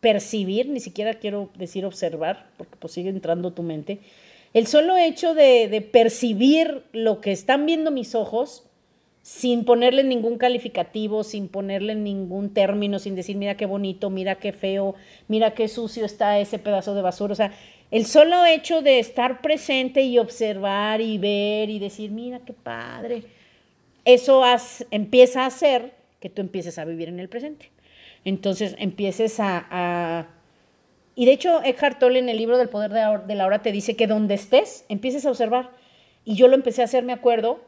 percibir, 0.00 0.68
ni 0.68 0.80
siquiera 0.80 1.14
quiero 1.14 1.50
decir 1.56 1.86
observar, 1.86 2.50
porque 2.58 2.76
pues 2.78 2.92
sigue 2.92 3.08
entrando 3.08 3.52
tu 3.52 3.62
mente, 3.62 4.00
el 4.56 4.66
solo 4.66 4.96
hecho 4.96 5.34
de, 5.34 5.86
percibir 5.92 6.84
lo 6.92 7.20
que 7.20 7.32
están 7.32 7.66
viendo 7.66 7.90
mis 7.90 8.14
ojos, 8.14 8.65
sin 9.26 9.64
ponerle 9.64 10.04
ningún 10.04 10.38
calificativo, 10.38 11.24
sin 11.24 11.48
ponerle 11.48 11.96
ningún 11.96 12.54
término, 12.54 13.00
sin 13.00 13.16
decir, 13.16 13.36
mira 13.36 13.56
qué 13.56 13.66
bonito, 13.66 14.08
mira 14.08 14.36
qué 14.36 14.52
feo, 14.52 14.94
mira 15.26 15.52
qué 15.52 15.66
sucio 15.66 16.04
está 16.04 16.38
ese 16.38 16.60
pedazo 16.60 16.94
de 16.94 17.02
basura. 17.02 17.32
O 17.32 17.34
sea, 17.34 17.50
el 17.90 18.06
solo 18.06 18.46
hecho 18.46 18.82
de 18.82 19.00
estar 19.00 19.42
presente 19.42 20.02
y 20.02 20.20
observar 20.20 21.00
y 21.00 21.18
ver 21.18 21.70
y 21.70 21.80
decir, 21.80 22.12
mira 22.12 22.38
qué 22.46 22.52
padre, 22.52 23.24
eso 24.04 24.44
empieza 24.92 25.42
a 25.42 25.46
hacer 25.46 25.94
que 26.20 26.30
tú 26.30 26.40
empieces 26.40 26.78
a 26.78 26.84
vivir 26.84 27.08
en 27.08 27.18
el 27.18 27.28
presente. 27.28 27.72
Entonces 28.24 28.76
empieces 28.78 29.40
a 29.40 30.28
y 31.16 31.26
de 31.26 31.32
hecho, 31.32 31.64
Eckhart 31.64 31.98
Tolle 31.98 32.20
en 32.20 32.28
el 32.28 32.36
libro 32.36 32.58
del 32.58 32.68
poder 32.68 32.92
de 32.92 33.34
la 33.34 33.46
hora 33.46 33.60
te 33.60 33.72
dice 33.72 33.96
que 33.96 34.06
donde 34.06 34.34
estés, 34.34 34.84
empieces 34.88 35.26
a 35.26 35.30
observar. 35.30 35.70
Y 36.24 36.36
yo 36.36 36.46
lo 36.46 36.54
empecé 36.54 36.82
a 36.82 36.84
hacer, 36.84 37.02
me 37.02 37.12
acuerdo, 37.12 37.60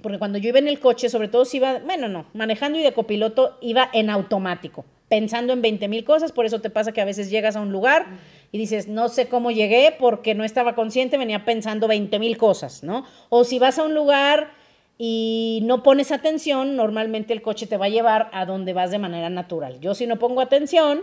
porque 0.00 0.18
cuando 0.18 0.38
yo 0.38 0.50
iba 0.50 0.58
en 0.58 0.68
el 0.68 0.78
coche, 0.78 1.08
sobre 1.08 1.28
todo 1.28 1.44
si 1.44 1.56
iba, 1.56 1.80
bueno, 1.80 2.08
no, 2.08 2.26
manejando 2.34 2.78
y 2.78 2.82
de 2.82 2.92
copiloto, 2.92 3.58
iba 3.60 3.90
en 3.92 4.10
automático, 4.10 4.84
pensando 5.08 5.52
en 5.52 5.62
20 5.62 5.88
mil 5.88 6.04
cosas, 6.04 6.32
por 6.32 6.46
eso 6.46 6.60
te 6.60 6.70
pasa 6.70 6.92
que 6.92 7.00
a 7.00 7.04
veces 7.04 7.30
llegas 7.30 7.56
a 7.56 7.60
un 7.60 7.72
lugar 7.72 8.06
y 8.52 8.58
dices, 8.58 8.86
no 8.86 9.08
sé 9.08 9.28
cómo 9.28 9.50
llegué 9.50 9.94
porque 9.98 10.34
no 10.34 10.44
estaba 10.44 10.74
consciente, 10.74 11.18
venía 11.18 11.44
pensando 11.44 11.88
20 11.88 12.18
mil 12.18 12.36
cosas, 12.36 12.82
¿no? 12.82 13.04
O 13.28 13.44
si 13.44 13.58
vas 13.58 13.78
a 13.78 13.82
un 13.82 13.94
lugar 13.94 14.52
y 14.98 15.60
no 15.64 15.82
pones 15.82 16.12
atención, 16.12 16.76
normalmente 16.76 17.32
el 17.32 17.42
coche 17.42 17.66
te 17.66 17.76
va 17.76 17.86
a 17.86 17.90
llevar 17.90 18.30
a 18.32 18.46
donde 18.46 18.72
vas 18.72 18.90
de 18.90 18.98
manera 18.98 19.30
natural. 19.30 19.80
Yo 19.80 19.94
si 19.94 20.06
no 20.06 20.18
pongo 20.18 20.40
atención, 20.40 21.02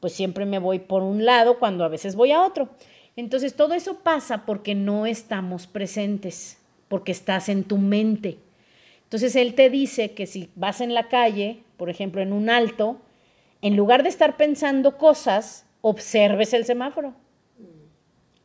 pues 0.00 0.14
siempre 0.14 0.46
me 0.46 0.58
voy 0.58 0.78
por 0.78 1.02
un 1.02 1.24
lado 1.24 1.58
cuando 1.58 1.84
a 1.84 1.88
veces 1.88 2.14
voy 2.14 2.32
a 2.32 2.42
otro. 2.42 2.70
Entonces 3.14 3.54
todo 3.54 3.74
eso 3.74 4.00
pasa 4.02 4.46
porque 4.46 4.74
no 4.74 5.06
estamos 5.06 5.66
presentes, 5.66 6.58
porque 6.92 7.12
estás 7.12 7.48
en 7.48 7.64
tu 7.64 7.78
mente. 7.78 8.36
Entonces 9.04 9.34
él 9.34 9.54
te 9.54 9.70
dice 9.70 10.12
que 10.12 10.26
si 10.26 10.50
vas 10.56 10.82
en 10.82 10.92
la 10.92 11.08
calle, 11.08 11.62
por 11.78 11.88
ejemplo 11.88 12.20
en 12.20 12.34
un 12.34 12.50
alto, 12.50 13.00
en 13.62 13.76
lugar 13.76 14.02
de 14.02 14.10
estar 14.10 14.36
pensando 14.36 14.98
cosas, 14.98 15.64
observes 15.80 16.52
el 16.52 16.66
semáforo. 16.66 17.14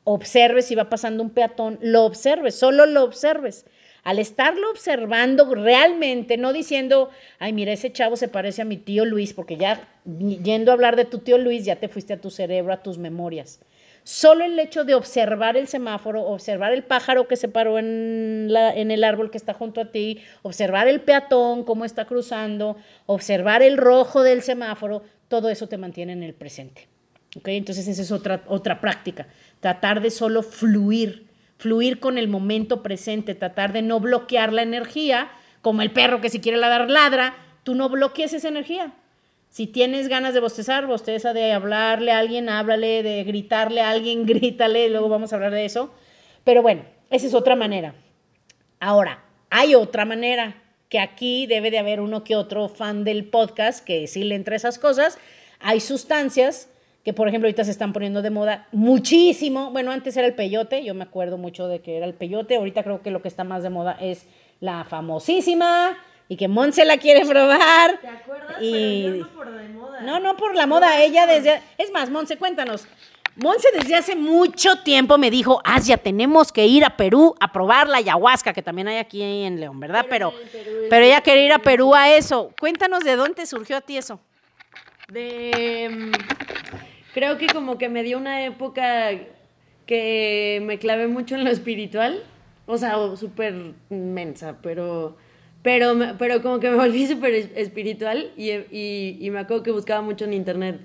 Observes 0.05 0.67
si 0.67 0.75
va 0.75 0.87
pasando 0.87 1.23
un 1.23 1.31
peatón, 1.31 1.77
lo 1.81 2.05
observes, 2.05 2.55
solo 2.55 2.85
lo 2.85 3.03
observes 3.03 3.65
al 4.05 4.19
estarlo 4.19 4.71
observando 4.71 5.53
realmente, 5.53 6.37
no 6.37 6.53
diciendo, 6.53 7.09
ay, 7.39 7.51
mira, 7.51 7.73
ese 7.73 7.91
chavo 7.91 8.15
se 8.15 8.29
parece 8.29 8.61
a 8.61 8.65
mi 8.65 8.77
tío 8.77 9.03
Luis, 9.03 9.33
porque 9.33 9.57
ya 9.57 9.85
yendo 10.05 10.71
a 10.71 10.75
hablar 10.75 10.95
de 10.95 11.03
tu 11.03 11.17
tío 11.17 11.37
Luis, 11.37 11.65
ya 11.65 11.75
te 11.75 11.89
fuiste 11.89 12.13
a 12.13 12.21
tu 12.21 12.29
cerebro, 12.29 12.71
a 12.71 12.81
tus 12.81 12.97
memorias. 12.97 13.59
Solo 14.07 14.45
el 14.45 14.57
hecho 14.57 14.85
de 14.85 14.95
observar 14.95 15.57
el 15.57 15.67
semáforo, 15.67 16.21
observar 16.21 16.71
el 16.71 16.85
pájaro 16.85 17.27
que 17.27 17.35
se 17.35 17.49
paró 17.49 17.77
en, 17.77 18.49
el 18.49 19.03
árbol 19.03 19.29
que 19.29 19.37
está 19.37 19.53
junto 19.53 19.81
a 19.81 19.91
ti, 19.91 20.21
observar 20.43 20.87
el 20.87 21.01
peatón, 21.01 21.65
cómo 21.65 21.83
está 21.83 22.05
cruzando, 22.05 22.77
observar 23.05 23.61
el 23.63 23.75
rojo 23.75 24.23
del 24.23 24.43
semáforo, 24.43 25.03
todo 25.27 25.49
eso 25.49 25.67
te 25.67 25.77
mantiene 25.77 26.13
en 26.13 26.23
el 26.23 26.33
presente. 26.33 26.87
¿Okay? 27.35 27.57
Entonces 27.57 27.85
esa 27.85 28.01
es 28.01 28.13
otra, 28.13 28.45
otra 28.47 28.79
práctica, 28.79 29.27
tratar 29.59 29.99
de 29.99 30.09
solo 30.09 30.41
fluir 30.41 31.27
fluir 31.57 31.99
con 31.99 32.17
el 32.17 32.29
momento 32.29 32.83
presente, 32.83 33.35
tratar 33.35 33.73
de 33.73 33.81
no 33.81 33.99
bloquear 33.99 34.53
la 34.53 34.61
energía, 34.61 35.31
como 35.61 35.81
el 35.81 35.91
perro 35.91 36.21
que 36.21 36.29
si 36.29 36.39
quiere 36.39 36.57
ladrar 36.57 36.89
ladra, 36.89 37.35
tú 37.63 37.75
no 37.75 37.89
bloquees 37.89 38.31
esa 38.31 38.47
energía. 38.47 38.93
Si 39.49 39.67
tienes 39.67 40.07
ganas 40.07 40.33
de 40.33 40.39
bostezar, 40.39 40.87
bosteza 40.87 41.33
de 41.33 41.51
hablarle 41.51 42.11
a 42.11 42.19
alguien, 42.19 42.49
háblale, 42.49 43.03
de 43.03 43.23
gritarle 43.23 43.81
a 43.81 43.89
alguien, 43.89 44.25
grítale, 44.27 44.89
luego 44.89 45.09
vamos 45.09 45.31
a 45.31 45.35
hablar 45.35 45.51
de 45.51 45.65
eso. 45.65 45.91
Pero 46.43 46.61
bueno, 46.61 46.83
esa 47.09 47.27
es 47.27 47.33
otra 47.33 47.55
manera. 47.55 47.95
Ahora, 48.79 49.23
hay 49.49 49.75
otra 49.75 50.05
manera, 50.05 50.61
que 50.89 50.99
aquí 50.99 51.47
debe 51.47 51.71
de 51.71 51.79
haber 51.79 51.99
uno 51.99 52.23
que 52.23 52.35
otro 52.35 52.69
fan 52.69 53.03
del 53.03 53.25
podcast 53.25 53.83
que 53.83 54.07
sí 54.07 54.23
le 54.23 54.35
entre 54.35 54.55
esas 54.55 54.79
cosas. 54.79 55.17
Hay 55.59 55.79
sustancias 55.79 56.69
que 57.03 57.13
por 57.13 57.27
ejemplo 57.27 57.47
ahorita 57.47 57.63
se 57.63 57.71
están 57.71 57.93
poniendo 57.93 58.21
de 58.21 58.29
moda 58.29 58.67
muchísimo. 58.71 59.71
Bueno, 59.71 59.91
antes 59.91 60.15
era 60.17 60.27
el 60.27 60.33
peyote, 60.33 60.83
yo 60.83 60.93
me 60.93 61.03
acuerdo 61.03 61.37
mucho 61.37 61.67
de 61.67 61.79
que 61.79 61.97
era 61.97 62.05
el 62.05 62.13
peyote, 62.13 62.57
ahorita 62.57 62.83
creo 62.83 63.01
que 63.01 63.11
lo 63.11 63.21
que 63.21 63.27
está 63.27 63.43
más 63.43 63.63
de 63.63 63.69
moda 63.69 63.97
es 63.99 64.25
la 64.59 64.83
famosísima 64.83 65.97
y 66.29 66.35
que 66.37 66.47
Monse 66.47 66.83
la 66.85 66.97
quiere 66.97 67.25
probar. 67.25 67.99
¿Te 67.99 68.07
acuerdas? 68.07 68.57
Y- 68.61 69.03
Pero 69.03 69.15
yo 69.15 69.23
no 69.25 69.29
por 69.33 69.51
de 69.51 69.69
moda. 69.69 70.01
No, 70.01 70.19
no 70.19 70.37
por 70.37 70.55
la 70.55 70.67
moda, 70.67 71.01
ella 71.01 71.25
desde... 71.25 71.61
Es 71.77 71.91
más, 71.91 72.09
Monse, 72.09 72.37
cuéntanos. 72.37 72.87
Monse 73.35 73.67
desde 73.79 73.95
hace 73.95 74.15
mucho 74.15 74.79
tiempo 74.83 75.17
me 75.19 75.29
dijo, 75.29 75.61
Asia, 75.63 75.97
tenemos 75.97 76.51
que 76.51 76.65
ir 76.65 76.83
a 76.83 76.97
Perú 76.97 77.35
a 77.39 77.51
probar 77.53 77.87
la 77.87 77.97
ayahuasca, 77.97 78.51
que 78.51 78.63
también 78.63 78.87
hay 78.87 78.97
aquí 78.97 79.21
en 79.21 79.59
León, 79.59 79.79
¿verdad? 79.79 80.07
Pero, 80.09 80.33
Pero 80.51 80.89
Perú 80.89 81.05
ella 81.05 81.21
quiere 81.21 81.45
ir 81.45 81.51
a 81.53 81.59
Perú 81.59 81.93
a 81.93 82.09
eso. 82.15 82.51
Cuéntanos 82.59 83.03
de 83.03 83.15
dónde 83.15 83.45
surgió 83.45 83.77
a 83.77 83.81
ti 83.81 83.95
eso. 83.97 84.19
De. 85.09 85.87
mm, 85.91 86.11
Creo 87.13 87.37
que 87.37 87.47
como 87.47 87.77
que 87.77 87.89
me 87.89 88.03
dio 88.03 88.17
una 88.17 88.43
época 88.43 89.11
que 89.85 90.59
me 90.63 90.77
clavé 90.79 91.07
mucho 91.07 91.35
en 91.35 91.43
lo 91.43 91.49
espiritual. 91.49 92.23
O 92.65 92.77
sea, 92.77 92.95
súper 93.15 93.53
mensa, 93.89 94.57
pero. 94.61 95.15
Pero, 95.67 95.97
pero 96.17 96.41
como 96.41 96.61
que 96.61 96.69
me 96.69 96.77
volví 96.85 97.05
súper 97.07 97.33
es- 97.33 97.49
espiritual 97.55 98.31
y, 98.37 98.51
y, 98.51 99.17
y 99.19 99.29
me 99.31 99.39
acuerdo 99.39 99.63
que 99.63 99.71
buscaba 99.71 100.01
mucho 100.01 100.23
en 100.23 100.31
internet 100.31 100.79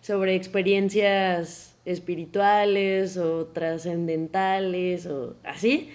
sobre 0.00 0.36
experiencias 0.36 1.76
espirituales 1.84 3.16
o 3.16 3.46
trascendentales 3.46 5.06
o 5.06 5.34
así. 5.42 5.90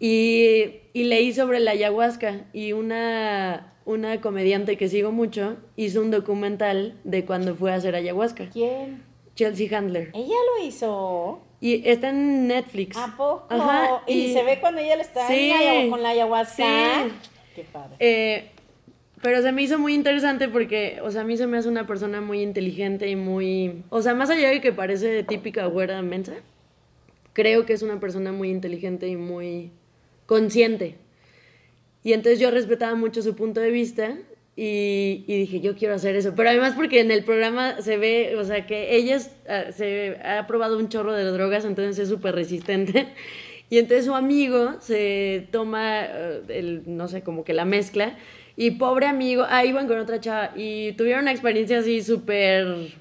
Y, 0.00 0.80
y 0.94 1.04
leí 1.04 1.32
sobre 1.32 1.60
la 1.60 1.70
ayahuasca 1.70 2.46
y 2.52 2.72
una, 2.72 3.72
una 3.84 4.20
comediante 4.20 4.76
que 4.76 4.88
sigo 4.88 5.12
mucho 5.12 5.56
hizo 5.76 6.00
un 6.02 6.10
documental 6.10 6.98
de 7.04 7.24
cuando 7.24 7.54
fue 7.54 7.70
a 7.70 7.76
hacer 7.76 7.94
ayahuasca, 7.94 8.48
¿Quién? 8.52 9.04
Chelsea 9.36 9.68
Handler. 9.78 10.10
Ella 10.12 10.34
lo 10.58 10.64
hizo. 10.66 11.40
Y 11.60 11.88
está 11.88 12.08
en 12.10 12.48
Netflix. 12.48 12.96
¿A 12.96 13.14
poco? 13.16 13.46
Ajá, 13.48 14.02
y, 14.08 14.32
se 14.32 14.42
ve 14.42 14.58
cuando 14.60 14.80
ella 14.80 14.96
le 14.96 15.02
está 15.02 15.28
Sí. 15.28 15.50
en 15.52 15.84
la- 15.86 15.90
con 15.90 16.02
la 16.02 16.08
ayahuasca. 16.10 16.54
Sí. 17.04 17.12
Qué 17.56 17.64
padre. 17.64 17.96
Eh, 17.98 18.50
pero 19.22 19.40
se 19.42 19.50
me 19.50 19.62
hizo 19.62 19.78
muy 19.78 19.94
interesante 19.94 20.48
porque, 20.48 21.00
o 21.02 21.10
sea, 21.10 21.22
a 21.22 21.24
mí 21.24 21.36
se 21.36 21.46
me 21.46 21.56
hace 21.56 21.68
una 21.68 21.86
persona 21.86 22.20
muy 22.20 22.42
inteligente 22.42 23.08
y 23.08 23.16
muy... 23.16 23.82
O 23.88 24.02
sea, 24.02 24.14
más 24.14 24.28
allá 24.28 24.50
de 24.50 24.60
que 24.60 24.72
parece 24.72 25.22
típica 25.22 25.66
güera 25.66 26.02
mensa, 26.02 26.34
creo 27.32 27.64
que 27.64 27.72
es 27.72 27.82
una 27.82 27.98
persona 27.98 28.30
muy 28.30 28.50
inteligente 28.50 29.08
y 29.08 29.16
muy 29.16 29.72
consciente. 30.26 30.96
Y 32.04 32.12
entonces 32.12 32.38
yo 32.38 32.50
respetaba 32.50 32.94
mucho 32.94 33.22
su 33.22 33.34
punto 33.34 33.60
de 33.60 33.70
vista 33.70 34.18
y, 34.54 35.24
y 35.26 35.38
dije, 35.38 35.60
yo 35.60 35.76
quiero 35.76 35.94
hacer 35.94 36.14
eso. 36.14 36.34
Pero 36.36 36.50
además 36.50 36.74
porque 36.76 37.00
en 37.00 37.10
el 37.10 37.24
programa 37.24 37.80
se 37.80 37.96
ve, 37.96 38.36
o 38.36 38.44
sea, 38.44 38.66
que 38.66 38.96
ella 38.96 39.16
es, 39.16 39.30
ah, 39.48 39.72
se 39.72 40.18
ha 40.24 40.46
probado 40.46 40.78
un 40.78 40.90
chorro 40.90 41.14
de 41.14 41.24
drogas, 41.24 41.64
entonces 41.64 41.98
es 41.98 42.08
súper 42.08 42.34
resistente. 42.34 43.08
Y 43.68 43.78
entonces 43.78 44.06
su 44.06 44.14
amigo 44.14 44.74
se 44.80 45.48
toma, 45.50 46.04
eh, 46.04 46.42
el, 46.48 46.82
no 46.86 47.08
sé, 47.08 47.22
como 47.22 47.44
que 47.44 47.52
la 47.52 47.64
mezcla. 47.64 48.16
Y 48.56 48.72
pobre 48.72 49.06
amigo, 49.06 49.44
ah, 49.48 49.64
iban 49.64 49.86
con 49.86 49.98
otra 49.98 50.20
chava 50.20 50.52
y 50.56 50.92
tuvieron 50.92 51.22
una 51.22 51.32
experiencia 51.32 51.78
así 51.80 52.02
súper, 52.02 52.94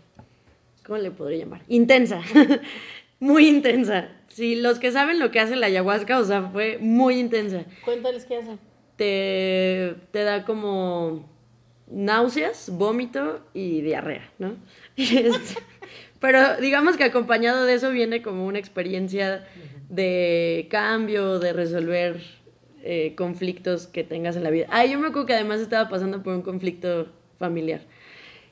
¿cómo 0.85 0.97
le 0.97 1.11
podría 1.11 1.39
llamar? 1.39 1.61
Intensa, 1.69 2.21
muy 3.19 3.47
intensa. 3.47 4.09
Sí, 4.27 4.55
los 4.55 4.79
que 4.79 4.91
saben 4.91 5.19
lo 5.19 5.31
que 5.31 5.39
hace 5.39 5.55
la 5.55 5.67
ayahuasca, 5.67 6.19
o 6.19 6.25
sea, 6.25 6.49
fue 6.49 6.77
muy 6.81 7.19
intensa 7.19 7.63
Cuéntales 7.85 8.25
qué 8.25 8.35
hacen. 8.35 8.59
te, 8.97 9.95
te 10.11 10.23
da 10.23 10.43
como 10.43 11.25
náuseas, 11.89 12.69
vómito 12.69 13.39
y 13.53 13.81
diarrea, 13.81 14.29
¿no? 14.39 14.55
Este, 14.97 15.55
Pero 16.19 16.57
digamos 16.57 16.97
que 16.97 17.03
acompañado 17.05 17.65
de 17.65 17.75
eso 17.75 17.91
viene 17.91 18.21
como 18.21 18.45
una 18.45 18.59
experiencia 18.59 19.47
de 19.89 20.67
cambio, 20.69 21.39
de 21.39 21.53
resolver 21.53 22.21
eh, 22.83 23.13
conflictos 23.15 23.87
que 23.87 24.03
tengas 24.03 24.35
en 24.35 24.43
la 24.43 24.49
vida. 24.49 24.67
Ah, 24.69 24.85
yo 24.85 24.99
me 24.99 25.07
acuerdo 25.07 25.25
que 25.27 25.33
además 25.33 25.59
estaba 25.59 25.89
pasando 25.89 26.21
por 26.23 26.33
un 26.35 26.41
conflicto 26.41 27.07
familiar. 27.39 27.81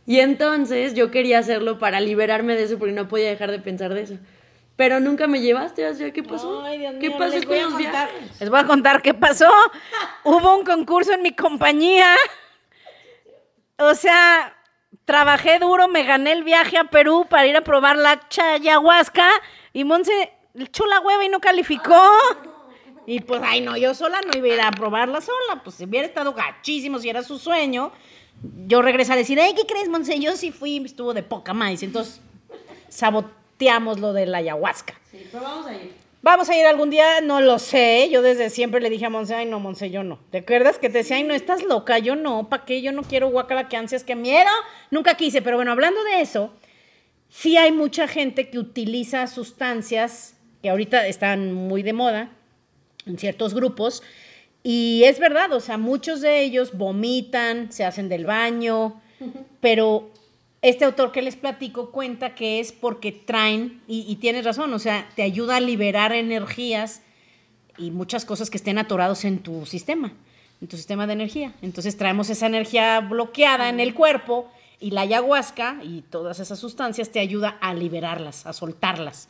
Y 0.05 0.19
entonces 0.19 0.93
yo 0.95 1.11
quería 1.11 1.39
hacerlo 1.39 1.79
para 1.79 2.01
liberarme 2.01 2.55
de 2.55 2.63
eso 2.63 2.77
porque 2.77 2.93
no 2.93 3.07
podía 3.07 3.29
dejar 3.29 3.51
de 3.51 3.59
pensar 3.59 3.93
de 3.93 4.01
eso. 4.01 4.17
Pero 4.75 4.99
nunca 4.99 5.27
me 5.27 5.39
llevaste, 5.39 5.83
¿qué 6.13 6.23
pasó? 6.23 6.63
Ay, 6.63 6.79
Dios 6.79 6.95
¿Qué 6.99 7.09
mío, 7.09 7.17
pasó 7.17 7.35
les 7.35 7.45
con 7.45 7.49
voy 7.55 7.59
a 7.59 7.63
los 7.65 7.73
contar- 7.73 8.09
viajes? 8.11 8.39
Les 8.41 8.49
voy 8.49 8.59
a 8.59 8.63
contar 8.65 9.01
qué 9.01 9.13
pasó. 9.13 9.49
Hubo 10.23 10.57
un 10.57 10.65
concurso 10.65 11.13
en 11.13 11.21
mi 11.21 11.31
compañía. 11.35 12.15
O 13.77 13.93
sea, 13.95 14.55
trabajé 15.05 15.59
duro, 15.59 15.87
me 15.87 16.03
gané 16.03 16.31
el 16.33 16.43
viaje 16.43 16.77
a 16.77 16.85
Perú 16.85 17.25
para 17.29 17.45
ir 17.47 17.55
a 17.55 17.61
probar 17.61 17.97
la 17.97 18.27
chayahuasca 18.29 19.27
y 19.73 19.83
Monse 19.83 20.31
echó 20.55 20.85
la 20.85 20.99
hueva 20.99 21.23
y 21.25 21.29
no 21.29 21.39
calificó. 21.39 22.11
Y 23.05 23.19
pues, 23.21 23.41
ay, 23.43 23.61
no, 23.61 23.75
yo 23.75 23.93
sola 23.93 24.21
no 24.21 24.37
iba 24.37 24.47
a 24.47 24.53
ir 24.53 24.61
a 24.61 24.71
probarla 24.71 25.21
sola. 25.21 25.61
Pues 25.63 25.75
si 25.75 25.85
hubiera 25.85 26.07
estado 26.07 26.33
gachísimo, 26.33 26.99
si 26.99 27.09
era 27.09 27.23
su 27.23 27.37
sueño, 27.37 27.91
yo 28.67 28.81
regresé 28.81 29.13
a 29.13 29.15
decir, 29.15 29.39
ay, 29.39 29.53
¿qué 29.55 29.65
crees, 29.65 29.89
Monse? 29.89 30.19
Yo 30.19 30.35
sí 30.35 30.51
fui, 30.51 30.77
estuvo 30.83 31.13
de 31.13 31.23
poca 31.23 31.53
más. 31.53 31.83
Entonces, 31.83 32.21
saboteamos 32.89 33.99
lo 33.99 34.13
de 34.13 34.25
la 34.25 34.37
ayahuasca. 34.39 34.93
Sí, 35.11 35.27
pero 35.31 35.43
vamos 35.43 35.65
a 35.67 35.73
ir. 35.73 36.03
Vamos 36.21 36.49
a 36.49 36.57
ir 36.57 36.65
algún 36.65 36.89
día, 36.89 37.19
no 37.19 37.41
lo 37.41 37.59
sé. 37.59 38.07
Yo 38.09 38.21
desde 38.21 38.49
siempre 38.49 38.79
le 38.79 38.89
dije 38.89 39.05
a 39.05 39.09
Monse, 39.09 39.35
ay 39.35 39.45
no, 39.45 39.59
Monse, 39.59 39.89
yo 39.89 40.03
no. 40.03 40.19
¿Te 40.31 40.37
acuerdas 40.37 40.79
que 40.79 40.87
te 40.89 40.99
decía, 40.99 41.17
ay 41.17 41.23
no, 41.23 41.33
estás 41.33 41.63
loca? 41.63 41.99
Yo 41.99 42.15
no, 42.15 42.47
¿para 42.47 42.63
qué? 42.63 42.81
Yo 42.81 42.93
no 42.93 43.03
quiero 43.03 43.29
guacala, 43.29 43.67
que 43.67 43.75
ansias, 43.75 44.05
que 44.05 44.15
miedo. 44.15 44.49
Nunca 44.89 45.15
quise, 45.15 45.41
pero 45.41 45.57
bueno, 45.57 45.73
hablando 45.73 46.01
de 46.05 46.21
eso, 46.21 46.53
sí 47.27 47.57
hay 47.57 47.73
mucha 47.73 48.07
gente 48.07 48.49
que 48.49 48.57
utiliza 48.57 49.27
sustancias 49.27 50.32
que 50.63 50.69
ahorita 50.69 51.05
están 51.07 51.51
muy 51.51 51.83
de 51.83 51.91
moda 51.91 52.29
en 53.05 53.19
ciertos 53.19 53.53
grupos. 53.53 54.01
Y 54.63 55.03
es 55.03 55.19
verdad, 55.19 55.51
o 55.51 55.59
sea, 55.59 55.77
muchos 55.77 56.21
de 56.21 56.41
ellos 56.41 56.77
vomitan, 56.77 57.69
se 57.73 57.83
hacen 57.83 58.07
del 58.07 58.25
baño, 58.25 59.01
pero 59.59 60.09
este 60.61 60.85
autor 60.85 61.11
que 61.11 61.21
les 61.21 61.35
platico 61.35 61.91
cuenta 61.91 62.33
que 62.33 62.61
es 62.61 62.71
porque 62.71 63.11
traen, 63.11 63.81
y, 63.89 64.05
y 64.07 64.15
tienes 64.15 64.45
razón, 64.45 64.73
o 64.73 64.79
sea, 64.79 65.09
te 65.17 65.23
ayuda 65.23 65.57
a 65.57 65.59
liberar 65.59 66.13
energías 66.13 67.01
y 67.77 67.91
muchas 67.91 68.23
cosas 68.23 68.49
que 68.49 68.55
estén 68.55 68.77
atorados 68.77 69.25
en 69.25 69.39
tu 69.39 69.65
sistema, 69.65 70.13
en 70.61 70.69
tu 70.69 70.77
sistema 70.77 71.05
de 71.07 71.13
energía. 71.13 71.53
Entonces 71.61 71.97
traemos 71.97 72.29
esa 72.29 72.45
energía 72.45 73.01
bloqueada 73.01 73.67
en 73.67 73.81
el 73.81 73.93
cuerpo 73.93 74.49
y 74.79 74.91
la 74.91 75.01
ayahuasca 75.01 75.79
y 75.83 76.03
todas 76.03 76.39
esas 76.39 76.59
sustancias 76.59 77.09
te 77.09 77.19
ayuda 77.19 77.57
a 77.59 77.73
liberarlas, 77.73 78.45
a 78.45 78.53
soltarlas. 78.53 79.27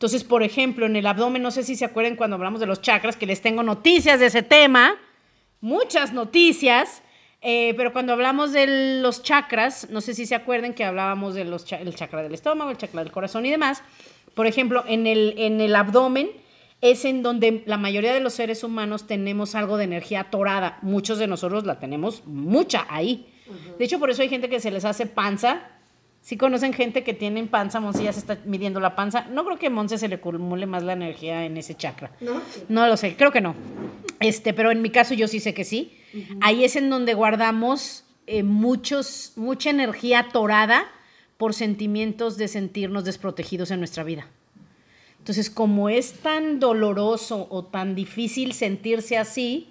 Entonces, 0.00 0.24
por 0.24 0.42
ejemplo, 0.42 0.86
en 0.86 0.96
el 0.96 1.06
abdomen, 1.06 1.42
no 1.42 1.50
sé 1.50 1.62
si 1.62 1.76
se 1.76 1.84
acuerdan 1.84 2.16
cuando 2.16 2.36
hablamos 2.36 2.58
de 2.58 2.64
los 2.64 2.80
chakras, 2.80 3.18
que 3.18 3.26
les 3.26 3.42
tengo 3.42 3.62
noticias 3.62 4.18
de 4.18 4.26
ese 4.28 4.42
tema, 4.42 4.96
muchas 5.60 6.14
noticias, 6.14 7.02
eh, 7.42 7.74
pero 7.76 7.92
cuando 7.92 8.14
hablamos 8.14 8.52
de 8.52 9.02
los 9.02 9.22
chakras, 9.22 9.90
no 9.90 10.00
sé 10.00 10.14
si 10.14 10.24
se 10.24 10.34
acuerdan 10.34 10.72
que 10.72 10.84
hablábamos 10.84 11.34
del 11.34 11.52
el 11.52 11.94
chakra 11.94 12.22
del 12.22 12.32
estómago, 12.32 12.70
el 12.70 12.78
chakra 12.78 13.04
del 13.04 13.12
corazón 13.12 13.44
y 13.44 13.50
demás. 13.50 13.82
Por 14.32 14.46
ejemplo, 14.46 14.84
en 14.88 15.06
el, 15.06 15.34
en 15.36 15.60
el 15.60 15.76
abdomen 15.76 16.30
es 16.80 17.04
en 17.04 17.22
donde 17.22 17.62
la 17.66 17.76
mayoría 17.76 18.14
de 18.14 18.20
los 18.20 18.32
seres 18.32 18.64
humanos 18.64 19.06
tenemos 19.06 19.54
algo 19.54 19.76
de 19.76 19.84
energía 19.84 20.20
atorada. 20.20 20.78
Muchos 20.80 21.18
de 21.18 21.26
nosotros 21.26 21.66
la 21.66 21.78
tenemos 21.78 22.24
mucha 22.24 22.86
ahí. 22.88 23.26
De 23.78 23.84
hecho, 23.84 23.98
por 23.98 24.08
eso 24.08 24.22
hay 24.22 24.30
gente 24.30 24.48
que 24.48 24.60
se 24.60 24.70
les 24.70 24.86
hace 24.86 25.04
panza. 25.04 25.60
Si 26.20 26.36
conocen 26.36 26.72
gente 26.72 27.02
que 27.02 27.14
tiene 27.14 27.44
panza, 27.46 27.80
Monse 27.80 28.04
ya 28.04 28.12
se 28.12 28.20
está 28.20 28.38
midiendo 28.44 28.78
la 28.78 28.94
panza. 28.94 29.26
No 29.30 29.44
creo 29.44 29.58
que 29.58 29.68
a 29.68 29.70
Monse 29.70 29.98
se 29.98 30.08
le 30.08 30.16
acumule 30.16 30.66
más 30.66 30.82
la 30.82 30.92
energía 30.92 31.44
en 31.44 31.56
ese 31.56 31.74
chakra. 31.74 32.12
¿No? 32.20 32.42
No 32.68 32.86
lo 32.86 32.96
sé, 32.96 33.16
creo 33.16 33.32
que 33.32 33.40
no. 33.40 33.54
Este, 34.20 34.52
pero 34.52 34.70
en 34.70 34.82
mi 34.82 34.90
caso 34.90 35.14
yo 35.14 35.28
sí 35.28 35.40
sé 35.40 35.54
que 35.54 35.64
sí. 35.64 35.96
Ahí 36.40 36.64
es 36.64 36.76
en 36.76 36.90
donde 36.90 37.14
guardamos 37.14 38.04
eh, 38.26 38.42
muchos, 38.42 39.32
mucha 39.36 39.70
energía 39.70 40.20
atorada 40.20 40.84
por 41.36 41.54
sentimientos 41.54 42.36
de 42.36 42.48
sentirnos 42.48 43.04
desprotegidos 43.04 43.70
en 43.70 43.78
nuestra 43.78 44.04
vida. 44.04 44.28
Entonces, 45.18 45.48
como 45.50 45.88
es 45.88 46.14
tan 46.14 46.60
doloroso 46.60 47.46
o 47.50 47.64
tan 47.64 47.94
difícil 47.94 48.52
sentirse 48.52 49.16
así, 49.18 49.68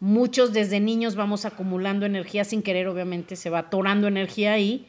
muchos 0.00 0.52
desde 0.52 0.80
niños 0.80 1.16
vamos 1.16 1.44
acumulando 1.44 2.06
energía 2.06 2.44
sin 2.44 2.62
querer, 2.62 2.86
obviamente, 2.88 3.36
se 3.36 3.50
va 3.50 3.60
atorando 3.60 4.06
energía 4.08 4.52
ahí, 4.52 4.86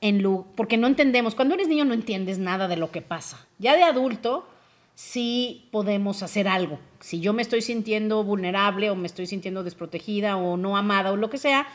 en 0.00 0.22
porque 0.56 0.76
no 0.76 0.86
entendemos, 0.86 1.34
cuando 1.34 1.54
eres 1.54 1.68
niño 1.68 1.84
no 1.84 1.94
entiendes 1.94 2.38
nada 2.38 2.68
de 2.68 2.76
lo 2.76 2.90
que 2.90 3.00
pasa. 3.02 3.46
Ya 3.58 3.74
de 3.76 3.82
adulto 3.82 4.46
sí 4.94 5.68
podemos 5.72 6.22
hacer 6.22 6.46
algo. 6.46 6.78
Si 7.00 7.20
yo 7.20 7.32
me 7.32 7.42
estoy 7.42 7.62
sintiendo 7.62 8.22
vulnerable 8.22 8.90
o 8.90 8.96
me 8.96 9.06
estoy 9.06 9.26
sintiendo 9.26 9.64
desprotegida 9.64 10.36
o 10.36 10.56
no 10.56 10.76
amada 10.76 11.10
o 11.12 11.16
lo 11.16 11.30
que 11.30 11.38
sea, 11.38 11.66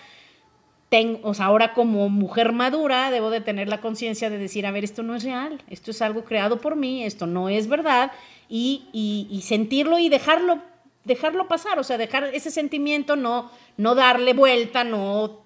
ten- 0.89 1.19
o 1.23 1.33
sea, 1.33 1.45
ahora 1.45 1.73
como 1.73 2.09
mujer 2.09 2.51
madura 2.53 3.11
debo 3.11 3.29
de 3.29 3.41
tener 3.41 3.67
la 3.67 3.81
conciencia 3.81 4.29
de 4.29 4.37
decir, 4.37 4.65
a 4.65 4.71
ver, 4.71 4.83
esto 4.83 5.03
no 5.03 5.15
es 5.15 5.23
real, 5.23 5.61
esto 5.69 5.91
es 5.91 6.01
algo 6.01 6.23
creado 6.23 6.59
por 6.61 6.75
mí, 6.75 7.03
esto 7.03 7.27
no 7.27 7.49
es 7.49 7.67
verdad, 7.67 8.11
y, 8.47 8.83
y- 8.93 9.27
y 9.29 9.41
sentirlo 9.41 9.99
y 9.99 10.09
dejarlo, 10.09 10.59
dejarlo 11.03 11.47
pasar, 11.47 11.77
o 11.77 11.83
sea, 11.83 11.97
dejar 11.97 12.25
ese 12.33 12.49
sentimiento, 12.51 13.15
no, 13.15 13.51
no 13.77 13.95
darle 13.95 14.33
vuelta, 14.33 14.83
no 14.83 15.41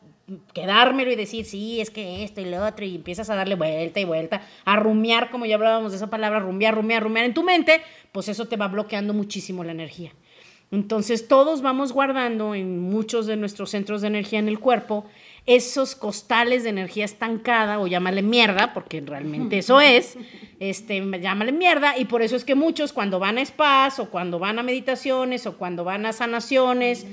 quedármelo 0.53 1.11
y 1.11 1.15
decir, 1.15 1.45
sí, 1.45 1.81
es 1.81 1.89
que 1.89 2.23
esto 2.23 2.41
y 2.41 2.45
lo 2.45 2.65
otro, 2.65 2.85
y 2.85 2.95
empiezas 2.95 3.29
a 3.29 3.35
darle 3.35 3.55
vuelta 3.55 3.99
y 3.99 4.05
vuelta, 4.05 4.41
a 4.65 4.75
rumiar, 4.77 5.29
como 5.29 5.45
ya 5.45 5.55
hablábamos 5.55 5.91
de 5.91 5.97
esa 5.97 6.09
palabra, 6.09 6.39
rumbear, 6.39 6.75
rumiar, 6.75 7.03
rumiar 7.03 7.25
en 7.25 7.33
tu 7.33 7.43
mente, 7.43 7.81
pues 8.11 8.29
eso 8.29 8.47
te 8.47 8.55
va 8.55 8.67
bloqueando 8.67 9.13
muchísimo 9.13 9.63
la 9.63 9.71
energía. 9.71 10.11
Entonces 10.71 11.27
todos 11.27 11.61
vamos 11.61 11.91
guardando 11.91 12.55
en 12.55 12.79
muchos 12.79 13.27
de 13.27 13.35
nuestros 13.35 13.69
centros 13.69 14.01
de 14.01 14.07
energía 14.07 14.39
en 14.39 14.47
el 14.47 14.59
cuerpo 14.59 15.05
esos 15.45 15.93
costales 15.93 16.63
de 16.63 16.69
energía 16.69 17.03
estancada, 17.03 17.79
o 17.79 17.87
llámale 17.87 18.21
mierda, 18.21 18.73
porque 18.73 19.01
realmente 19.01 19.57
eso 19.57 19.81
es, 19.81 20.17
este, 20.59 21.03
llámale 21.19 21.51
mierda, 21.51 21.97
y 21.97 22.05
por 22.05 22.21
eso 22.21 22.37
es 22.37 22.45
que 22.45 22.55
muchos 22.55 22.93
cuando 22.93 23.19
van 23.19 23.37
a 23.37 23.45
spas, 23.45 23.99
o 23.99 24.09
cuando 24.09 24.39
van 24.39 24.57
a 24.57 24.63
meditaciones, 24.63 25.45
o 25.45 25.57
cuando 25.57 25.83
van 25.83 26.05
a 26.05 26.13
sanaciones, 26.13 27.05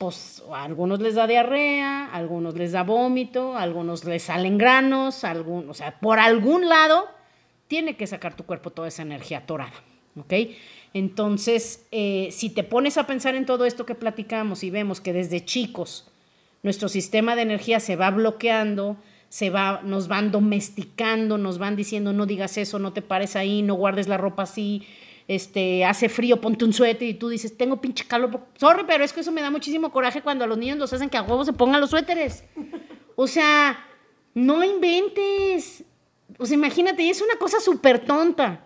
pues 0.00 0.42
a 0.50 0.64
algunos 0.64 0.98
les 1.00 1.14
da 1.14 1.26
diarrea, 1.26 2.06
a 2.06 2.16
algunos 2.16 2.54
les 2.54 2.72
da 2.72 2.84
vómito, 2.84 3.54
a 3.54 3.60
algunos 3.60 4.06
les 4.06 4.22
salen 4.22 4.56
granos, 4.56 5.24
algún, 5.24 5.68
o 5.68 5.74
sea, 5.74 6.00
por 6.00 6.18
algún 6.18 6.70
lado 6.70 7.04
tiene 7.68 7.98
que 7.98 8.06
sacar 8.06 8.34
tu 8.34 8.44
cuerpo 8.44 8.70
toda 8.70 8.88
esa 8.88 9.02
energía 9.02 9.40
atorada, 9.40 9.74
¿ok? 10.16 10.32
Entonces, 10.94 11.86
eh, 11.92 12.30
si 12.32 12.48
te 12.48 12.64
pones 12.64 12.96
a 12.96 13.06
pensar 13.06 13.34
en 13.34 13.44
todo 13.44 13.66
esto 13.66 13.84
que 13.84 13.94
platicamos 13.94 14.64
y 14.64 14.70
vemos 14.70 15.02
que 15.02 15.12
desde 15.12 15.44
chicos, 15.44 16.10
nuestro 16.62 16.88
sistema 16.88 17.36
de 17.36 17.42
energía 17.42 17.78
se 17.78 17.96
va 17.96 18.10
bloqueando, 18.10 18.96
se 19.28 19.50
va, 19.50 19.82
nos 19.84 20.08
van 20.08 20.30
domesticando, 20.30 21.36
nos 21.36 21.58
van 21.58 21.76
diciendo 21.76 22.14
no 22.14 22.24
digas 22.24 22.56
eso, 22.56 22.78
no 22.78 22.94
te 22.94 23.02
pares 23.02 23.36
ahí, 23.36 23.60
no 23.60 23.74
guardes 23.74 24.08
la 24.08 24.16
ropa 24.16 24.44
así, 24.44 24.82
este, 25.30 25.84
hace 25.84 26.08
frío, 26.08 26.40
ponte 26.40 26.64
un 26.64 26.72
suéter 26.72 27.06
y 27.06 27.14
tú 27.14 27.28
dices, 27.28 27.56
tengo 27.56 27.80
pinche 27.80 28.04
calor. 28.04 28.48
Sorry, 28.56 28.82
pero 28.84 29.04
es 29.04 29.12
que 29.12 29.20
eso 29.20 29.30
me 29.30 29.40
da 29.40 29.48
muchísimo 29.48 29.92
coraje 29.92 30.22
cuando 30.22 30.42
a 30.42 30.48
los 30.48 30.58
niños 30.58 30.76
los 30.76 30.92
hacen 30.92 31.08
que 31.08 31.18
a 31.18 31.22
huevo 31.22 31.44
se 31.44 31.52
pongan 31.52 31.80
los 31.80 31.90
suéteres. 31.90 32.42
O 33.14 33.28
sea, 33.28 33.86
no 34.34 34.64
inventes. 34.64 35.84
O 36.36 36.46
sea, 36.46 36.56
imagínate, 36.56 37.08
es 37.08 37.22
una 37.22 37.36
cosa 37.36 37.60
súper 37.60 38.04
tonta. 38.04 38.64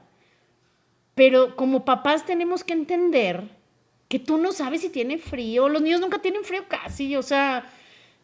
Pero 1.14 1.54
como 1.54 1.84
papás 1.84 2.24
tenemos 2.24 2.64
que 2.64 2.72
entender 2.72 3.46
que 4.08 4.18
tú 4.18 4.38
no 4.38 4.50
sabes 4.52 4.80
si 4.80 4.88
tiene 4.88 5.18
frío. 5.18 5.68
Los 5.68 5.82
niños 5.82 6.00
nunca 6.00 6.22
tienen 6.22 6.44
frío 6.44 6.64
casi. 6.66 7.14
O 7.16 7.22
sea, 7.22 7.70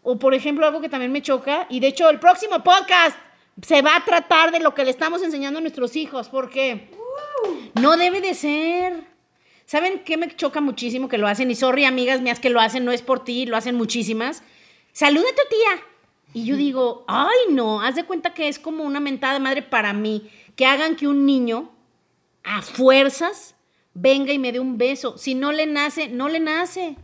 o 0.02 0.18
por 0.18 0.32
ejemplo, 0.32 0.66
algo 0.66 0.80
que 0.80 0.88
también 0.88 1.12
me 1.12 1.20
choca, 1.20 1.66
y 1.68 1.80
de 1.80 1.88
hecho 1.88 2.08
el 2.08 2.18
próximo 2.18 2.64
podcast 2.64 3.18
se 3.62 3.82
va 3.82 3.96
a 3.96 4.04
tratar 4.04 4.52
de 4.52 4.60
lo 4.60 4.74
que 4.74 4.84
le 4.84 4.90
estamos 4.90 5.22
enseñando 5.22 5.58
a 5.58 5.62
nuestros 5.62 5.96
hijos, 5.96 6.28
porque 6.28 6.90
no 7.80 7.96
debe 7.96 8.20
de 8.20 8.34
ser. 8.34 9.04
¿Saben 9.66 10.02
qué 10.04 10.16
me 10.16 10.34
choca 10.34 10.60
muchísimo 10.60 11.08
que 11.08 11.18
lo 11.18 11.28
hacen? 11.28 11.50
Y 11.50 11.54
sorry, 11.54 11.84
amigas 11.84 12.20
mías 12.20 12.40
que 12.40 12.50
lo 12.50 12.60
hacen, 12.60 12.84
no 12.84 12.92
es 12.92 13.02
por 13.02 13.24
ti, 13.24 13.46
lo 13.46 13.56
hacen 13.56 13.76
muchísimas. 13.76 14.42
Saluda 14.92 15.28
a 15.28 15.34
tu 15.34 15.48
tía. 15.48 15.86
Y 16.32 16.44
yo 16.44 16.56
digo, 16.56 17.04
ay 17.08 17.36
no, 17.50 17.80
haz 17.80 17.96
de 17.96 18.04
cuenta 18.04 18.34
que 18.34 18.48
es 18.48 18.58
como 18.58 18.84
una 18.84 19.00
mentada 19.00 19.34
de 19.34 19.40
madre 19.40 19.62
para 19.62 19.92
mí, 19.92 20.30
que 20.56 20.66
hagan 20.66 20.96
que 20.96 21.08
un 21.08 21.26
niño 21.26 21.70
a 22.44 22.62
fuerzas 22.62 23.56
venga 23.94 24.32
y 24.32 24.38
me 24.38 24.52
dé 24.52 24.60
un 24.60 24.78
beso. 24.78 25.18
Si 25.18 25.34
no 25.34 25.52
le 25.52 25.66
nace, 25.66 26.08
no 26.08 26.28
le 26.28 26.40
nace. 26.40 26.96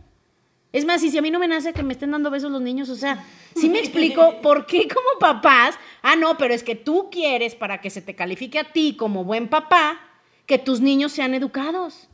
Es 0.73 0.85
más, 0.85 1.01
y 1.03 1.09
si 1.09 1.17
a 1.17 1.21
mí 1.21 1.31
no 1.31 1.39
me 1.39 1.47
nace 1.47 1.73
que 1.73 1.83
me 1.83 1.93
estén 1.93 2.11
dando 2.11 2.29
besos 2.29 2.51
los 2.51 2.61
niños, 2.61 2.89
o 2.89 2.95
sea, 2.95 3.23
sí 3.55 3.69
me 3.69 3.79
explico 3.79 4.35
por 4.41 4.65
qué 4.65 4.87
como 4.87 5.19
papás, 5.19 5.75
ah, 6.01 6.15
no, 6.15 6.37
pero 6.37 6.53
es 6.53 6.63
que 6.63 6.75
tú 6.75 7.09
quieres 7.09 7.55
para 7.55 7.79
que 7.79 7.89
se 7.89 8.01
te 8.01 8.15
califique 8.15 8.59
a 8.59 8.71
ti 8.71 8.95
como 8.97 9.23
buen 9.23 9.47
papá, 9.47 9.99
que 10.45 10.57
tus 10.57 10.81
niños 10.81 11.11
sean 11.11 11.33
educados. 11.33 12.09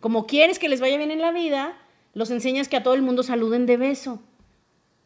Como 0.00 0.26
quieres 0.26 0.58
que 0.58 0.68
les 0.68 0.80
vaya 0.80 0.98
bien 0.98 1.10
en 1.10 1.20
la 1.20 1.32
vida, 1.32 1.76
los 2.14 2.30
enseñas 2.30 2.68
que 2.68 2.76
a 2.76 2.82
todo 2.82 2.94
el 2.94 3.02
mundo 3.02 3.22
saluden 3.22 3.66
de 3.66 3.76
beso. 3.76 4.20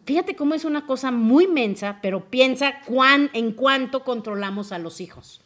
Fíjate 0.05 0.37
cómo 0.37 0.55
es 0.55 0.65
una 0.65 0.87
cosa 0.87 1.11
muy 1.11 1.47
mensa, 1.47 1.99
pero 2.03 2.31
piensa 2.31 2.81
cuán, 2.87 3.31
en 3.33 3.53
cuánto 3.53 4.05
controlamos 4.05 4.73
a 4.73 4.79
los 4.79 5.01
hijos. 5.01 5.41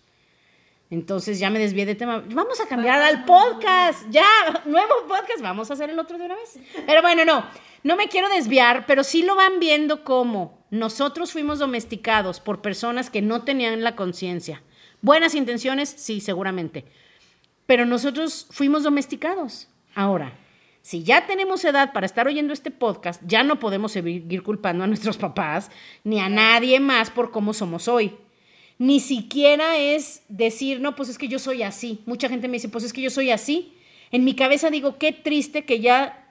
Entonces 0.91 1.39
ya 1.39 1.51
me 1.51 1.59
desvié 1.59 1.87
de 1.87 1.95
tema. 1.95 2.23
Vamos 2.29 2.61
a 2.61 2.67
cambiar 2.67 3.01
al 3.01 3.25
podcast. 3.25 4.09
Ya, 4.11 4.25
nuevo 4.65 4.95
podcast. 5.09 5.41
Vamos 5.41 5.71
a 5.71 5.75
hacer 5.75 5.91
el 5.91 5.99
otro 5.99 6.19
de 6.19 6.27
una 6.27 6.37
vez. 6.37 6.59
Pero 6.87 7.03
bueno, 7.03 7.25
no. 7.25 7.45
No 7.83 7.97
me 7.97 8.09
quiero 8.09 8.29
desviar, 8.29 8.87
pero 8.87 9.05
sí 9.05 9.23
lo 9.23 9.37
van 9.37 9.61
viendo 9.61 10.05
como 10.05 10.65
nosotros 10.71 11.33
fuimos 11.33 11.59
domesticados 11.59 12.41
por 12.41 12.63
personas 12.63 13.11
que 13.11 13.23
no 13.23 13.43
tenían 13.43 13.83
la 13.83 13.97
conciencia. 13.97 14.63
Buenas 15.03 15.35
intenciones, 15.35 15.91
sí, 15.91 16.21
seguramente. 16.21 16.87
Pero 17.67 17.85
nosotros 17.85 18.47
fuimos 18.51 18.83
domesticados. 18.83 19.69
Ahora, 19.95 20.33
si 20.81 21.03
ya 21.03 21.27
tenemos 21.27 21.65
edad 21.65 21.93
para 21.93 22.07
estar 22.07 22.27
oyendo 22.27 22.53
este 22.53 22.71
podcast, 22.71 23.23
ya 23.27 23.43
no 23.43 23.59
podemos 23.59 23.93
seguir 23.93 24.43
culpando 24.43 24.85
a 24.85 24.87
nuestros 24.87 25.17
papás 25.17 25.71
ni 26.05 26.21
a 26.21 26.29
nadie 26.29 26.81
más 26.81 27.11
por 27.11 27.31
cómo 27.31 27.53
somos 27.53 27.89
hoy 27.89 28.17
ni 28.79 29.01
siquiera 29.01 29.79
es 29.79 30.23
decir, 30.29 30.81
no, 30.81 30.97
pues 30.97 31.09
es 31.09 31.19
que 31.19 31.29
yo 31.29 31.39
soy 31.39 31.63
así. 31.63 32.03
Mucha 32.07 32.29
gente 32.29 32.49
me 32.49 32.55
dice, 32.55 32.69
pues 32.69 32.85
es 32.85 32.93
que 32.93 33.03
yo 33.03 33.11
soy 33.11 33.31
así. 33.31 33.75
En 34.11 34.25
mi 34.25 34.35
cabeza 34.35 34.71
digo, 34.71 34.99
qué 34.99 35.13
triste 35.13 35.65
que 35.65 35.81
ya 35.81 36.25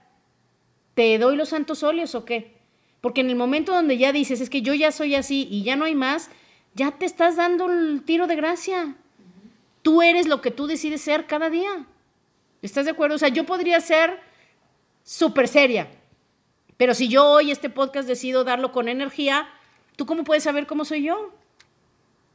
te 0.93 1.17
doy 1.17 1.35
los 1.35 1.49
santos 1.49 1.83
óleos 1.83 2.15
o 2.15 2.25
qué. 2.25 2.53
Porque 3.01 3.21
en 3.21 3.29
el 3.29 3.35
momento 3.35 3.73
donde 3.73 3.97
ya 3.97 4.11
dices, 4.11 4.41
es 4.41 4.49
que 4.49 4.61
yo 4.61 4.73
ya 4.73 4.91
soy 4.91 5.15
así 5.15 5.47
y 5.49 5.63
ya 5.63 5.75
no 5.75 5.85
hay 5.85 5.95
más, 5.95 6.29
ya 6.75 6.91
te 6.91 7.05
estás 7.05 7.35
dando 7.35 7.69
el 7.71 8.03
tiro 8.03 8.27
de 8.27 8.35
gracia. 8.35 8.95
Tú 9.81 10.01
eres 10.01 10.27
lo 10.27 10.41
que 10.41 10.51
tú 10.51 10.67
decides 10.67 11.01
ser 11.01 11.27
cada 11.27 11.49
día. 11.49 11.85
¿Estás 12.61 12.85
de 12.85 12.91
acuerdo? 12.91 13.15
O 13.15 13.19
sea, 13.19 13.29
yo 13.29 13.45
podría 13.45 13.81
ser 13.81 14.19
súper 15.03 15.49
seria, 15.49 15.89
pero 16.77 16.93
si 16.93 17.09
yo 17.09 17.25
hoy 17.25 17.51
este 17.51 17.69
podcast 17.69 18.07
decido 18.07 18.45
darlo 18.45 18.71
con 18.71 18.87
energía, 18.87 19.49
¿tú 19.97 20.05
cómo 20.05 20.23
puedes 20.23 20.43
saber 20.43 20.65
cómo 20.65 20.85
soy 20.85 21.03
yo? 21.03 21.33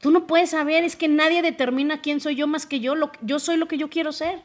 Tú 0.01 0.11
no 0.11 0.27
puedes 0.27 0.51
saber, 0.51 0.85
es 0.85 0.97
que 0.97 1.09
nadie 1.09 1.43
determina 1.43 2.01
quién 2.01 2.21
soy 2.21 2.37
yo 2.37 2.47
más 2.47 2.67
que 2.67 2.81
yo. 2.81 2.95
Lo, 2.95 3.11
yo 3.21 3.39
soy 3.39 3.57
lo 3.57 3.67
que 3.67 3.79
yo 3.79 3.91
quiero 3.91 4.13
ser. 4.13 4.43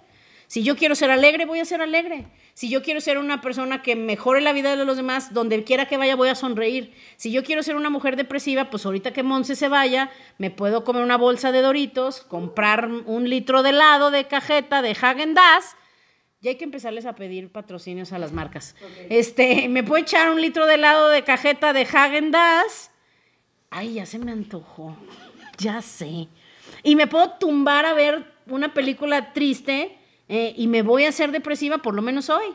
Si 0.47 0.63
yo 0.63 0.75
quiero 0.75 0.95
ser 0.95 1.09
alegre, 1.09 1.45
voy 1.45 1.59
a 1.59 1.65
ser 1.65 1.81
alegre. 1.81 2.27
Si 2.53 2.69
yo 2.69 2.83
quiero 2.83 3.01
ser 3.01 3.17
una 3.17 3.41
persona 3.41 3.81
que 3.81 3.95
mejore 3.95 4.41
la 4.41 4.53
vida 4.53 4.75
de 4.75 4.85
los 4.85 4.97
demás, 4.97 5.33
donde 5.33 5.63
quiera 5.63 5.87
que 5.87 5.97
vaya 5.97 6.15
voy 6.15 6.29
a 6.29 6.35
sonreír. 6.35 6.93
Si 7.17 7.31
yo 7.31 7.43
quiero 7.43 7.63
ser 7.63 7.75
una 7.75 7.89
mujer 7.89 8.15
depresiva, 8.15 8.69
pues 8.69 8.85
ahorita 8.85 9.13
que 9.13 9.23
Monse 9.23 9.55
se 9.55 9.67
vaya, 9.67 10.11
me 10.37 10.51
puedo 10.51 10.83
comer 10.83 11.03
una 11.03 11.17
bolsa 11.17 11.51
de 11.51 11.61
Doritos, 11.61 12.21
comprar 12.21 12.87
un 12.87 13.29
litro 13.29 13.63
de 13.63 13.69
helado 13.69 14.11
de 14.11 14.27
cajeta 14.27 14.81
de 14.81 14.91
Hagen 14.91 15.33
Dazs. 15.33 15.75
Ya 16.41 16.51
hay 16.51 16.57
que 16.57 16.65
empezarles 16.65 17.05
a 17.05 17.15
pedir 17.15 17.51
patrocinios 17.51 18.11
a 18.11 18.19
las 18.19 18.31
marcas. 18.33 18.75
Este, 19.09 19.69
me 19.69 19.83
puedo 19.83 20.03
echar 20.03 20.29
un 20.29 20.41
litro 20.41 20.67
de 20.67 20.75
helado 20.75 21.09
de 21.09 21.23
cajeta 21.23 21.73
de 21.73 21.87
Hagen 21.91 22.31
Dazs. 22.31 22.91
Ay, 23.71 23.95
ya 23.95 24.05
se 24.05 24.19
me 24.19 24.31
antojó. 24.31 24.95
Ya 25.63 25.81
sé. 25.81 26.27
Y 26.83 26.95
me 26.97 27.07
puedo 27.07 27.31
tumbar 27.39 27.85
a 27.85 27.93
ver 27.93 28.25
una 28.47 28.73
película 28.73 29.31
triste 29.31 29.97
eh, 30.27 30.53
y 30.57 30.67
me 30.67 30.81
voy 30.81 31.05
a 31.05 31.09
hacer 31.09 31.31
depresiva 31.31 31.77
por 31.77 31.93
lo 31.93 32.01
menos 32.01 32.29
hoy. 32.29 32.47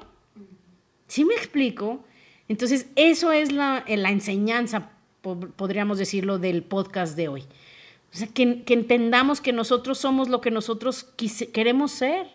¿Sí 1.06 1.24
me 1.24 1.34
explico? 1.34 2.04
Entonces, 2.48 2.86
eso 2.96 3.32
es 3.32 3.50
la, 3.50 3.82
eh, 3.86 4.02
enseñanza, 4.08 4.90
podríamos 5.22 5.96
decirlo, 5.96 6.38
del 6.38 6.62
podcast 6.62 7.16
de 7.16 7.28
hoy. 7.28 7.42
O 8.12 8.16
sea, 8.16 8.26
que, 8.26 8.62
que 8.64 8.74
entendamos 8.74 9.40
que 9.40 9.54
nosotros 9.54 9.96
somos 9.96 10.28
lo 10.28 10.42
que 10.42 10.50
nosotros 10.50 11.04
queremos 11.52 11.92
ser. 11.92 12.26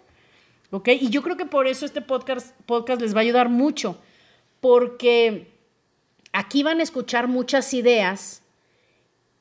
¿Ok? 0.72 0.88
Y 0.88 1.10
yo 1.10 1.22
creo 1.22 1.38
que 1.38 1.46
por 1.46 1.68
eso 1.68 1.86
este 1.86 2.02
podcast, 2.02 2.60
podcast 2.66 3.00
les 3.00 3.14
va 3.14 3.20
a 3.20 3.22
ayudar 3.22 3.50
mucho, 3.50 4.00
porque 4.60 5.52
aquí 6.32 6.64
van 6.64 6.80
a 6.80 6.84
escuchar 6.84 7.28
muchas 7.28 7.76
ideas 7.76 8.43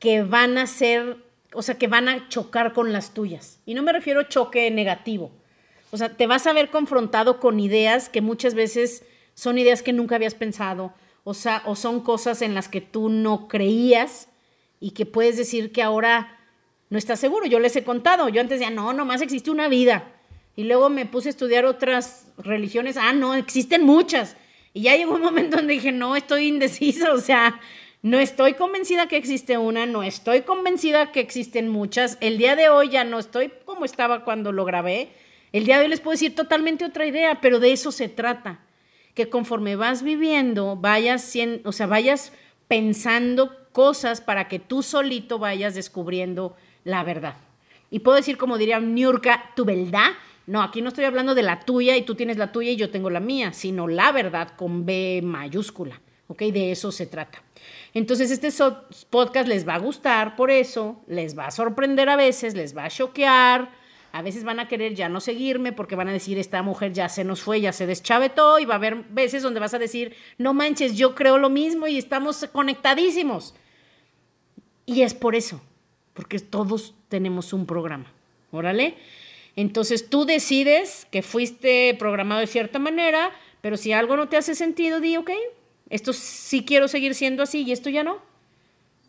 que 0.03 0.25
van 0.25 0.59
a 0.59 0.67
ser, 0.67 1.17
o 1.53 1.63
sea, 1.63 1.79
que 1.79 1.87
van 1.87 2.09
a 2.09 2.29
chocar 2.29 2.73
con 2.73 2.93
las 2.93 3.15
tuyas. 3.15 3.61
Y 3.65 3.75
no 3.75 3.85
me 3.85 3.93
refiero 3.93 4.19
a 4.19 4.29
choque 4.29 4.69
negativo. 4.73 5.31
O 5.93 5.97
sea, 5.97 6.17
te 6.17 6.27
vas 6.27 6.49
a 6.49 6.53
ver 6.53 6.71
confrontado 6.71 7.39
con 7.39 7.61
ideas 7.61 8.09
que 8.09 8.21
muchas 8.21 8.55
veces 8.55 9.05
son 9.35 9.59
ideas 9.59 9.81
que 9.81 9.93
nunca 9.93 10.17
habías 10.17 10.35
pensado, 10.35 10.93
o 11.23 11.35
sea, 11.35 11.63
o 11.67 11.77
son 11.77 12.01
cosas 12.01 12.43
en 12.43 12.53
las 12.53 12.67
que 12.67 12.81
tú 12.81 13.11
no 13.11 13.47
creías 13.47 14.27
y 14.81 14.91
que 14.91 15.07
puedes 15.07 15.37
decir 15.37 15.71
que 15.71 15.85
ahora 15.85 16.37
no 16.91 16.99
estás 16.99 17.21
seguro. 17.21 17.47
Yo 17.47 17.61
les 17.61 17.77
he 17.77 17.85
contado, 17.85 18.29
yo 18.29 18.41
antes 18.41 18.59
decía, 18.59 18.75
no, 18.75 18.93
nomás 18.93 19.23
existe 19.23 19.53
una 19.53 19.69
vida. 19.69 20.11
Y 20.57 20.65
luego 20.65 20.89
me 20.89 21.07
puse 21.07 21.29
a 21.29 21.31
estudiar 21.31 21.65
otras 21.65 22.27
religiones, 22.39 22.97
ah, 22.97 23.13
no, 23.13 23.37
existen 23.37 23.85
muchas. 23.85 24.37
Y 24.75 24.83
ya 24.83 24.97
llegó 24.97 25.15
un 25.15 25.23
momento 25.23 25.59
donde 25.59 25.75
dije, 25.75 25.93
no, 25.93 26.17
estoy 26.17 26.49
indeciso, 26.49 27.13
o 27.15 27.21
sea, 27.21 27.61
no 28.03 28.19
estoy 28.19 28.55
convencida 28.55 29.07
que 29.07 29.17
existe 29.17 29.59
una, 29.59 29.87
no 29.87 30.03
estoy 30.03 30.43
convencida 30.43 31.13
que 31.13 31.21
existen 31.21 31.69
muchas. 31.69 32.19
El 32.21 32.37
día 32.37 32.57
de 32.57 32.69
hoy 32.69 32.89
ya 32.89 33.05
no 33.05 33.21
estoy 33.21 33.53
como 33.65 33.85
estaba 33.85 34.25
cuando 34.25 34.51
lo 34.51 34.65
grabé. 34.65 35.11
El 35.53 35.67
día 35.67 35.79
de 35.79 35.85
hoy 35.85 35.91
les 35.91 36.01
puedo 36.01 36.15
decir 36.15 36.35
totalmente 36.35 36.85
otra 36.85 37.07
idea, 37.07 37.41
pero 37.41 37.61
de 37.61 37.71
eso 37.71 37.93
se 37.93 38.09
trata. 38.09 38.59
Que 39.15 39.29
conforme 39.29 39.77
vas 39.77 40.03
viviendo, 40.03 40.75
vayas, 40.75 41.33
o 41.65 41.71
sea, 41.71 41.87
vayas 41.87 42.33
pensando 42.67 43.57
cosas 43.71 44.21
para 44.21 44.49
que 44.49 44.59
tú 44.59 44.83
solito 44.83 45.39
vayas 45.39 45.77
descubriendo 45.77 46.57
la 46.83 47.05
verdad. 47.05 47.37
Y 47.89 48.01
puedo 48.01 48.17
decir, 48.17 48.37
como 48.37 48.59
diría 48.59 48.81
Niurka, 48.81 49.53
tu 49.55 49.65
verdad. 49.65 50.11
No, 50.49 50.61
aquí 50.63 50.83
no 50.83 50.89
estoy 50.89 51.05
hablando 51.05 51.37
de 51.37 51.45
la 51.45 51.61
tuya 51.61 51.97
y 51.97 52.03
tú 52.03 52.17
tienes 52.17 52.37
la 52.37 52.51
tuya 52.51 52.73
y 52.73 52.77
yo 52.77 52.91
tengo 52.91 53.11
la 53.11 53.21
mía, 53.21 53.53
sino 53.53 53.87
la 53.87 54.11
verdad 54.11 54.57
con 54.57 54.85
B 54.87 55.21
mayúscula. 55.23 56.01
¿Ok? 56.33 56.45
De 56.45 56.73
eso 56.73 56.91
se 56.91 57.07
trata. 57.07 57.43
Entonces 57.93 58.31
este 58.31 58.49
podcast 59.11 59.47
les 59.47 59.69
va 59.69 59.75
a 59.75 59.79
gustar 59.79 60.35
por 60.35 60.51
eso, 60.51 60.99
les 61.07 61.37
va 61.37 61.49
a 61.49 61.51
sorprender 61.51 62.09
a 62.09 62.17
veces, 62.17 62.55
les 62.55 62.75
va 62.75 62.87
a 62.87 62.89
choquear, 62.89 63.71
A 64.13 64.23
veces 64.23 64.43
van 64.43 64.59
a 64.59 64.67
querer 64.67 64.95
ya 64.95 65.11
no 65.11 65.21
seguirme 65.21 65.73
porque 65.73 65.95
van 65.95 66.09
a 66.09 66.13
decir, 66.13 66.39
esta 66.39 66.63
mujer 66.63 66.95
ya 66.95 67.11
se 67.11 67.23
nos 67.25 67.43
fue, 67.43 67.61
ya 67.61 67.73
se 67.73 67.87
deschavetó, 67.87 68.59
y 68.59 68.65
va 68.65 68.75
a 68.75 68.77
haber 68.77 69.05
veces 69.11 69.43
donde 69.43 69.61
vas 69.61 69.75
a 69.75 69.79
decir, 69.79 70.15
no 70.39 70.55
manches, 70.55 70.97
yo 70.97 71.15
creo 71.15 71.37
lo 71.37 71.51
mismo 71.51 71.87
y 71.87 71.99
estamos 71.99 72.47
conectadísimos. 72.51 73.55
Y 74.87 75.03
es 75.03 75.13
por 75.13 75.35
eso, 75.35 75.61
porque 76.15 76.39
todos 76.39 76.95
tenemos 77.09 77.53
un 77.53 77.67
programa. 77.67 78.11
Órale. 78.53 78.97
Entonces 79.55 80.09
tú 80.09 80.25
decides 80.25 81.07
que 81.11 81.21
fuiste 81.21 81.95
programado 81.99 82.41
de 82.41 82.47
cierta 82.47 82.79
manera, 82.79 83.31
pero 83.61 83.77
si 83.77 83.93
algo 83.93 84.17
no 84.17 84.29
te 84.29 84.39
hace 84.39 84.55
sentido, 84.55 85.01
di, 85.01 85.17
ok, 85.19 85.31
esto 85.93 86.15
sí 86.15 86.65
quiero 86.65 86.89
seguir 86.89 87.15
siendo 87.15 87.43
así 87.43 87.65
y 87.65 87.73
esto 87.73 87.91
ya 87.91 88.03
no. 88.03 88.17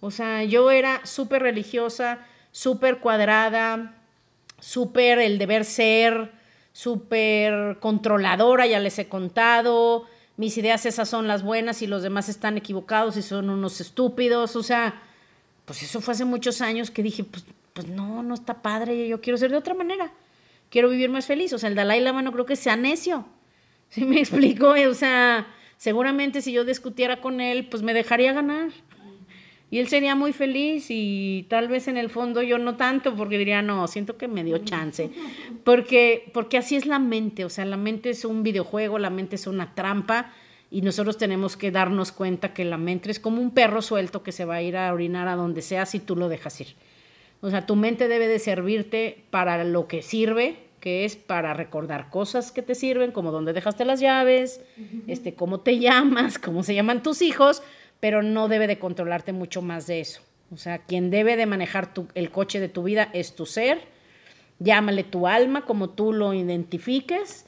O 0.02 0.12
sea, 0.12 0.44
yo 0.44 0.70
era 0.70 1.06
súper 1.06 1.42
religiosa, 1.42 2.20
súper 2.52 3.00
cuadrada, 3.00 3.96
súper 4.60 5.20
el 5.20 5.38
deber 5.38 5.64
ser, 5.64 6.34
súper 6.74 7.78
controladora, 7.80 8.68
ya 8.68 8.82
les 8.82 9.00
he 9.00 9.08
contado. 9.08 10.06
Mis 10.36 10.58
ideas 10.58 10.86
esas 10.86 11.08
son 11.08 11.26
las 11.26 11.42
buenas 11.42 11.82
y 11.82 11.88
los 11.88 12.04
demás 12.04 12.28
están 12.28 12.58
equivocados 12.58 13.16
y 13.16 13.22
son 13.22 13.50
unos 13.50 13.80
estúpidos. 13.80 14.58
O 14.58 14.62
sea, 14.62 15.02
pues 15.64 15.84
eso 15.84 16.02
fue 16.02 16.16
hace 16.16 16.26
muchos 16.26 16.60
años 16.60 16.92
que 16.92 17.02
dije, 17.02 17.24
pues, 17.24 17.46
pues 17.72 17.88
no, 17.88 18.24
no 18.24 18.34
está 18.34 18.62
padre, 18.62 19.08
yo 19.08 19.22
quiero 19.22 19.38
ser 19.38 19.52
de 19.52 19.58
otra 19.58 19.74
manera. 19.74 20.12
Quiero 20.70 20.90
vivir 20.90 21.10
más 21.10 21.28
feliz. 21.28 21.54
O 21.54 21.58
sea, 21.58 21.70
el 21.70 21.76
Dalai 21.76 22.02
Lama 22.02 22.22
no 22.22 22.34
creo 22.34 22.46
que 22.46 22.58
sea 22.58 22.76
necio. 22.76 23.26
¿Sí 23.88 24.04
me 24.04 24.20
explico? 24.20 24.74
O 24.90 24.94
sea, 24.94 25.48
seguramente 25.84 26.42
si 26.42 26.54
yo 26.54 26.64
discutiera 26.64 27.20
con 27.20 27.42
él, 27.42 27.68
pues 27.68 27.84
me 27.84 27.94
dejaría 27.94 28.32
ganar. 28.32 28.70
Y 29.70 29.80
él 29.80 29.90
sería 29.90 30.16
muy 30.16 30.32
feliz 30.32 30.86
y 30.88 31.46
tal 31.50 31.68
vez 31.68 31.90
en 31.90 31.98
el 31.98 32.10
fondo 32.10 32.42
yo 32.42 32.58
no 32.58 32.78
tanto, 32.78 33.18
porque 33.18 33.38
diría, 33.38 33.62
no, 33.62 33.86
siento 33.90 34.16
que 34.16 34.30
me 34.30 34.46
dio 34.46 34.60
chance. 34.60 35.10
Porque, 35.66 36.32
porque 36.34 36.58
así 36.58 36.78
es 36.78 36.86
la 36.86 37.00
mente, 37.00 37.44
o 37.44 37.50
sea, 37.50 37.66
la 37.66 37.76
mente 37.76 38.12
es 38.12 38.24
un 38.24 38.44
videojuego, 38.44 38.98
la 38.98 39.10
mente 39.10 39.36
es 39.36 39.46
una 39.46 39.76
trampa 39.76 40.32
y 40.72 40.84
nosotros 40.84 41.18
tenemos 41.18 41.58
que 41.58 41.70
darnos 41.70 42.14
cuenta 42.14 42.54
que 42.54 42.64
la 42.64 42.78
mente 42.78 43.12
es 43.12 43.20
como 43.20 43.42
un 43.42 43.52
perro 43.52 43.82
suelto 43.82 44.24
que 44.24 44.32
se 44.32 44.46
va 44.46 44.56
a 44.56 44.62
ir 44.62 44.78
a 44.78 44.94
orinar 44.94 45.28
a 45.28 45.36
donde 45.36 45.62
sea 45.62 45.86
si 45.86 46.00
tú 46.00 46.16
lo 46.16 46.30
dejas 46.30 46.62
ir. 46.62 46.76
O 47.42 47.50
sea, 47.50 47.66
tu 47.66 47.76
mente 47.76 48.08
debe 48.08 48.30
de 48.30 48.40
servirte 48.40 49.26
para 49.32 49.66
lo 49.66 49.90
que 49.90 50.02
sirve, 50.02 50.60
que 50.84 51.06
es 51.06 51.16
para 51.16 51.54
recordar 51.54 52.10
cosas 52.10 52.52
que 52.52 52.62
te 52.62 52.76
sirven, 52.76 53.14
como 53.14 53.32
dónde 53.32 53.54
dejaste 53.54 53.86
las 53.86 54.02
llaves, 54.02 54.60
este, 55.08 55.34
cómo 55.34 55.62
te 55.62 55.80
llamas, 55.80 56.38
cómo 56.38 56.62
se 56.62 56.76
llaman 56.76 57.02
tus 57.02 57.22
hijos, 57.22 57.64
pero 58.02 58.22
no 58.22 58.50
debe 58.50 58.68
de 58.68 58.80
controlarte 58.80 59.32
mucho 59.32 59.62
más 59.62 59.88
de 59.88 60.02
eso. 60.02 60.20
O 60.52 60.58
sea, 60.58 60.80
quien 60.80 61.10
debe 61.10 61.38
de 61.38 61.46
manejar 61.46 61.94
el 62.16 62.32
coche 62.32 62.60
de 62.60 62.68
tu 62.68 62.84
vida 62.84 63.10
es 63.14 63.34
tu 63.34 63.46
ser, 63.46 63.80
llámale 64.60 65.06
tu 65.06 65.26
alma 65.26 65.62
como 65.62 65.90
tú 65.90 66.12
lo 66.12 66.34
identifiques 66.34 67.46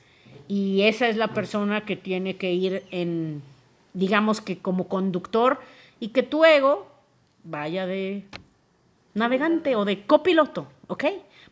y 0.47 0.83
esa 0.83 1.09
es 1.09 1.17
la 1.17 1.33
persona 1.33 1.83
que 1.83 1.97
tiene 1.97 2.37
que 2.37 2.53
ir 2.53 2.83
en, 2.91 3.41
digamos 3.93 4.39
que 4.39 4.59
como 4.59 4.87
conductor 4.87 5.59
y 5.99 6.09
que 6.09 6.23
tu 6.23 6.45
ego 6.45 6.87
vaya 7.43 7.85
de 7.85 8.23
navegante 9.13 9.75
o 9.75 9.83
de 9.83 10.05
copiloto, 10.05 10.67
¿ok? 10.87 11.03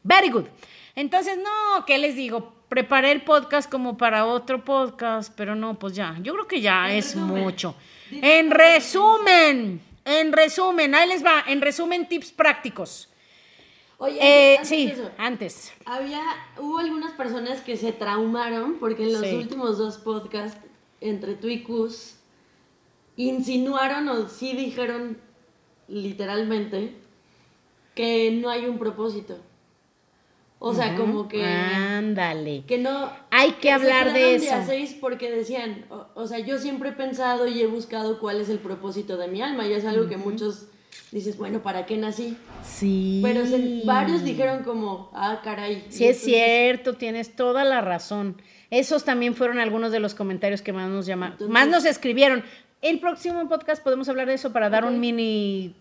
Very 0.02 0.30
good. 0.30 0.46
Entonces, 0.96 1.38
no, 1.38 1.86
¿qué 1.86 1.98
les 1.98 2.16
digo? 2.16 2.54
Preparé 2.70 3.12
el 3.12 3.24
podcast 3.24 3.70
como 3.70 3.98
para 3.98 4.26
otro 4.26 4.64
podcast, 4.64 5.34
pero 5.36 5.56
no, 5.56 5.78
pues 5.80 5.94
ya, 5.96 6.18
yo 6.22 6.34
creo 6.34 6.48
que 6.48 6.62
ya 6.62 6.94
es 6.94 7.16
mucho. 7.16 7.76
En 8.12 8.52
resumen, 8.52 9.82
en 10.06 10.32
resumen, 10.34 10.94
ahí 10.96 11.08
les 11.08 11.24
va, 11.26 11.44
en 11.48 11.62
resumen, 11.62 12.08
tips 12.08 12.32
prácticos. 12.32 13.10
Oye, 13.98 14.18
Eh, 14.22 14.56
antes 14.58 14.68
sí, 14.70 14.90
eso, 14.92 15.12
antes. 15.18 15.74
Había, 15.86 16.22
hubo 16.58 16.80
algunas 16.80 17.14
personas 17.14 17.62
que 17.62 17.78
se 17.78 17.92
traumaron 17.94 18.76
porque 18.80 19.04
en 19.04 19.14
los 19.14 19.22
Sí. 19.22 19.36
últimos 19.36 19.78
dos 19.78 19.98
podcasts 19.98 20.60
entre 21.00 21.36
tú 21.36 21.48
y 21.48 21.64
Cus 21.64 22.16
insinuaron 23.16 24.10
o 24.10 24.28
sí 24.28 24.56
dijeron 24.56 25.18
literalmente 25.88 26.96
que 27.96 28.32
no 28.32 28.50
hay 28.50 28.66
un 28.66 28.80
propósito. 28.80 29.38
O 30.66 30.74
sea, 30.74 30.96
como 30.96 31.28
que, 31.28 31.44
Ándale. 31.44 32.64
que 32.66 32.78
no... 32.78 33.12
Hay 33.32 33.52
que 33.54 33.70
hablar 33.70 34.14
de 34.14 34.36
eso. 34.36 34.56
seis 34.66 34.96
porque 35.00 35.30
decían, 35.30 35.86
o, 35.90 36.08
o 36.16 36.26
sea, 36.26 36.40
yo 36.40 36.58
siempre 36.58 36.90
he 36.90 36.94
pensado 36.94 37.48
y 37.48 37.62
he 37.62 37.68
buscado 37.68 38.18
cuál 38.20 38.40
es 38.40 38.48
el 38.48 38.60
propósito 38.60 39.18
de 39.18 39.28
mi 39.28 39.42
alma 39.42 39.68
y 39.68 39.74
es 39.74 39.84
algo 39.84 40.08
que 40.08 40.16
muchos 40.16 40.68
dices, 41.12 41.38
bueno, 41.38 41.62
¿para 41.62 41.86
qué 41.86 41.98
nací? 41.98 42.38
Sí. 42.64 43.20
Pero 43.22 43.46
se- 43.46 43.82
varios 43.84 44.24
dijeron 44.24 44.64
como, 44.64 45.12
ah, 45.14 45.42
caray. 45.44 45.86
Sí, 45.90 46.06
es 46.08 46.22
cierto, 46.22 46.94
tienes 46.94 47.36
toda 47.36 47.66
la 47.66 47.82
razón. 47.82 48.42
Esos 48.70 49.04
también 49.04 49.36
fueron 49.36 49.60
algunos 49.60 49.92
de 49.92 50.00
los 50.00 50.16
comentarios 50.16 50.62
que 50.62 50.72
más 50.72 50.90
nos 50.90 51.06
llamaron, 51.06 51.34
Entonces- 51.34 51.54
más 51.54 51.68
nos 51.68 51.84
escribieron. 51.84 52.42
El 52.82 53.00
próximo 53.02 53.50
podcast 53.50 53.84
podemos 53.84 54.08
hablar 54.08 54.28
de 54.28 54.36
eso 54.36 54.54
para 54.54 54.70
dar 54.70 54.86
un 54.86 55.02
mini 55.02 55.76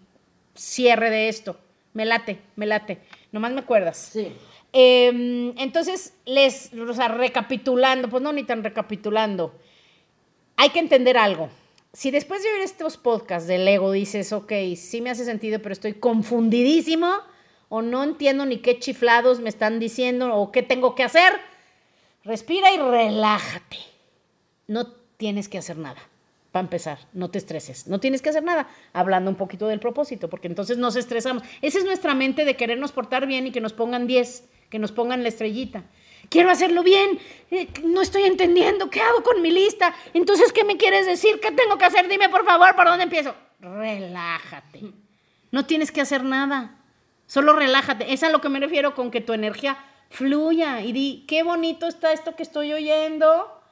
cierre 0.57 1.09
de 1.11 1.29
esto. 1.29 1.57
Me 1.95 2.05
late, 2.05 2.41
me 2.57 2.67
late. 2.67 2.99
Nomás 3.31 3.53
me 3.53 3.61
acuerdas. 3.61 3.97
Sí. 4.13 4.33
Eh, 4.73 5.53
entonces, 5.59 6.15
les, 6.25 6.73
o 6.73 6.95
sea, 6.95 7.09
recapitulando, 7.09 8.09
pues 8.09 8.23
no 8.23 8.33
ni 8.33 8.45
tan 8.45 8.65
recapitulando, 8.65 9.55
hay 10.57 10.71
que 10.71 10.79
entender 10.79 11.19
algo. 11.19 11.51
Si 11.93 12.11
después 12.11 12.43
de 12.43 12.51
oír 12.51 12.61
estos 12.63 12.97
podcasts 12.97 13.47
del 13.47 13.69
ego 13.69 13.93
dices, 13.93 14.33
ok, 14.33 14.53
sí 14.77 15.03
me 15.03 15.11
hace 15.11 15.25
sentido, 15.25 15.61
pero 15.61 15.75
estoy 15.75 15.95
confundidísimo, 15.95 17.11
o 17.69 17.83
no 17.83 18.03
entiendo 18.03 18.47
ni 18.47 18.59
qué 18.59 18.79
chiflados 18.79 19.41
me 19.41 19.49
están 19.49 19.79
diciendo, 19.79 20.35
o 20.35 20.53
qué 20.53 20.63
tengo 20.63 20.95
que 20.95 21.03
hacer, 21.03 21.33
respira 22.25 22.73
y 22.73 22.79
relájate. 22.79 23.79
No 24.67 24.87
tienes 25.17 25.49
que 25.49 25.59
hacer 25.59 25.77
nada. 25.77 26.01
Para 26.51 26.65
empezar, 26.65 26.99
no 27.15 27.31
te 27.31 27.39
estreses. 27.39 27.87
No 27.87 27.99
tienes 27.99 28.21
que 28.21 28.29
hacer 28.29 28.43
nada. 28.43 28.69
Hablando 28.93 29.31
un 29.31 29.37
poquito 29.37 29.69
del 29.69 29.81
propósito, 29.81 30.29
porque 30.29 30.49
entonces 30.49 30.77
nos 30.77 30.97
estresamos. 30.97 31.43
Esa 31.63 31.79
es 31.79 31.85
nuestra 31.85 32.15
mente 32.15 32.45
de 32.45 32.57
querernos 32.57 32.93
portar 32.93 33.27
bien 33.27 33.47
y 33.47 33.53
que 33.53 33.63
nos 33.63 33.73
pongan 33.73 34.07
10, 34.07 34.49
que 34.73 34.79
nos 34.79 34.91
pongan 34.91 35.23
la 35.23 35.29
estrellita. 35.29 35.83
Quiero 36.31 36.51
hacerlo 36.51 36.83
bien. 36.83 37.19
eh, 37.51 37.69
no 37.85 38.01
estoy 38.01 38.23
entendiendo. 38.23 38.89
¿Qué 38.89 39.03
hago 39.03 39.23
con 39.23 39.43
mi 39.43 39.51
lista? 39.51 39.95
Entonces, 40.15 40.51
¿qué 40.51 40.65
me 40.65 40.79
quieres 40.79 41.05
decir? 41.05 41.41
¿Qué 41.41 41.53
tengo 41.53 41.77
que 41.77 41.85
hacer? 41.85 42.09
Dime, 42.09 42.31
por 42.31 42.47
favor, 42.47 42.75
¿por 42.75 42.87
dónde 42.87 43.05
empiezo? 43.05 43.35
Relájate. 43.61 44.81
No 45.51 45.67
tienes 45.67 45.93
que 45.93 46.01
hacer 46.01 46.25
nada. 46.25 46.79
Solo 47.27 47.53
relájate. 47.53 48.15
Es 48.15 48.23
a 48.23 48.31
lo 48.31 48.41
que 48.41 48.49
me 48.49 48.61
refiero 48.61 48.95
con 48.95 49.11
que 49.11 49.21
tu 49.21 49.35
energía 49.35 49.77
fluya 50.09 50.81
y 50.81 50.93
di, 50.93 51.25
qué 51.29 51.43
bonito 51.43 51.87
está 51.87 52.15
esto 52.15 52.35
que 52.35 52.43
estoy 52.43 52.73
oyendo 52.73 53.63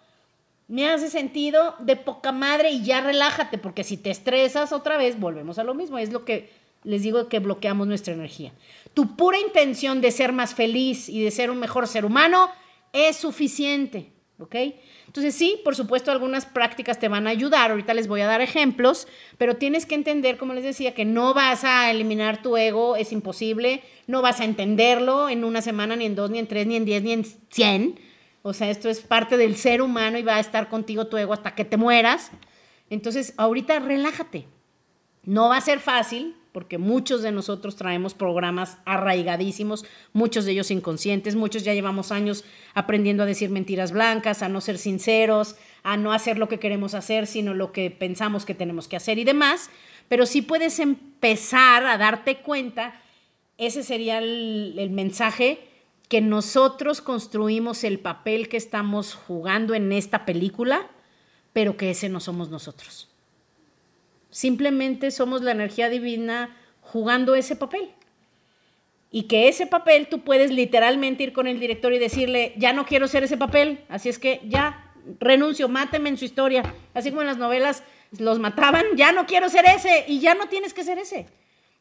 me 0.68 0.88
hace 0.88 1.09
sentido 1.09 1.74
de 1.80 1.96
poca 1.96 2.30
madre 2.30 2.70
y 2.70 2.84
ya 2.84 3.01
relájate, 3.01 3.59
porque 3.59 3.82
si 3.82 3.96
te 3.96 4.11
estresas 4.11 4.72
otra 4.72 4.98
vez, 4.98 5.18
volvemos 5.18 5.59
a 5.59 5.64
lo 5.64 5.74
mismo. 5.74 5.98
Es 5.98 6.12
lo 6.12 6.24
que 6.24 6.48
les 6.84 7.03
digo 7.03 7.28
que 7.28 7.40
bloqueamos 7.40 7.88
nuestra 7.88 8.14
energía. 8.14 8.53
Tu 8.95 9.16
pura 9.16 9.38
intención 9.38 10.01
de 10.01 10.11
ser 10.11 10.32
más 10.32 10.55
feliz 10.55 11.09
y 11.09 11.22
de 11.22 11.30
ser 11.30 11.51
un 11.51 11.59
mejor 11.59 11.86
ser 11.86 12.05
humano 12.05 12.51
es 12.93 13.16
suficiente, 13.16 14.12
¿ok? 14.38 14.57
Entonces 15.07 15.34
sí, 15.34 15.61
por 15.64 15.74
supuesto, 15.74 16.12
algunas 16.12 16.47
prácticas 16.47 16.99
te 16.99 17.09
van 17.09 17.26
a 17.26 17.30
ayudar. 17.30 17.70
Ahorita 17.70 17.95
les 17.95 18.07
voy 18.07 18.20
a 18.20 18.26
dar 18.26 18.41
ejemplos, 18.41 19.09
pero 19.38 19.57
tienes 19.57 19.86
que 19.86 19.97
entender, 19.97 20.38
como 20.38 20.55
les 20.55 20.62
decía, 20.62 20.95
que 20.95 21.05
no 21.05 21.34
vas 21.34 21.64
a 21.64 21.91
eliminar 21.91 22.43
tu 22.43 22.57
ego, 22.57 22.95
es 22.97 23.11
imposible. 23.11 23.82
No 24.07 24.22
vas 24.22 24.41
a 24.41 24.45
entenderlo 24.45 25.28
en 25.28 25.45
una 25.45 25.62
semana, 25.62 25.97
ni 25.97 26.07
en 26.07 26.14
dos, 26.14 26.30
ni 26.30 26.38
en 26.38 26.47
tres, 26.47 26.66
ni 26.66 26.76
en 26.76 26.84
diez, 26.84 27.03
ni 27.03 27.12
en 27.12 27.24
cien. 27.51 27.99
O 28.43 28.53
sea, 28.53 28.70
esto 28.70 28.88
es 28.88 29.01
parte 29.01 29.36
del 29.36 29.57
ser 29.57 29.82
humano 29.82 30.16
y 30.16 30.22
va 30.22 30.36
a 30.36 30.41
estar 30.41 30.68
contigo 30.68 31.09
tu 31.09 31.16
ego 31.16 31.32
hasta 31.32 31.55
que 31.55 31.64
te 31.64 31.76
mueras. 31.76 32.30
Entonces, 32.88 33.34
ahorita 33.36 33.78
relájate. 33.80 34.47
No 35.24 35.49
va 35.49 35.59
a 35.59 35.61
ser 35.61 35.80
fácil, 35.80 36.36
porque 36.53 36.78
muchos 36.78 37.22
de 37.22 37.32
nosotros 37.32 37.76
traemos 37.76 38.14
programas 38.14 38.78
arraigadísimos, 38.84 39.84
muchos 40.12 40.44
de 40.44 40.53
ellos 40.53 40.70
inconscientes, 40.70 41.36
muchos 41.36 41.62
ya 41.62 41.74
llevamos 41.74 42.11
años 42.12 42.44
aprendiendo 42.74 43.22
a 43.22 43.26
decir 43.26 43.51
mentiras 43.51 43.92
blancas, 43.92 44.42
a 44.42 44.48
no 44.48 44.61
ser 44.61 44.78
sinceros, 44.78 45.57
a 45.82 45.96
no 45.96 46.12
hacer 46.12 46.38
lo 46.38 46.48
que 46.48 46.59
queremos 46.59 46.94
hacer, 46.94 47.26
sino 47.26 47.55
lo 47.55 47.72
que 47.72 47.90
pensamos 47.90 48.44
que 48.44 48.55
tenemos 48.55 48.88
que 48.88 48.96
hacer 48.96 49.18
y 49.18 49.24
demás. 49.24 49.70
Pero 50.09 50.26
sí 50.26 50.42
puedes 50.42 50.78
empezar 50.80 51.84
a 51.86 51.98
darte 51.98 52.38
cuenta, 52.38 53.01
ese 53.59 53.82
sería 53.82 54.18
el, 54.18 54.74
el 54.78 54.90
mensaje 54.90 55.61
que 56.09 56.20
nosotros 56.20 57.01
construimos 57.01 57.84
el 57.84 58.01
papel 58.01 58.48
que 58.48 58.57
estamos 58.57 59.14
jugando 59.14 59.74
en 59.74 59.92
esta 59.92 60.26
película, 60.26 60.90
pero 61.53 61.76
que 61.76 61.90
ese 61.90 62.09
no 62.09 62.18
somos 62.18 62.51
nosotros. 62.51 63.09
Simplemente 64.31 65.11
somos 65.11 65.43
la 65.43 65.51
energía 65.51 65.89
divina 65.89 66.57
jugando 66.81 67.35
ese 67.35 67.57
papel. 67.57 67.91
Y 69.11 69.24
que 69.24 69.49
ese 69.49 69.66
papel 69.66 70.09
tú 70.09 70.20
puedes 70.20 70.53
literalmente 70.53 71.24
ir 71.24 71.33
con 71.33 71.49
el 71.49 71.59
director 71.59 71.93
y 71.93 71.99
decirle, 71.99 72.55
ya 72.57 72.72
no 72.72 72.87
quiero 72.87 73.09
ser 73.09 73.24
ese 73.24 73.37
papel, 73.37 73.85
así 73.89 74.09
es 74.09 74.20
que 74.20 74.41
ya 74.45 74.93
renuncio, 75.18 75.68
máteme 75.68 76.11
en 76.11 76.16
su 76.16 76.24
historia. 76.24 76.62
Así 76.95 77.11
como 77.11 77.22
en 77.22 77.26
las 77.26 77.39
novelas 77.39 77.83
los 78.18 78.39
mataban, 78.39 78.85
ya 78.97 79.12
no 79.12 79.26
quiero 79.26 79.49
ser 79.49 79.64
ese 79.66 80.05
y 80.07 80.20
ya 80.20 80.35
no 80.35 80.49
tienes 80.49 80.74
que 80.74 80.85
ser 80.85 80.99
ese. 80.99 81.26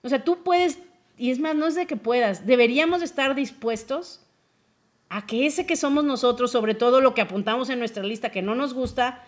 O 0.01 0.09
sea, 0.09 0.23
tú 0.23 0.43
puedes, 0.43 0.79
y 1.17 1.29
es 1.29 1.39
más, 1.39 1.55
no 1.55 1.67
es 1.67 1.75
de 1.75 1.85
que 1.85 1.97
puedas, 1.97 2.47
deberíamos 2.47 3.01
estar 3.03 3.35
dispuestos 3.35 4.25
a 5.09 5.25
que 5.25 5.45
ese 5.45 5.65
que 5.65 5.75
somos 5.75 6.03
nosotros, 6.03 6.51
sobre 6.51 6.75
todo 6.75 7.01
lo 7.01 7.13
que 7.13 7.21
apuntamos 7.21 7.69
en 7.69 7.79
nuestra 7.79 8.03
lista 8.03 8.31
que 8.31 8.41
no 8.41 8.55
nos 8.55 8.73
gusta, 8.73 9.23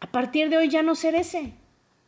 a 0.00 0.10
partir 0.10 0.48
de 0.48 0.56
hoy 0.56 0.68
ya 0.68 0.82
no 0.82 0.94
ser 0.94 1.14
ese. 1.14 1.52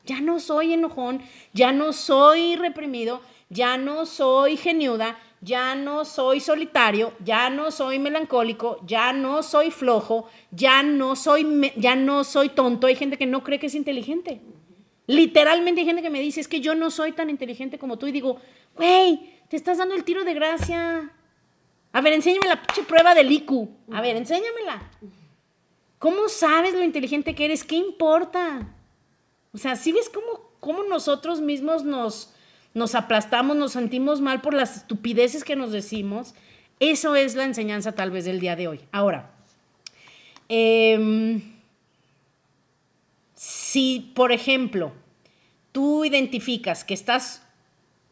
Ya 0.06 0.20
no 0.20 0.40
soy 0.40 0.72
enojón, 0.72 1.20
ya 1.52 1.72
no 1.72 1.92
soy 1.92 2.56
reprimido, 2.56 3.20
ya 3.50 3.76
no 3.76 4.06
soy 4.06 4.56
geniuda, 4.56 5.18
ya 5.40 5.74
no 5.74 6.04
soy 6.04 6.40
solitario, 6.40 7.12
ya 7.24 7.50
no 7.50 7.70
soy 7.70 7.98
melancólico, 7.98 8.80
ya 8.86 9.12
no 9.12 9.42
soy 9.42 9.70
flojo, 9.70 10.28
ya 10.50 10.82
no 10.82 11.16
soy, 11.16 11.72
ya 11.76 11.94
no 11.94 12.24
soy 12.24 12.48
tonto. 12.48 12.86
Hay 12.86 12.96
gente 12.96 13.18
que 13.18 13.26
no 13.26 13.42
cree 13.42 13.58
que 13.58 13.66
es 13.66 13.74
inteligente. 13.74 14.40
Literalmente 15.06 15.80
hay 15.80 15.86
gente 15.86 16.02
que 16.02 16.10
me 16.10 16.20
dice, 16.20 16.40
es 16.40 16.48
que 16.48 16.60
yo 16.60 16.74
no 16.74 16.90
soy 16.90 17.12
tan 17.12 17.30
inteligente 17.30 17.78
como 17.78 17.98
tú. 17.98 18.06
Y 18.06 18.12
digo, 18.12 18.40
güey, 18.74 19.34
te 19.48 19.56
estás 19.56 19.78
dando 19.78 19.94
el 19.94 20.04
tiro 20.04 20.24
de 20.24 20.34
gracia. 20.34 21.12
A 21.92 22.00
ver, 22.00 22.12
enséñame 22.12 22.48
la 22.48 22.62
prueba 22.88 23.14
del 23.14 23.30
IQ. 23.30 23.68
A 23.92 24.00
ver, 24.00 24.16
enséñamela. 24.16 24.90
¿Cómo 25.98 26.28
sabes 26.28 26.74
lo 26.74 26.82
inteligente 26.82 27.34
que 27.34 27.46
eres? 27.46 27.64
¿Qué 27.64 27.76
importa? 27.76 28.75
O 29.56 29.58
sea, 29.58 29.74
si 29.74 29.90
ves 29.90 30.10
cómo, 30.10 30.50
cómo 30.60 30.84
nosotros 30.84 31.40
mismos 31.40 31.82
nos, 31.82 32.30
nos 32.74 32.94
aplastamos, 32.94 33.56
nos 33.56 33.72
sentimos 33.72 34.20
mal 34.20 34.42
por 34.42 34.52
las 34.52 34.76
estupideces 34.76 35.44
que 35.44 35.56
nos 35.56 35.72
decimos? 35.72 36.34
Eso 36.78 37.16
es 37.16 37.34
la 37.34 37.44
enseñanza 37.44 37.92
tal 37.92 38.10
vez 38.10 38.26
del 38.26 38.38
día 38.38 38.54
de 38.54 38.68
hoy. 38.68 38.80
Ahora, 38.92 39.30
eh, 40.50 41.40
si, 43.34 44.12
por 44.14 44.30
ejemplo, 44.30 44.92
tú 45.72 46.04
identificas 46.04 46.84
que 46.84 46.92
estás 46.92 47.42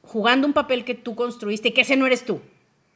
jugando 0.03 0.47
un 0.47 0.55
papel 0.55 0.87
que 0.87 0.95
tú 0.95 1.15
construiste 1.15 1.75
que 1.75 1.83
ese 1.83 1.97
no 1.97 2.07
eres 2.07 2.25
tú, 2.25 2.41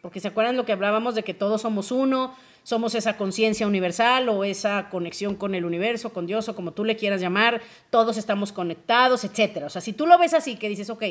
porque 0.01 0.21
se 0.21 0.29
acuerdan 0.29 0.57
lo 0.57 0.65
que 0.65 0.73
hablábamos 0.73 1.15
de 1.15 1.23
que 1.23 1.35
todos 1.35 1.61
somos 1.61 1.93
uno, 1.93 2.35
somos 2.69 2.95
esa 2.95 3.17
conciencia 3.17 3.67
universal 3.67 4.29
o 4.29 4.45
esa 4.45 4.91
conexión 4.91 5.37
con 5.37 5.55
el 5.55 5.65
universo, 5.65 6.13
con 6.13 6.27
Dios 6.27 6.51
o 6.51 6.55
como 6.55 6.73
tú 6.73 6.85
le 6.85 6.97
quieras 6.97 7.19
llamar, 7.19 7.63
todos 7.89 8.19
estamos 8.19 8.53
conectados, 8.53 9.25
etcétera. 9.25 9.65
O 9.65 9.71
sea, 9.71 9.81
si 9.81 9.95
tú 9.95 10.07
lo 10.07 10.19
ves 10.19 10.35
así, 10.35 10.57
que 10.57 10.69
dices, 10.69 10.91
ok, 10.91 11.03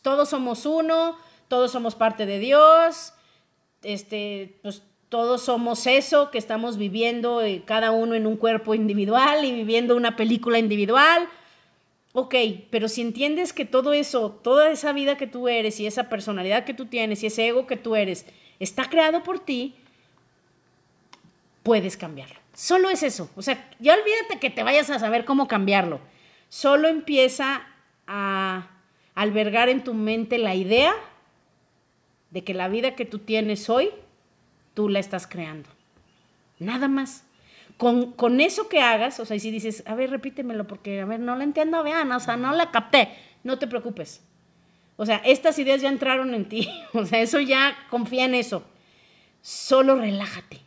todos 0.00 0.30
somos 0.30 0.64
uno, 0.64 1.18
todos 1.48 1.72
somos 1.72 1.94
parte 1.94 2.24
de 2.24 2.38
Dios, 2.38 3.12
este, 3.82 4.56
pues 4.62 4.80
todos 5.10 5.42
somos 5.42 5.86
eso, 5.86 6.30
que 6.30 6.38
estamos 6.38 6.78
viviendo 6.78 7.42
eh, 7.42 7.64
cada 7.66 7.90
uno 7.90 8.14
en 8.14 8.26
un 8.26 8.38
cuerpo 8.38 8.74
individual 8.74 9.44
y 9.44 9.52
viviendo 9.52 9.96
una 9.96 10.16
película 10.16 10.58
individual. 10.58 11.28
Ok, 12.14 12.34
pero 12.70 12.88
si 12.88 13.02
entiendes 13.02 13.52
que 13.52 13.66
todo 13.66 13.92
eso, 13.92 14.30
toda 14.42 14.70
esa 14.70 14.94
vida 14.94 15.18
que 15.18 15.26
tú 15.26 15.48
eres 15.48 15.80
y 15.80 15.86
esa 15.86 16.08
personalidad 16.08 16.64
que 16.64 16.72
tú 16.72 16.86
tienes 16.86 17.22
y 17.22 17.26
ese 17.26 17.46
ego 17.46 17.66
que 17.66 17.76
tú 17.76 17.94
eres 17.94 18.24
está 18.58 18.88
creado 18.88 19.22
por 19.22 19.40
ti, 19.40 19.74
puedes 21.64 21.96
cambiarlo. 21.96 22.36
Solo 22.52 22.88
es 22.88 23.02
eso. 23.02 23.28
O 23.34 23.42
sea, 23.42 23.68
ya 23.80 23.94
olvídate 23.94 24.38
que 24.38 24.50
te 24.50 24.62
vayas 24.62 24.88
a 24.90 25.00
saber 25.00 25.24
cómo 25.24 25.48
cambiarlo. 25.48 25.98
Solo 26.48 26.86
empieza 26.86 27.66
a 28.06 28.68
albergar 29.16 29.68
en 29.68 29.82
tu 29.82 29.94
mente 29.94 30.38
la 30.38 30.54
idea 30.54 30.94
de 32.30 32.44
que 32.44 32.54
la 32.54 32.68
vida 32.68 32.94
que 32.94 33.04
tú 33.04 33.18
tienes 33.18 33.68
hoy 33.68 33.90
tú 34.74 34.88
la 34.88 35.00
estás 35.00 35.26
creando. 35.26 35.68
Nada 36.58 36.86
más. 36.86 37.24
Con, 37.76 38.12
con, 38.12 38.40
eso 38.40 38.68
que 38.68 38.80
hagas, 38.80 39.18
o 39.18 39.24
sea, 39.24 39.36
y 39.36 39.40
si 39.40 39.50
dices, 39.50 39.82
a 39.86 39.96
ver, 39.96 40.10
repítemelo, 40.10 40.64
porque, 40.64 41.00
a 41.00 41.06
ver, 41.06 41.18
no 41.18 41.34
la 41.34 41.42
entiendo, 41.42 41.82
vean, 41.82 42.12
o 42.12 42.20
sea, 42.20 42.36
no 42.36 42.52
la 42.52 42.70
capté, 42.70 43.08
no 43.42 43.58
te 43.58 43.66
preocupes. 43.66 44.22
O 44.96 45.04
sea, 45.04 45.16
estas 45.24 45.58
ideas 45.58 45.82
ya 45.82 45.88
entraron 45.88 46.34
en 46.34 46.48
ti, 46.48 46.68
o 46.92 47.04
sea, 47.04 47.20
eso 47.20 47.40
ya, 47.40 47.76
confía 47.90 48.26
en 48.26 48.34
eso. 48.34 48.64
Solo 49.42 49.96
relájate. 49.96 50.63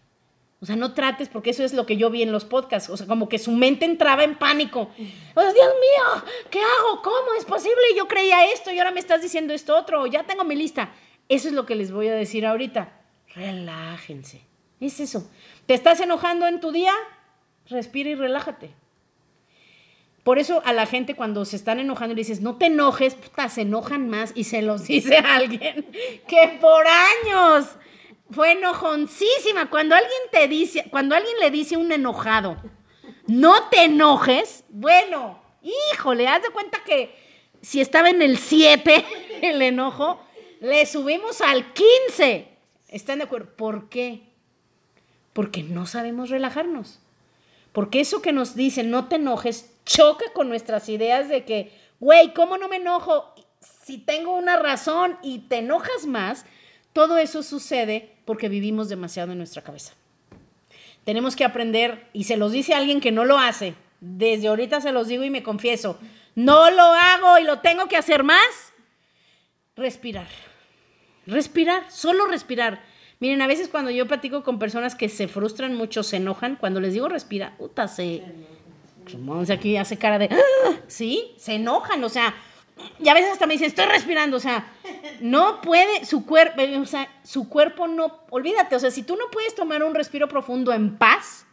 O 0.59 0.65
sea, 0.65 0.75
no 0.75 0.93
trates, 0.93 1.29
porque 1.29 1.51
eso 1.51 1.63
es 1.63 1.73
lo 1.73 1.85
que 1.85 1.97
yo 1.97 2.09
vi 2.09 2.23
en 2.23 2.31
los 2.31 2.45
podcasts. 2.45 2.89
O 2.89 2.97
sea, 2.97 3.05
como 3.05 3.29
que 3.29 3.37
su 3.37 3.51
mente 3.51 3.85
entraba 3.85 4.23
en 4.23 4.37
pánico. 4.37 4.89
O 5.35 5.41
Dios 5.41 5.53
mío, 5.53 6.23
¿qué 6.49 6.59
hago? 6.59 7.01
¿Cómo 7.03 7.33
es 7.37 7.45
posible? 7.45 7.83
Yo 7.95 8.07
creía 8.07 8.51
esto 8.51 8.71
y 8.71 8.79
ahora 8.79 8.91
me 8.91 8.99
estás 8.99 9.21
diciendo 9.21 9.53
esto 9.53 9.77
otro. 9.77 10.07
Ya 10.07 10.23
tengo 10.23 10.43
mi 10.43 10.55
lista. 10.55 10.91
Eso 11.29 11.47
es 11.47 11.53
lo 11.53 11.65
que 11.65 11.75
les 11.75 11.91
voy 11.91 12.07
a 12.07 12.15
decir 12.15 12.45
ahorita 12.45 12.97
relájense. 13.37 14.41
Es 14.79 14.99
eso. 14.99 15.29
¿Te 15.65 15.73
estás 15.73 15.99
enojando 16.01 16.47
en 16.47 16.59
tu 16.59 16.71
día? 16.71 16.93
Respira 17.67 18.09
y 18.09 18.15
relájate. 18.15 18.71
Por 20.23 20.39
eso 20.39 20.61
a 20.65 20.73
la 20.73 20.85
gente 20.85 21.15
cuando 21.15 21.45
se 21.45 21.55
están 21.55 21.79
enojando 21.79 22.13
y 22.13 22.17
dices, 22.17 22.41
no 22.41 22.57
te 22.57 22.65
enojes, 22.65 23.15
puta, 23.15 23.47
se 23.47 23.61
enojan 23.61 24.09
más 24.09 24.33
y 24.35 24.43
se 24.43 24.61
los 24.61 24.83
dice 24.87 25.17
a 25.17 25.35
alguien 25.35 25.85
que 26.27 26.57
por 26.59 26.85
años 26.85 27.67
fue 28.31 28.53
enojoncísima. 28.53 29.69
Cuando 29.69 29.95
alguien 29.95 30.21
te 30.31 30.47
dice, 30.47 30.87
cuando 30.89 31.15
alguien 31.15 31.37
le 31.39 31.51
dice 31.51 31.77
un 31.77 31.91
enojado, 31.91 32.57
no 33.27 33.69
te 33.69 33.85
enojes, 33.85 34.63
bueno, 34.69 35.41
híjole, 35.61 36.27
haz 36.27 36.43
de 36.43 36.49
cuenta 36.49 36.83
que 36.83 37.15
si 37.61 37.81
estaba 37.81 38.09
en 38.09 38.21
el 38.21 38.37
7 38.37 39.05
el 39.41 39.61
enojo, 39.61 40.19
le 40.59 40.85
subimos 40.85 41.41
al 41.41 41.73
15. 41.73 42.47
¿Están 42.89 43.19
de 43.19 43.25
acuerdo? 43.25 43.55
¿Por 43.55 43.89
qué? 43.89 44.23
Porque 45.33 45.63
no 45.63 45.85
sabemos 45.85 46.29
relajarnos. 46.29 46.99
Porque 47.73 47.99
eso 47.99 48.21
que 48.21 48.31
nos 48.31 48.55
dicen, 48.55 48.89
no 48.89 49.07
te 49.07 49.17
enojes, 49.17 49.71
choca 49.85 50.25
con 50.33 50.49
nuestras 50.49 50.89
ideas 50.89 51.29
de 51.29 51.45
que, 51.45 51.71
güey, 51.99 52.33
¿cómo 52.33 52.57
no 52.57 52.67
me 52.69 52.77
enojo? 52.77 53.35
Si 53.83 53.97
tengo 53.99 54.35
una 54.35 54.57
razón 54.57 55.17
y 55.21 55.39
te 55.39 55.57
enojas 55.57 56.07
más, 56.07 56.45
todo 56.93 57.17
eso 57.17 57.43
sucede 57.43 58.16
porque 58.27 58.49
vivimos 58.49 58.89
demasiado 58.89 59.31
en 59.31 59.39
nuestra 59.39 59.63
cabeza. 59.63 59.93
Tenemos 61.05 61.35
que 61.35 61.45
aprender, 61.45 62.09
y 62.13 62.25
se 62.25 62.37
los 62.37 62.51
dice 62.51 62.75
alguien 62.75 62.99
que 62.99 63.11
no 63.11 63.25
lo 63.25 63.39
hace, 63.39 63.73
desde 64.01 64.49
ahorita 64.49 64.81
se 64.81 64.91
los 64.91 65.07
digo 65.07 65.23
y 65.23 65.31
me 65.31 65.41
confieso, 65.41 65.97
no 66.35 66.69
lo 66.69 66.83
hago 66.83 67.39
y 67.39 67.43
lo 67.45 67.59
tengo 67.59 67.87
que 67.87 67.97
hacer 67.97 68.23
más, 68.23 68.73
respirar 69.75 70.27
Respirar, 71.25 71.91
solo 71.91 72.25
respirar. 72.25 72.81
Miren, 73.19 73.41
a 73.41 73.47
veces 73.47 73.67
cuando 73.67 73.91
yo 73.91 74.07
platico 74.07 74.43
con 74.43 74.59
personas 74.59 74.95
que 74.95 75.09
se 75.09 75.27
frustran 75.27 75.75
mucho, 75.75 76.01
se 76.01 76.17
enojan, 76.17 76.55
cuando 76.55 76.79
les 76.79 76.93
digo 76.93 77.09
respira, 77.09 77.55
puta, 77.57 77.87
se... 77.87 78.23
Aquí 79.51 79.77
hace 79.77 79.97
cara 79.97 80.19
de... 80.19 80.29
¿Sí? 80.87 81.33
Se 81.37 81.55
enojan, 81.55 82.03
o 82.03 82.09
sea... 82.09 82.33
Y 82.99 83.09
a 83.09 83.13
veces 83.13 83.31
hasta 83.31 83.47
me 83.47 83.53
dicen, 83.53 83.67
estoy 83.67 83.85
respirando, 83.85 84.37
o 84.37 84.39
sea, 84.39 84.71
no 85.19 85.61
puede, 85.61 86.05
su 86.05 86.25
cuerpo, 86.25 86.61
sea, 86.85 87.09
su 87.23 87.49
cuerpo 87.49 87.87
no, 87.87 88.21
olvídate, 88.29 88.75
o 88.75 88.79
sea, 88.79 88.91
si 88.91 89.03
tú 89.03 89.15
no 89.15 89.25
puedes 89.31 89.55
tomar 89.55 89.83
un 89.83 89.95
respiro 89.95 90.27
profundo 90.27 90.73
en 90.73 90.97
paz, 90.97 91.45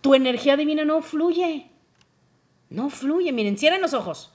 tu 0.00 0.14
energía 0.14 0.56
divina 0.56 0.84
no 0.84 1.00
fluye, 1.00 1.70
no 2.70 2.90
fluye, 2.90 3.32
miren, 3.32 3.56
cierren 3.56 3.80
los 3.80 3.94
ojos. 3.94 4.32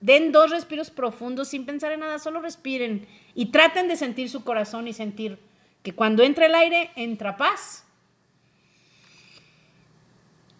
Den 0.00 0.32
dos 0.32 0.50
respiros 0.50 0.90
profundos 0.90 1.48
sin 1.48 1.64
pensar 1.64 1.92
en 1.92 2.00
nada, 2.00 2.18
solo 2.18 2.40
respiren 2.40 3.06
y 3.34 3.46
traten 3.46 3.88
de 3.88 3.96
sentir 3.96 4.28
su 4.28 4.42
corazón 4.42 4.88
y 4.88 4.92
sentir 4.92 5.38
que 5.82 5.94
cuando 5.94 6.22
entra 6.22 6.46
el 6.46 6.54
aire, 6.54 6.90
entra 6.96 7.36
paz. 7.36 7.84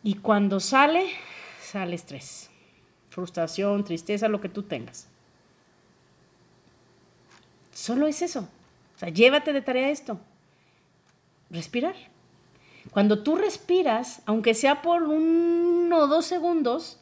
Y 0.05 0.14
cuando 0.14 0.61
sale, 0.61 1.11
sale 1.73 1.95
estrés, 1.95 2.51
frustración, 3.09 3.83
tristeza, 3.83 4.29
lo 4.29 4.43
que 4.43 4.51
tú 4.51 4.64
tengas. 4.64 5.09
Solo 7.73 8.07
es 8.07 8.20
eso. 8.20 8.41
O 8.95 8.99
sea, 8.99 9.09
llévate 9.09 9.55
de 9.55 9.62
tarea 9.62 9.89
esto. 9.89 10.20
Respirar. 11.49 11.95
Cuando 12.91 13.23
tú 13.23 13.37
respiras, 13.37 14.20
aunque 14.27 14.53
sea 14.53 14.83
por 14.83 15.05
uno 15.05 15.97
o 15.97 16.07
dos 16.09 16.27
segundos, 16.27 17.01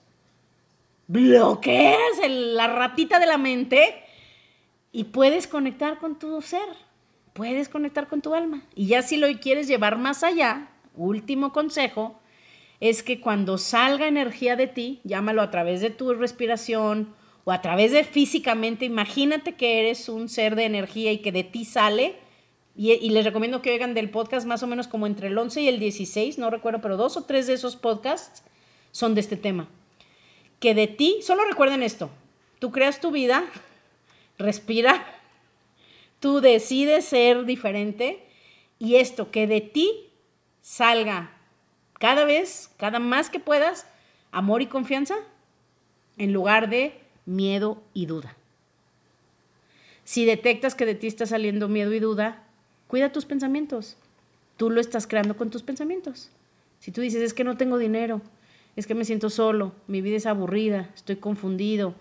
bloqueas 1.09 2.21
la 2.29 2.69
ratita 2.69 3.19
de 3.19 3.27
la 3.27 3.39
mente 3.39 4.05
y 4.93 5.05
puedes 5.05 5.49
conectar 5.49 5.99
con 5.99 6.17
tu 6.17 6.41
ser, 6.43 6.69
puedes 7.33 7.69
conectar 7.69 8.07
con 8.07 8.23
tu 8.23 8.35
alma. 8.35 8.63
Y 8.77 8.87
ya 8.87 9.03
si 9.03 9.17
lo 9.17 9.27
quieres 9.41 9.67
llevar 9.67 9.99
más 9.99 10.23
allá, 10.23 10.69
último 10.95 11.53
consejo, 11.53 12.20
es 12.81 13.03
que 13.03 13.21
cuando 13.21 13.59
salga 13.59 14.09
energía 14.09 14.57
de 14.57 14.67
ti, 14.67 15.01
llámalo 15.05 15.43
a 15.43 15.51
través 15.51 15.81
de 15.81 15.91
tu 15.91 16.13
respiración 16.15 17.15
o 17.45 17.53
a 17.53 17.63
través 17.63 17.93
de 17.93 18.05
físicamente, 18.05 18.85
imagínate 18.85 19.55
que 19.55 19.81
eres 19.81 20.09
un 20.09 20.29
ser 20.29 20.57
de 20.57 20.65
energía 20.65 21.13
y 21.13 21.19
que 21.19 21.33
de 21.33 21.45
ti 21.45 21.65
sale. 21.65 22.17
Y, 22.77 23.11
les 23.11 23.25
recomiendo 23.25 23.61
que 23.61 23.73
oigan 23.73 23.93
del 23.93 24.09
podcast 24.09 24.47
más 24.47 24.63
o 24.63 24.67
menos 24.67 24.89
como 24.89 25.07
entre 25.07 25.27
el 25.27 25.37
11 25.37 25.61
y 25.61 25.69
el 25.69 25.79
16, 25.79 26.39
no 26.39 26.49
recuerdo, 26.49 26.81
pero 26.81 26.97
dos 26.97 27.17
o 27.17 27.25
tres 27.25 27.47
de 27.47 27.53
esos 27.53 27.77
podcasts 27.77 28.43
son 28.91 29.15
de 29.15 29.21
este 29.21 29.37
tema 29.37 29.69
que 30.61 30.75
de 30.75 30.87
ti, 30.87 31.21
solo 31.23 31.45
recuerden 31.45 31.83
esto, 31.83 32.11
tú 32.59 32.71
creas 32.71 33.01
tu 33.01 33.11
vida, 33.11 33.45
respira, 34.39 35.05
tú 36.21 36.41
decides 36.41 37.07
ser 37.07 37.47
diferente 37.47 38.23
y 38.79 38.97
esto, 38.97 39.31
que 39.31 39.47
de 39.47 39.63
ti 39.63 40.11
salga 40.61 41.40
cada 42.01 42.25
vez, 42.25 42.71
cada 42.79 42.99
más 42.99 43.29
que 43.29 43.39
puedas, 43.39 43.87
amor 44.33 44.63
y 44.63 44.67
confianza 44.67 45.17
en 46.17 46.33
lugar 46.33 46.71
de 46.71 46.99
miedo 47.27 47.83
y 47.93 48.07
duda. 48.07 48.35
Si 50.05 50.25
detectas 50.25 50.75
que 50.75 50.87
de 50.87 50.95
ti 50.95 51.07
está 51.07 51.27
saliendo 51.27 51.69
miedo 51.69 51.93
y 51.93 52.01
duda, 52.01 52.43
cuida 52.89 53.13
tus 53.13 53.27
pensamientos. 53.27 53.99
Tú 54.57 54.71
lo 54.71 54.81
estás 54.81 55.07
creando 55.07 55.37
con 55.37 55.51
tus 55.51 55.63
pensamientos. 55.63 56.31
Si 56.81 56.91
tú 56.91 57.03
dices, 57.03 57.23
es 57.23 57.35
que 57.35 57.45
no 57.45 57.59
tengo 57.59 57.77
dinero, 57.77 58.23
es 58.77 58.87
que 58.87 58.95
me 58.95 59.05
siento 59.05 59.29
solo, 59.29 59.73
mi 59.87 60.01
vida 60.01 60.17
es 60.17 60.25
aburrida, 60.25 60.91
estoy 60.95 61.17
confundido, 61.17 61.95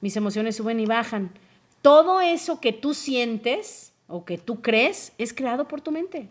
mis 0.00 0.16
emociones 0.16 0.56
suben 0.56 0.80
y 0.80 0.86
bajan. 0.86 1.30
Todo 1.82 2.22
eso 2.22 2.58
que 2.58 2.72
tú 2.72 2.94
sientes 2.94 3.92
o 4.08 4.24
que 4.24 4.38
tú 4.38 4.62
crees 4.62 5.12
es 5.18 5.34
creado 5.34 5.68
por 5.68 5.82
tu 5.82 5.90
mente. 5.90 6.30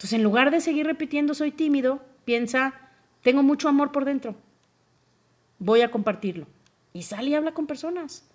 Entonces, 0.00 0.14
en 0.14 0.22
lugar 0.22 0.50
de 0.50 0.62
seguir 0.62 0.86
repitiendo 0.86 1.34
soy 1.34 1.50
tímido, 1.50 2.00
piensa, 2.24 2.72
tengo 3.22 3.42
mucho 3.42 3.68
amor 3.68 3.92
por 3.92 4.06
dentro. 4.06 4.34
Voy 5.58 5.82
a 5.82 5.90
compartirlo. 5.90 6.46
Y 6.94 7.02
sale 7.02 7.28
y 7.28 7.34
habla 7.34 7.52
con 7.52 7.66
personas. 7.66 8.26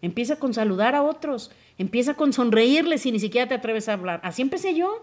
Empieza 0.00 0.36
con 0.36 0.54
saludar 0.54 0.94
a 0.94 1.02
otros. 1.02 1.50
Empieza 1.76 2.14
con 2.14 2.32
sonreírles 2.32 3.02
si 3.02 3.10
ni 3.10 3.18
siquiera 3.18 3.48
te 3.48 3.56
atreves 3.56 3.88
a 3.88 3.94
hablar. 3.94 4.20
Así 4.22 4.42
empecé 4.42 4.74
yo. 4.76 5.02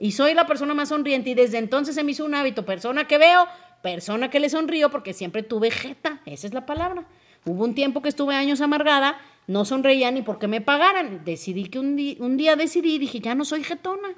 Y 0.00 0.10
soy 0.10 0.34
la 0.34 0.48
persona 0.48 0.74
más 0.74 0.88
sonriente 0.88 1.30
y 1.30 1.34
desde 1.34 1.58
entonces 1.58 1.94
se 1.94 2.02
me 2.02 2.10
hizo 2.10 2.24
un 2.24 2.34
hábito. 2.34 2.64
Persona 2.64 3.06
que 3.06 3.18
veo, 3.18 3.46
persona 3.84 4.30
que 4.30 4.40
le 4.40 4.50
sonrío 4.50 4.90
porque 4.90 5.12
siempre 5.12 5.44
tuve 5.44 5.70
jeta. 5.70 6.22
Esa 6.26 6.48
es 6.48 6.54
la 6.54 6.66
palabra. 6.66 7.04
Hubo 7.44 7.62
un 7.62 7.76
tiempo 7.76 8.02
que 8.02 8.08
estuve 8.08 8.34
años 8.34 8.60
amargada, 8.60 9.16
no 9.46 9.64
sonreía 9.64 10.10
ni 10.10 10.22
porque 10.22 10.48
me 10.48 10.60
pagaran. 10.60 11.24
Decidí 11.24 11.66
que 11.66 11.78
un, 11.78 11.94
día, 11.94 12.16
un 12.18 12.36
día 12.36 12.56
decidí, 12.56 12.98
dije, 12.98 13.20
ya 13.20 13.36
no 13.36 13.44
soy 13.44 13.62
jetona, 13.62 14.08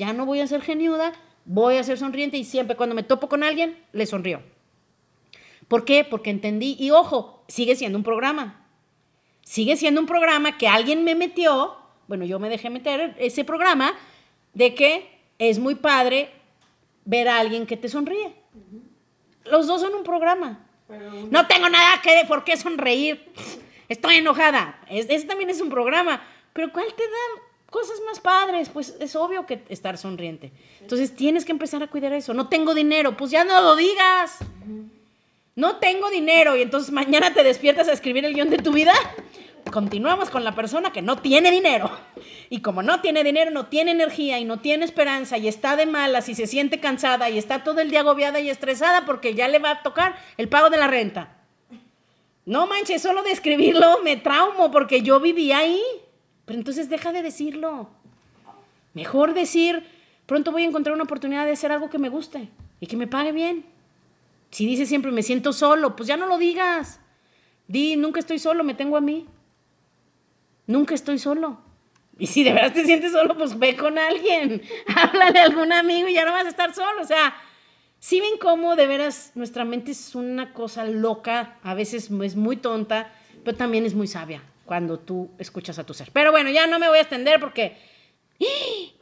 ya 0.00 0.14
no 0.14 0.24
voy 0.24 0.40
a 0.40 0.46
ser 0.46 0.62
geniuda, 0.62 1.12
voy 1.44 1.76
a 1.76 1.84
ser 1.84 1.98
sonriente 1.98 2.38
y 2.38 2.44
siempre 2.44 2.74
cuando 2.74 2.94
me 2.94 3.02
topo 3.02 3.28
con 3.28 3.42
alguien, 3.42 3.76
le 3.92 4.06
sonrío. 4.06 4.40
¿Por 5.68 5.84
qué? 5.84 6.04
Porque 6.04 6.30
entendí, 6.30 6.74
y 6.78 6.90
ojo, 6.90 7.44
sigue 7.48 7.76
siendo 7.76 7.98
un 7.98 8.02
programa. 8.02 8.66
Sigue 9.42 9.76
siendo 9.76 10.00
un 10.00 10.06
programa 10.06 10.56
que 10.56 10.68
alguien 10.68 11.04
me 11.04 11.14
metió, 11.14 11.76
bueno, 12.08 12.24
yo 12.24 12.38
me 12.38 12.48
dejé 12.48 12.70
meter 12.70 13.14
ese 13.18 13.44
programa, 13.44 13.92
de 14.54 14.74
que 14.74 15.20
es 15.38 15.58
muy 15.58 15.74
padre 15.74 16.30
ver 17.04 17.28
a 17.28 17.38
alguien 17.38 17.66
que 17.66 17.76
te 17.76 17.90
sonríe. 17.90 18.32
Los 19.44 19.66
dos 19.66 19.82
son 19.82 19.94
un 19.94 20.02
programa. 20.02 20.66
No 21.30 21.46
tengo 21.46 21.68
nada 21.68 22.00
que 22.02 22.24
por 22.26 22.42
qué 22.42 22.56
sonreír. 22.56 23.30
Estoy 23.90 24.16
enojada. 24.16 24.80
Ese 24.88 25.26
también 25.26 25.50
es 25.50 25.60
un 25.60 25.68
programa. 25.68 26.22
Pero 26.54 26.72
¿cuál 26.72 26.86
te 26.94 27.02
da 27.02 27.49
cosas 27.70 27.96
más 28.06 28.20
padres? 28.20 28.68
Pues 28.68 28.96
es 29.00 29.16
obvio 29.16 29.46
que 29.46 29.62
estar 29.68 29.96
sonriente. 29.96 30.52
Entonces 30.80 31.14
tienes 31.14 31.44
que 31.44 31.52
empezar 31.52 31.82
a 31.82 31.88
cuidar 31.88 32.12
eso. 32.12 32.34
No 32.34 32.48
tengo 32.48 32.74
dinero. 32.74 33.16
Pues 33.16 33.30
ya 33.30 33.44
no 33.44 33.60
lo 33.60 33.76
digas. 33.76 34.38
No 35.54 35.76
tengo 35.76 36.10
dinero. 36.10 36.56
Y 36.56 36.62
entonces 36.62 36.92
mañana 36.92 37.32
te 37.32 37.42
despiertas 37.42 37.88
a 37.88 37.92
escribir 37.92 38.24
el 38.24 38.34
guion 38.34 38.50
de 38.50 38.58
tu 38.58 38.72
vida 38.72 38.92
continuamos 39.70 40.30
con 40.30 40.44
la 40.44 40.54
persona 40.54 40.92
que 40.92 41.02
no 41.02 41.16
tiene 41.16 41.50
dinero. 41.50 41.90
Y 42.48 42.60
como 42.62 42.82
no 42.82 43.00
tiene 43.00 43.22
dinero, 43.24 43.50
no 43.50 43.66
tiene 43.66 43.92
energía 43.92 44.38
y 44.38 44.44
no 44.44 44.60
tiene 44.60 44.84
esperanza 44.84 45.38
y 45.38 45.48
está 45.48 45.76
de 45.76 45.86
malas 45.86 46.28
y 46.28 46.34
se 46.34 46.46
siente 46.46 46.80
cansada 46.80 47.30
y 47.30 47.38
está 47.38 47.62
todo 47.62 47.80
el 47.80 47.90
día 47.90 48.00
agobiada 48.00 48.40
y 48.40 48.50
estresada 48.50 49.06
porque 49.06 49.34
ya 49.34 49.48
le 49.48 49.58
va 49.58 49.70
a 49.70 49.82
tocar 49.82 50.16
el 50.36 50.48
pago 50.48 50.70
de 50.70 50.78
la 50.78 50.88
renta. 50.88 51.36
No 52.44 52.66
manches, 52.66 53.02
solo 53.02 53.22
de 53.22 53.30
escribirlo 53.30 54.00
me 54.02 54.16
traumo 54.16 54.70
porque 54.70 55.02
yo 55.02 55.20
viví 55.20 55.52
ahí. 55.52 55.80
Pero 56.50 56.58
entonces 56.58 56.88
deja 56.88 57.12
de 57.12 57.22
decirlo. 57.22 57.88
Mejor 58.92 59.34
decir, 59.34 59.86
pronto 60.26 60.50
voy 60.50 60.64
a 60.64 60.66
encontrar 60.66 60.94
una 60.96 61.04
oportunidad 61.04 61.46
de 61.46 61.52
hacer 61.52 61.70
algo 61.70 61.88
que 61.90 61.98
me 62.00 62.08
guste 62.08 62.48
y 62.80 62.88
que 62.88 62.96
me 62.96 63.06
pague 63.06 63.30
bien. 63.30 63.64
Si 64.50 64.66
dices 64.66 64.88
siempre 64.88 65.12
me 65.12 65.22
siento 65.22 65.52
solo, 65.52 65.94
pues 65.94 66.08
ya 66.08 66.16
no 66.16 66.26
lo 66.26 66.38
digas. 66.38 66.98
Di, 67.68 67.94
nunca 67.94 68.18
estoy 68.18 68.40
solo, 68.40 68.64
me 68.64 68.74
tengo 68.74 68.96
a 68.96 69.00
mí. 69.00 69.28
Nunca 70.66 70.92
estoy 70.96 71.20
solo. 71.20 71.60
Y 72.18 72.26
si 72.26 72.42
de 72.42 72.52
verdad 72.52 72.72
te 72.72 72.84
sientes 72.84 73.12
solo, 73.12 73.36
pues 73.36 73.56
ve 73.56 73.76
con 73.76 73.96
alguien. 73.96 74.60
Háblale 74.96 75.38
a 75.38 75.44
algún 75.44 75.72
amigo 75.72 76.08
y 76.08 76.14
ya 76.14 76.24
no 76.24 76.32
vas 76.32 76.46
a 76.46 76.48
estar 76.48 76.74
solo. 76.74 77.00
O 77.00 77.06
sea, 77.06 77.32
si 78.00 78.18
ven 78.18 78.38
cómo 78.40 78.74
de 78.74 78.88
veras 78.88 79.30
nuestra 79.36 79.64
mente 79.64 79.92
es 79.92 80.16
una 80.16 80.52
cosa 80.52 80.84
loca, 80.84 81.58
a 81.62 81.74
veces 81.74 82.10
es 82.10 82.34
muy 82.34 82.56
tonta, 82.56 83.12
pero 83.44 83.56
también 83.56 83.86
es 83.86 83.94
muy 83.94 84.08
sabia 84.08 84.42
cuando 84.70 85.00
tú 85.00 85.32
escuchas 85.36 85.80
a 85.80 85.84
tu 85.84 85.92
ser. 85.94 86.12
Pero 86.12 86.30
bueno, 86.30 86.48
ya 86.48 86.68
no 86.68 86.78
me 86.78 86.86
voy 86.86 86.98
a 86.98 87.00
extender 87.00 87.40
porque 87.40 87.76
¡Ah! 88.40 88.92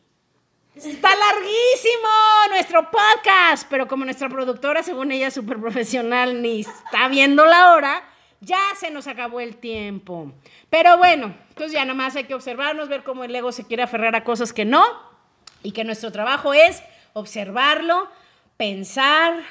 está 0.74 1.10
larguísimo 1.14 2.08
nuestro 2.48 2.90
podcast, 2.90 3.68
pero 3.68 3.86
como 3.86 4.06
nuestra 4.06 4.30
productora, 4.30 4.82
según 4.82 5.12
ella, 5.12 5.30
súper 5.30 5.60
profesional, 5.60 6.40
ni 6.40 6.60
está 6.60 7.08
viendo 7.08 7.44
la 7.44 7.74
hora, 7.74 8.02
ya 8.40 8.58
se 8.80 8.90
nos 8.90 9.08
acabó 9.08 9.40
el 9.40 9.56
tiempo. 9.56 10.32
Pero 10.70 10.96
bueno, 10.96 11.36
pues 11.54 11.70
ya 11.70 11.84
nomás 11.84 12.16
hay 12.16 12.24
que 12.24 12.34
observarnos, 12.34 12.88
ver 12.88 13.04
cómo 13.04 13.24
el 13.24 13.36
ego 13.36 13.52
se 13.52 13.66
quiere 13.66 13.82
aferrar 13.82 14.16
a 14.16 14.24
cosas 14.24 14.54
que 14.54 14.64
no 14.64 14.82
y 15.62 15.72
que 15.72 15.84
nuestro 15.84 16.10
trabajo 16.10 16.54
es 16.54 16.82
observarlo, 17.12 18.08
pensar, 18.56 19.44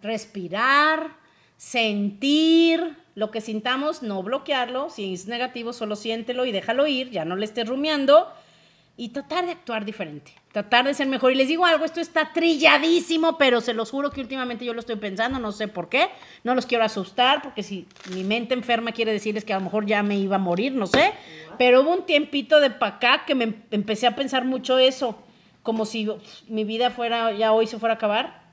respirar, 0.00 1.16
sentir 1.56 2.96
lo 3.18 3.32
que 3.32 3.40
sintamos, 3.40 4.04
no 4.04 4.22
bloquearlo, 4.22 4.90
si 4.90 5.12
es 5.12 5.26
negativo 5.26 5.72
solo 5.72 5.96
siéntelo 5.96 6.46
y 6.46 6.52
déjalo 6.52 6.86
ir, 6.86 7.10
ya 7.10 7.24
no 7.24 7.34
le 7.34 7.46
estés 7.46 7.66
rumiando 7.66 8.32
y 8.96 9.08
tratar 9.08 9.44
de 9.44 9.50
actuar 9.50 9.84
diferente, 9.84 10.32
tratar 10.52 10.84
de 10.86 10.94
ser 10.94 11.08
mejor. 11.08 11.32
Y 11.32 11.34
les 11.34 11.48
digo 11.48 11.66
algo, 11.66 11.84
esto 11.84 12.00
está 12.00 12.32
trilladísimo, 12.32 13.36
pero 13.36 13.60
se 13.60 13.74
los 13.74 13.90
juro 13.90 14.12
que 14.12 14.20
últimamente 14.20 14.64
yo 14.64 14.72
lo 14.72 14.78
estoy 14.78 14.94
pensando, 14.96 15.40
no 15.40 15.50
sé 15.50 15.66
por 15.66 15.88
qué, 15.88 16.10
no 16.44 16.54
los 16.54 16.64
quiero 16.64 16.84
asustar, 16.84 17.42
porque 17.42 17.64
si 17.64 17.88
mi 18.14 18.22
mente 18.22 18.54
enferma 18.54 18.92
quiere 18.92 19.10
decirles 19.12 19.44
que 19.44 19.52
a 19.52 19.58
lo 19.58 19.64
mejor 19.64 19.84
ya 19.84 20.04
me 20.04 20.16
iba 20.16 20.36
a 20.36 20.38
morir, 20.38 20.72
no 20.74 20.86
sé, 20.86 21.12
pero 21.58 21.82
hubo 21.82 21.92
un 21.92 22.06
tiempito 22.06 22.60
de 22.60 22.70
para 22.70 22.96
acá 22.96 23.24
que 23.26 23.34
me 23.34 23.52
empecé 23.72 24.06
a 24.06 24.14
pensar 24.14 24.44
mucho 24.44 24.78
eso, 24.78 25.18
como 25.64 25.86
si 25.86 26.08
mi 26.46 26.62
vida 26.62 26.90
fuera, 26.90 27.32
ya 27.32 27.50
hoy 27.50 27.66
se 27.66 27.80
fuera 27.80 27.94
a 27.94 27.96
acabar, 27.96 28.46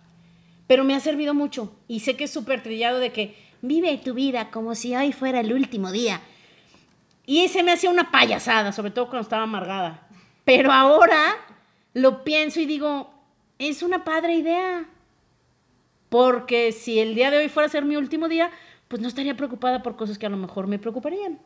pero 0.65 0.83
me 0.83 0.95
ha 0.95 0.99
servido 0.99 1.35
mucho 1.35 1.75
y 1.87 1.99
sé 1.99 2.17
que 2.17 2.23
es 2.23 2.31
súper 2.31 2.63
trillado 2.63 2.97
de 2.97 3.11
que 3.11 3.44
vive 3.67 3.97
tu 3.97 4.13
vida 4.13 4.51
como 4.51 4.75
si 4.75 4.95
hoy 4.95 5.11
fuera 5.11 5.39
el 5.39 5.53
último 5.53 5.91
día. 5.91 6.21
Y 7.25 7.47
se 7.47 7.63
me 7.63 7.71
hacía 7.71 7.89
una 7.89 8.11
payasada, 8.11 8.71
sobre 8.71 8.91
todo 8.91 9.05
cuando 9.05 9.23
estaba 9.23 9.43
amargada. 9.43 10.07
Pero 10.43 10.71
ahora 10.71 11.35
lo 11.93 12.23
pienso 12.23 12.59
y 12.59 12.65
digo, 12.65 13.11
es 13.57 13.81
una 13.81 14.03
padre 14.03 14.35
idea. 14.35 14.85
Porque 16.09 16.71
si 16.71 16.99
el 16.99 17.15
día 17.15 17.31
de 17.31 17.39
hoy 17.39 17.49
fuera 17.49 17.67
a 17.67 17.71
ser 17.71 17.83
mi 17.83 17.95
último 17.95 18.27
día, 18.27 18.51
pues 18.87 19.01
no 19.01 19.07
estaría 19.07 19.35
preocupada 19.35 19.81
por 19.81 19.95
cosas 19.95 20.17
que 20.17 20.25
a 20.25 20.29
lo 20.29 20.37
mejor 20.37 20.67
me 20.67 20.79
preocuparían. 20.79 21.39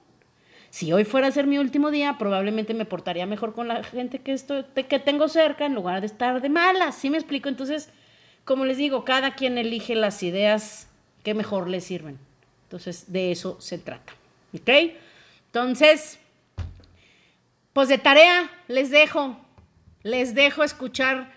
Si 0.70 0.91
hoy 0.93 1.05
fuera 1.05 1.28
a 1.28 1.32
ser 1.32 1.47
mi 1.47 1.57
último 1.57 1.89
día, 1.89 2.17
probablemente 2.20 2.74
me 2.74 2.86
portaría 2.86 3.26
mejor 3.26 3.53
con 3.53 3.67
la 3.67 3.84
gente 3.84 4.20
que, 4.20 4.34
estoy, 4.34 4.65
que 4.65 4.99
tengo 4.99 5.28
cerca 5.28 5.65
en 5.65 5.74
lugar 5.74 6.01
de 6.01 6.07
estar 6.07 6.41
de 6.41 6.49
malas. 6.49 6.95
¿Sí 6.95 7.09
me 7.09 7.17
explico? 7.17 7.49
Entonces, 7.49 7.89
como 8.45 8.65
les 8.65 8.78
digo, 8.78 9.03
cada 9.05 9.34
quien 9.34 9.57
elige 9.57 9.95
las 9.95 10.22
ideas 10.22 10.89
que 11.24 11.34
mejor 11.34 11.70
le 11.70 11.82
sirven. 11.82 12.17
Entonces, 12.63 13.11
de 13.11 13.32
eso 13.32 13.59
se 13.59 13.78
trata. 13.78 14.13
¿Ok? 14.53 14.70
Entonces, 15.47 16.20
pues 17.74 17.88
de 17.88 17.97
tarea 17.97 18.49
les 18.67 18.91
dejo, 18.91 19.38
les 20.03 20.36
dejo 20.36 20.63
escuchar, 20.63 21.32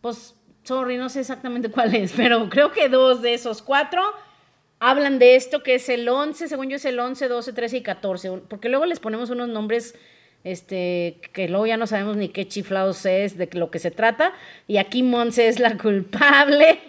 pues, 0.00 0.34
sorry, 0.64 0.96
no 0.96 1.08
sé 1.08 1.20
exactamente 1.20 1.70
cuál 1.72 1.94
es, 1.94 2.12
pero 2.12 2.48
creo 2.48 2.72
que 2.72 2.88
dos 2.88 3.22
de 3.22 3.34
esos 3.34 3.62
cuatro 3.62 4.02
hablan 4.78 5.18
de 5.18 5.36
esto 5.36 5.62
que 5.62 5.74
es 5.74 5.88
el 5.88 6.08
11, 6.08 6.48
según 6.48 6.70
yo 6.70 6.76
es 6.76 6.84
el 6.86 6.98
11, 6.98 7.28
12, 7.28 7.52
13 7.52 7.76
y 7.76 7.82
14, 7.82 8.30
porque 8.48 8.68
luego 8.68 8.86
les 8.86 8.98
ponemos 8.98 9.30
unos 9.30 9.48
nombres 9.48 9.94
este, 10.44 11.18
que 11.32 11.48
luego 11.48 11.66
ya 11.66 11.76
no 11.76 11.86
sabemos 11.86 12.16
ni 12.16 12.28
qué 12.28 12.48
chiflados 12.48 13.04
es, 13.06 13.36
de 13.36 13.48
lo 13.52 13.70
que 13.70 13.78
se 13.78 13.90
trata, 13.90 14.32
y 14.66 14.78
aquí 14.78 15.02
Monse 15.02 15.48
es 15.48 15.58
la 15.58 15.76
culpable 15.82 16.80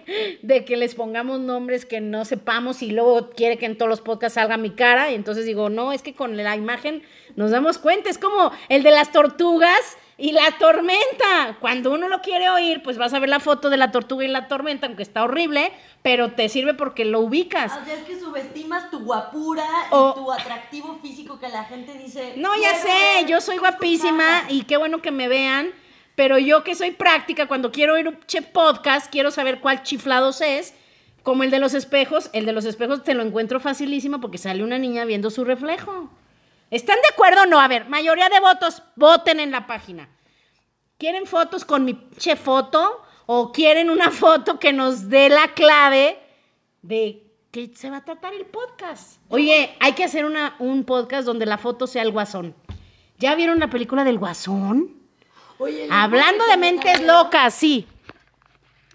de 0.41 0.65
que 0.65 0.77
les 0.77 0.95
pongamos 0.95 1.39
nombres 1.39 1.85
que 1.85 2.01
no 2.01 2.25
sepamos 2.25 2.81
y 2.81 2.91
luego 2.91 3.31
quiere 3.31 3.57
que 3.57 3.65
en 3.65 3.77
todos 3.77 3.89
los 3.89 4.01
podcasts 4.01 4.35
salga 4.35 4.57
mi 4.57 4.71
cara, 4.71 5.11
y 5.11 5.15
entonces 5.15 5.45
digo, 5.45 5.69
no, 5.69 5.91
es 5.91 6.01
que 6.01 6.13
con 6.13 6.37
la 6.37 6.55
imagen 6.55 7.03
nos 7.35 7.51
damos 7.51 7.77
cuenta, 7.77 8.09
es 8.09 8.17
como 8.17 8.51
el 8.69 8.83
de 8.83 8.91
las 8.91 9.11
tortugas 9.11 9.97
y 10.21 10.33
la 10.33 10.51
tormenta. 10.59 11.57
Cuando 11.59 11.91
uno 11.91 12.07
lo 12.07 12.21
quiere 12.21 12.47
oír, 12.49 12.83
pues 12.83 12.99
vas 12.99 13.11
a 13.15 13.19
ver 13.19 13.27
la 13.27 13.39
foto 13.39 13.71
de 13.71 13.77
la 13.77 13.91
tortuga 13.91 14.23
y 14.23 14.27
la 14.27 14.47
tormenta, 14.47 14.85
aunque 14.85 15.01
está 15.01 15.23
horrible, 15.23 15.71
pero 16.03 16.33
te 16.33 16.47
sirve 16.47 16.75
porque 16.75 17.05
lo 17.05 17.21
ubicas. 17.21 17.71
O 17.71 17.83
sea, 17.83 17.95
es 17.95 18.03
que 18.03 18.19
subestimas 18.19 18.91
tu 18.91 18.99
guapura 18.99 19.65
y 19.87 19.89
tu 19.89 20.31
atractivo 20.31 20.99
físico 21.01 21.39
que 21.39 21.49
la 21.49 21.63
gente 21.63 21.97
dice. 21.97 22.35
No, 22.37 22.55
ya 22.55 22.75
sé, 22.75 23.25
yo 23.27 23.41
soy 23.41 23.57
guapísima 23.57 24.43
y 24.47 24.61
qué 24.63 24.77
bueno 24.77 25.01
que 25.01 25.09
me 25.09 25.27
vean. 25.27 25.71
Pero 26.13 26.37
yo 26.37 26.63
que 26.63 26.75
soy 26.75 26.91
práctica, 26.91 27.47
cuando 27.47 27.71
quiero 27.71 27.95
oír 27.95 28.07
un 28.07 28.19
che 28.27 28.43
podcast, 28.43 29.11
quiero 29.11 29.31
saber 29.31 29.59
cuál 29.59 29.81
chiflados 29.81 30.41
es. 30.41 30.75
Como 31.23 31.41
el 31.41 31.49
de 31.49 31.57
los 31.57 31.73
espejos, 31.73 32.29
el 32.33 32.45
de 32.45 32.53
los 32.53 32.65
espejos 32.65 33.03
te 33.03 33.15
lo 33.15 33.23
encuentro 33.23 33.59
facilísimo 33.59 34.21
porque 34.21 34.37
sale 34.37 34.63
una 34.63 34.77
niña 34.77 35.03
viendo 35.05 35.31
su 35.31 35.45
reflejo. 35.45 36.11
¿Están 36.71 36.95
de 36.95 37.13
acuerdo 37.13 37.43
o 37.43 37.45
no? 37.45 37.59
A 37.59 37.67
ver, 37.67 37.87
mayoría 37.87 38.29
de 38.29 38.39
votos, 38.39 38.81
voten 38.95 39.39
en 39.39 39.51
la 39.51 39.67
página. 39.67 40.09
¿Quieren 40.97 41.27
fotos 41.27 41.63
con 41.65 41.85
mi 41.85 42.09
che 42.17 42.35
foto? 42.35 43.03
¿O 43.27 43.51
quieren 43.51 43.89
una 43.89 44.09
foto 44.23 44.57
que 44.57 44.73
nos 44.73 45.09
dé 45.09 45.29
la 45.29 45.53
clave 45.53 46.17
de 46.81 47.31
que 47.51 47.71
se 47.75 47.89
va 47.89 47.97
a 47.97 48.05
tratar 48.05 48.33
el 48.33 48.45
podcast. 48.45 49.17
Oye, 49.27 49.75
hay 49.79 49.91
que 49.91 50.05
hacer 50.05 50.23
una, 50.25 50.55
un 50.59 50.85
podcast 50.85 51.25
donde 51.25 51.45
la 51.45 51.57
foto 51.57 51.85
sea 51.85 52.01
el 52.01 52.11
guasón. 52.11 52.55
¿Ya 53.19 53.35
vieron 53.35 53.59
la 53.59 53.69
película 53.69 54.03
del 54.05 54.17
guasón? 54.17 54.95
Oye, 55.57 55.87
¿le 55.87 55.93
Hablando 55.93 56.45
de 56.47 56.57
mentes 56.57 57.01
locas, 57.01 57.53
sí. 57.53 57.87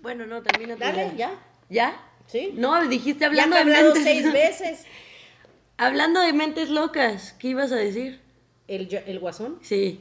Bueno, 0.01 0.27
no, 0.27 0.43
termina 0.43 0.75
Dale, 0.75 1.13
ya. 1.17 1.33
¿Ya? 1.69 2.01
Sí. 2.27 2.53
No, 2.55 2.83
dijiste 2.87 3.21
Ya 3.21 3.27
hablando 3.27 3.57
te 3.57 3.63
he 3.63 3.65
de 3.65 3.83
mentes. 3.83 4.03
seis 4.03 4.33
veces. 4.33 4.87
Hablando 5.79 6.21
de 6.21 6.33
mentes 6.33 6.71
locas, 6.71 7.35
¿qué 7.39 7.49
ibas 7.49 7.71
a 7.73 7.77
decir? 7.77 8.21
¿El, 8.67 8.89
el 9.07 9.19
guasón? 9.19 9.59
Sí. 9.63 10.01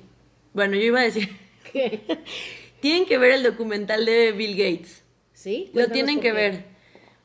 Bueno, 0.54 0.76
yo 0.76 0.84
iba 0.84 1.02
a 1.02 1.04
decir. 1.04 1.38
¿Qué? 1.72 2.02
Tienen 2.80 3.06
que 3.06 3.18
ver 3.18 3.32
el 3.32 3.44
documental 3.44 4.06
de 4.06 4.32
Bill 4.32 4.56
Gates. 4.56 5.04
¿Sí? 5.34 5.70
Lo 5.74 5.88
tienen 5.88 6.20
que 6.22 6.32
ver. 6.32 6.66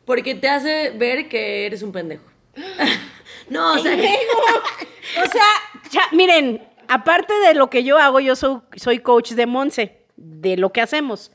Porque 0.05 0.34
te 0.34 0.48
hace 0.48 0.90
ver 0.90 1.28
que 1.28 1.66
eres 1.66 1.82
un 1.82 1.92
pendejo. 1.92 2.24
no, 3.48 3.74
o 3.74 3.78
sea, 3.78 3.94
O 3.96 5.28
sea, 5.28 5.44
ya, 5.90 6.03
miren, 6.12 6.66
aparte 6.88 7.32
de 7.46 7.55
lo 7.55 7.70
que 7.70 7.84
yo 7.84 7.98
hago, 7.98 8.20
yo 8.20 8.36
soy, 8.36 8.61
soy 8.76 8.98
coach 8.98 9.32
de 9.32 9.46
Monse, 9.46 10.03
de 10.16 10.57
lo 10.57 10.72
que 10.72 10.80
hacemos. 10.80 11.30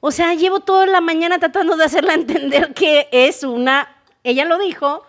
O 0.00 0.10
sea, 0.10 0.34
llevo 0.34 0.60
toda 0.60 0.86
la 0.86 1.00
mañana 1.00 1.38
tratando 1.38 1.76
de 1.76 1.84
hacerla 1.84 2.14
entender 2.14 2.72
que 2.74 3.08
es 3.12 3.44
una, 3.44 4.02
ella 4.24 4.44
lo 4.44 4.58
dijo, 4.58 5.04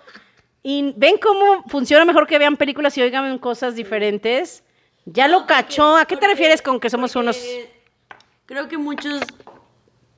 y 0.64 0.94
ven 0.98 1.16
cómo 1.18 1.64
funciona 1.68 2.06
mejor 2.06 2.28
que 2.28 2.38
vean 2.38 2.58
películas 2.58 2.98
y 2.98 3.02
oigan 3.02 3.38
cosas 3.40 3.76
diferentes. 3.76 4.64
Ya 5.06 5.28
lo 5.28 5.48
cachó. 5.48 5.96
¿A 5.98 6.06
qué 6.06 6.16
te 6.16 6.22
porque- 6.22 6.28
refieres 6.34 6.62
con 6.62 6.80
que 6.80 6.90
somos 6.90 7.16
unos... 7.16 7.40
Creo 8.46 8.68
que 8.68 8.78
muchos 8.78 9.22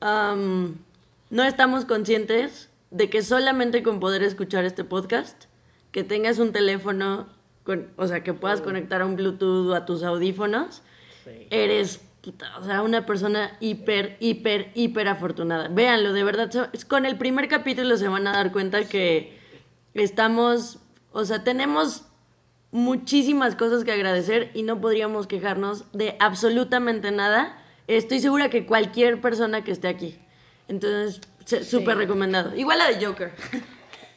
no 0.02 1.44
estamos 1.44 1.86
conscientes 1.86 2.70
de 2.92 3.10
que 3.10 3.22
solamente 3.22 3.84
con 3.84 4.00
poder 4.00 4.24
escuchar 4.24 4.66
este 4.66 4.84
podcast, 4.84 5.46
que 5.92 6.04
tengas 6.04 6.40
un 6.40 6.52
teléfono, 6.52 7.28
con, 7.64 7.92
o 7.96 8.08
sea, 8.08 8.24
que 8.24 8.34
puedas 8.34 8.62
conectar 8.62 9.02
a 9.02 9.06
un 9.06 9.16
Bluetooth 9.16 9.70
o 9.70 9.76
a 9.76 9.86
tus 9.86 10.04
audífonos, 10.04 10.82
eres 11.50 12.02
puta, 12.22 12.58
o 12.58 12.64
sea, 12.66 12.82
una 12.82 13.06
persona 13.06 13.56
hiper, 13.60 14.18
hiper, 14.20 14.72
hiper 14.76 15.08
afortunada. 15.08 15.70
Véanlo, 15.70 16.14
de 16.14 16.24
verdad, 16.24 16.52
con 16.88 17.06
el 17.06 17.18
primer 17.18 17.48
capítulo 17.48 17.98
se 17.98 18.08
van 18.08 18.28
a 18.28 18.34
dar 18.34 18.52
cuenta 18.52 18.84
que 18.88 19.40
estamos, 19.94 20.80
o 21.12 21.26
sea, 21.26 21.44
tenemos 21.44 22.06
muchísimas 22.72 23.56
cosas 23.56 23.84
que 23.84 23.92
agradecer 23.92 24.50
y 24.54 24.64
no 24.64 24.82
podríamos 24.82 25.28
quejarnos 25.28 25.86
de 25.94 26.16
absolutamente 26.20 27.12
nada. 27.12 27.58
Estoy 27.88 28.20
segura 28.20 28.50
que 28.50 28.66
cualquier 28.66 29.22
persona 29.22 29.64
que 29.64 29.72
esté 29.72 29.88
aquí. 29.88 30.20
Entonces, 30.68 31.22
súper 31.70 31.98
recomendado. 31.98 32.56
Igual 32.56 32.80
la 32.80 32.92
de 32.92 33.06
Joker. 33.06 33.32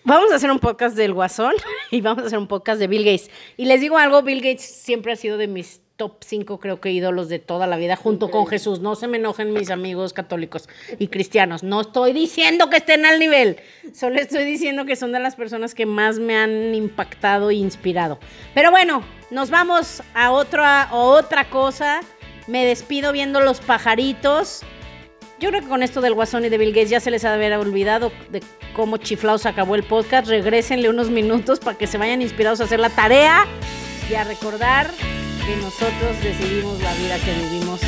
Vamos 0.05 0.31
a 0.31 0.37
hacer 0.37 0.51
un 0.51 0.61
podcast 0.61 0.97
del 0.97 1.13
Guasón 1.13 1.55
y 1.91 2.01
vamos 2.01 2.23
a 2.23 2.27
hacer 2.29 2.39
un 2.39 2.47
podcast 2.47 2.79
de 2.79 2.87
Bill 2.87 3.05
Gates. 3.05 3.29
Y 3.57 3.65
les 3.65 3.81
digo 3.81 3.99
algo, 3.99 4.23
Bill 4.23 4.41
Gates 4.41 4.65
siempre 4.65 5.13
ha 5.13 5.17
sido 5.17 5.37
de 5.37 5.49
mis 5.49 5.83
top 5.97 6.17
5, 6.21 6.61
creo 6.61 6.81
que 6.81 6.91
ídolos 6.91 7.29
de 7.29 7.39
toda 7.39 7.67
la 7.67 7.77
vida, 7.77 7.97
junto 7.97 8.31
con 8.31 8.47
Jesús. 8.47 8.81
No 8.81 8.95
se 8.95 9.09
me 9.09 9.17
enojen 9.17 9.53
mis 9.53 9.71
amigos 9.71 10.13
católicos 10.13 10.69
y 10.99 11.09
cristianos. 11.09 11.63
No 11.63 11.81
estoy 11.81 12.13
diciendo 12.13 12.69
que 12.69 12.77
estén 12.77 13.07
al 13.07 13.19
nivel, 13.19 13.57
solo 13.95 14.17
estoy 14.17 14.45
diciendo 14.45 14.85
que 14.85 14.97
son 14.97 15.13
de 15.13 15.21
las 15.21 15.37
personas 15.37 15.75
que 15.75 15.87
más 15.87 16.19
me 16.19 16.37
han 16.37 16.75
impactado 16.75 17.51
e 17.51 17.55
inspirado. 17.55 18.19
Pero 18.55 18.71
bueno, 18.71 19.03
nos 19.31 19.51
vamos 19.51 20.03
a 20.15 20.33
otra, 20.33 20.83
a 20.83 20.95
otra 20.95 21.49
cosa. 21.49 22.01
Me 22.47 22.65
despido 22.65 23.13
viendo 23.13 23.41
los 23.41 23.61
pajaritos. 23.61 24.63
Yo 25.41 25.51
creo 25.51 25.63
que 25.63 25.69
con 25.69 25.83
esto 25.83 26.01
del 26.01 26.15
Guasón 26.15 26.45
y 26.45 26.49
de 26.49 26.59
Bill 26.59 26.73
Gates 26.73 26.91
ya 26.91 27.01
se 27.01 27.11
les 27.11 27.25
ha 27.25 27.29
de 27.31 27.35
haber 27.35 27.55
olvidado 27.55 28.13
de 28.31 28.43
cómo 28.75 28.99
chiflados 28.99 29.47
acabó 29.47 29.75
el 29.75 29.83
podcast. 29.83 30.29
Regrésenle 30.29 30.89
unos 30.89 31.11
minutos 31.11 31.59
para 31.59 31.77
que 31.77 31.87
se 31.87 31.99
vayan 31.99 32.23
inspirados 32.23 32.61
a 32.61 32.65
hacer 32.65 32.81
la 32.81 32.91
tarea 32.91 33.47
y 34.09 34.15
a 34.15 34.25
recordar 34.25 34.91
que 35.47 35.57
nosotros 35.59 36.21
decidimos 36.23 36.83
la 36.83 36.93
vida 36.95 37.19
que 37.21 37.33
vivimos 37.33 37.81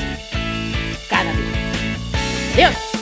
cada 1.08 1.32
día. 1.32 1.72
Adiós. 2.54 2.97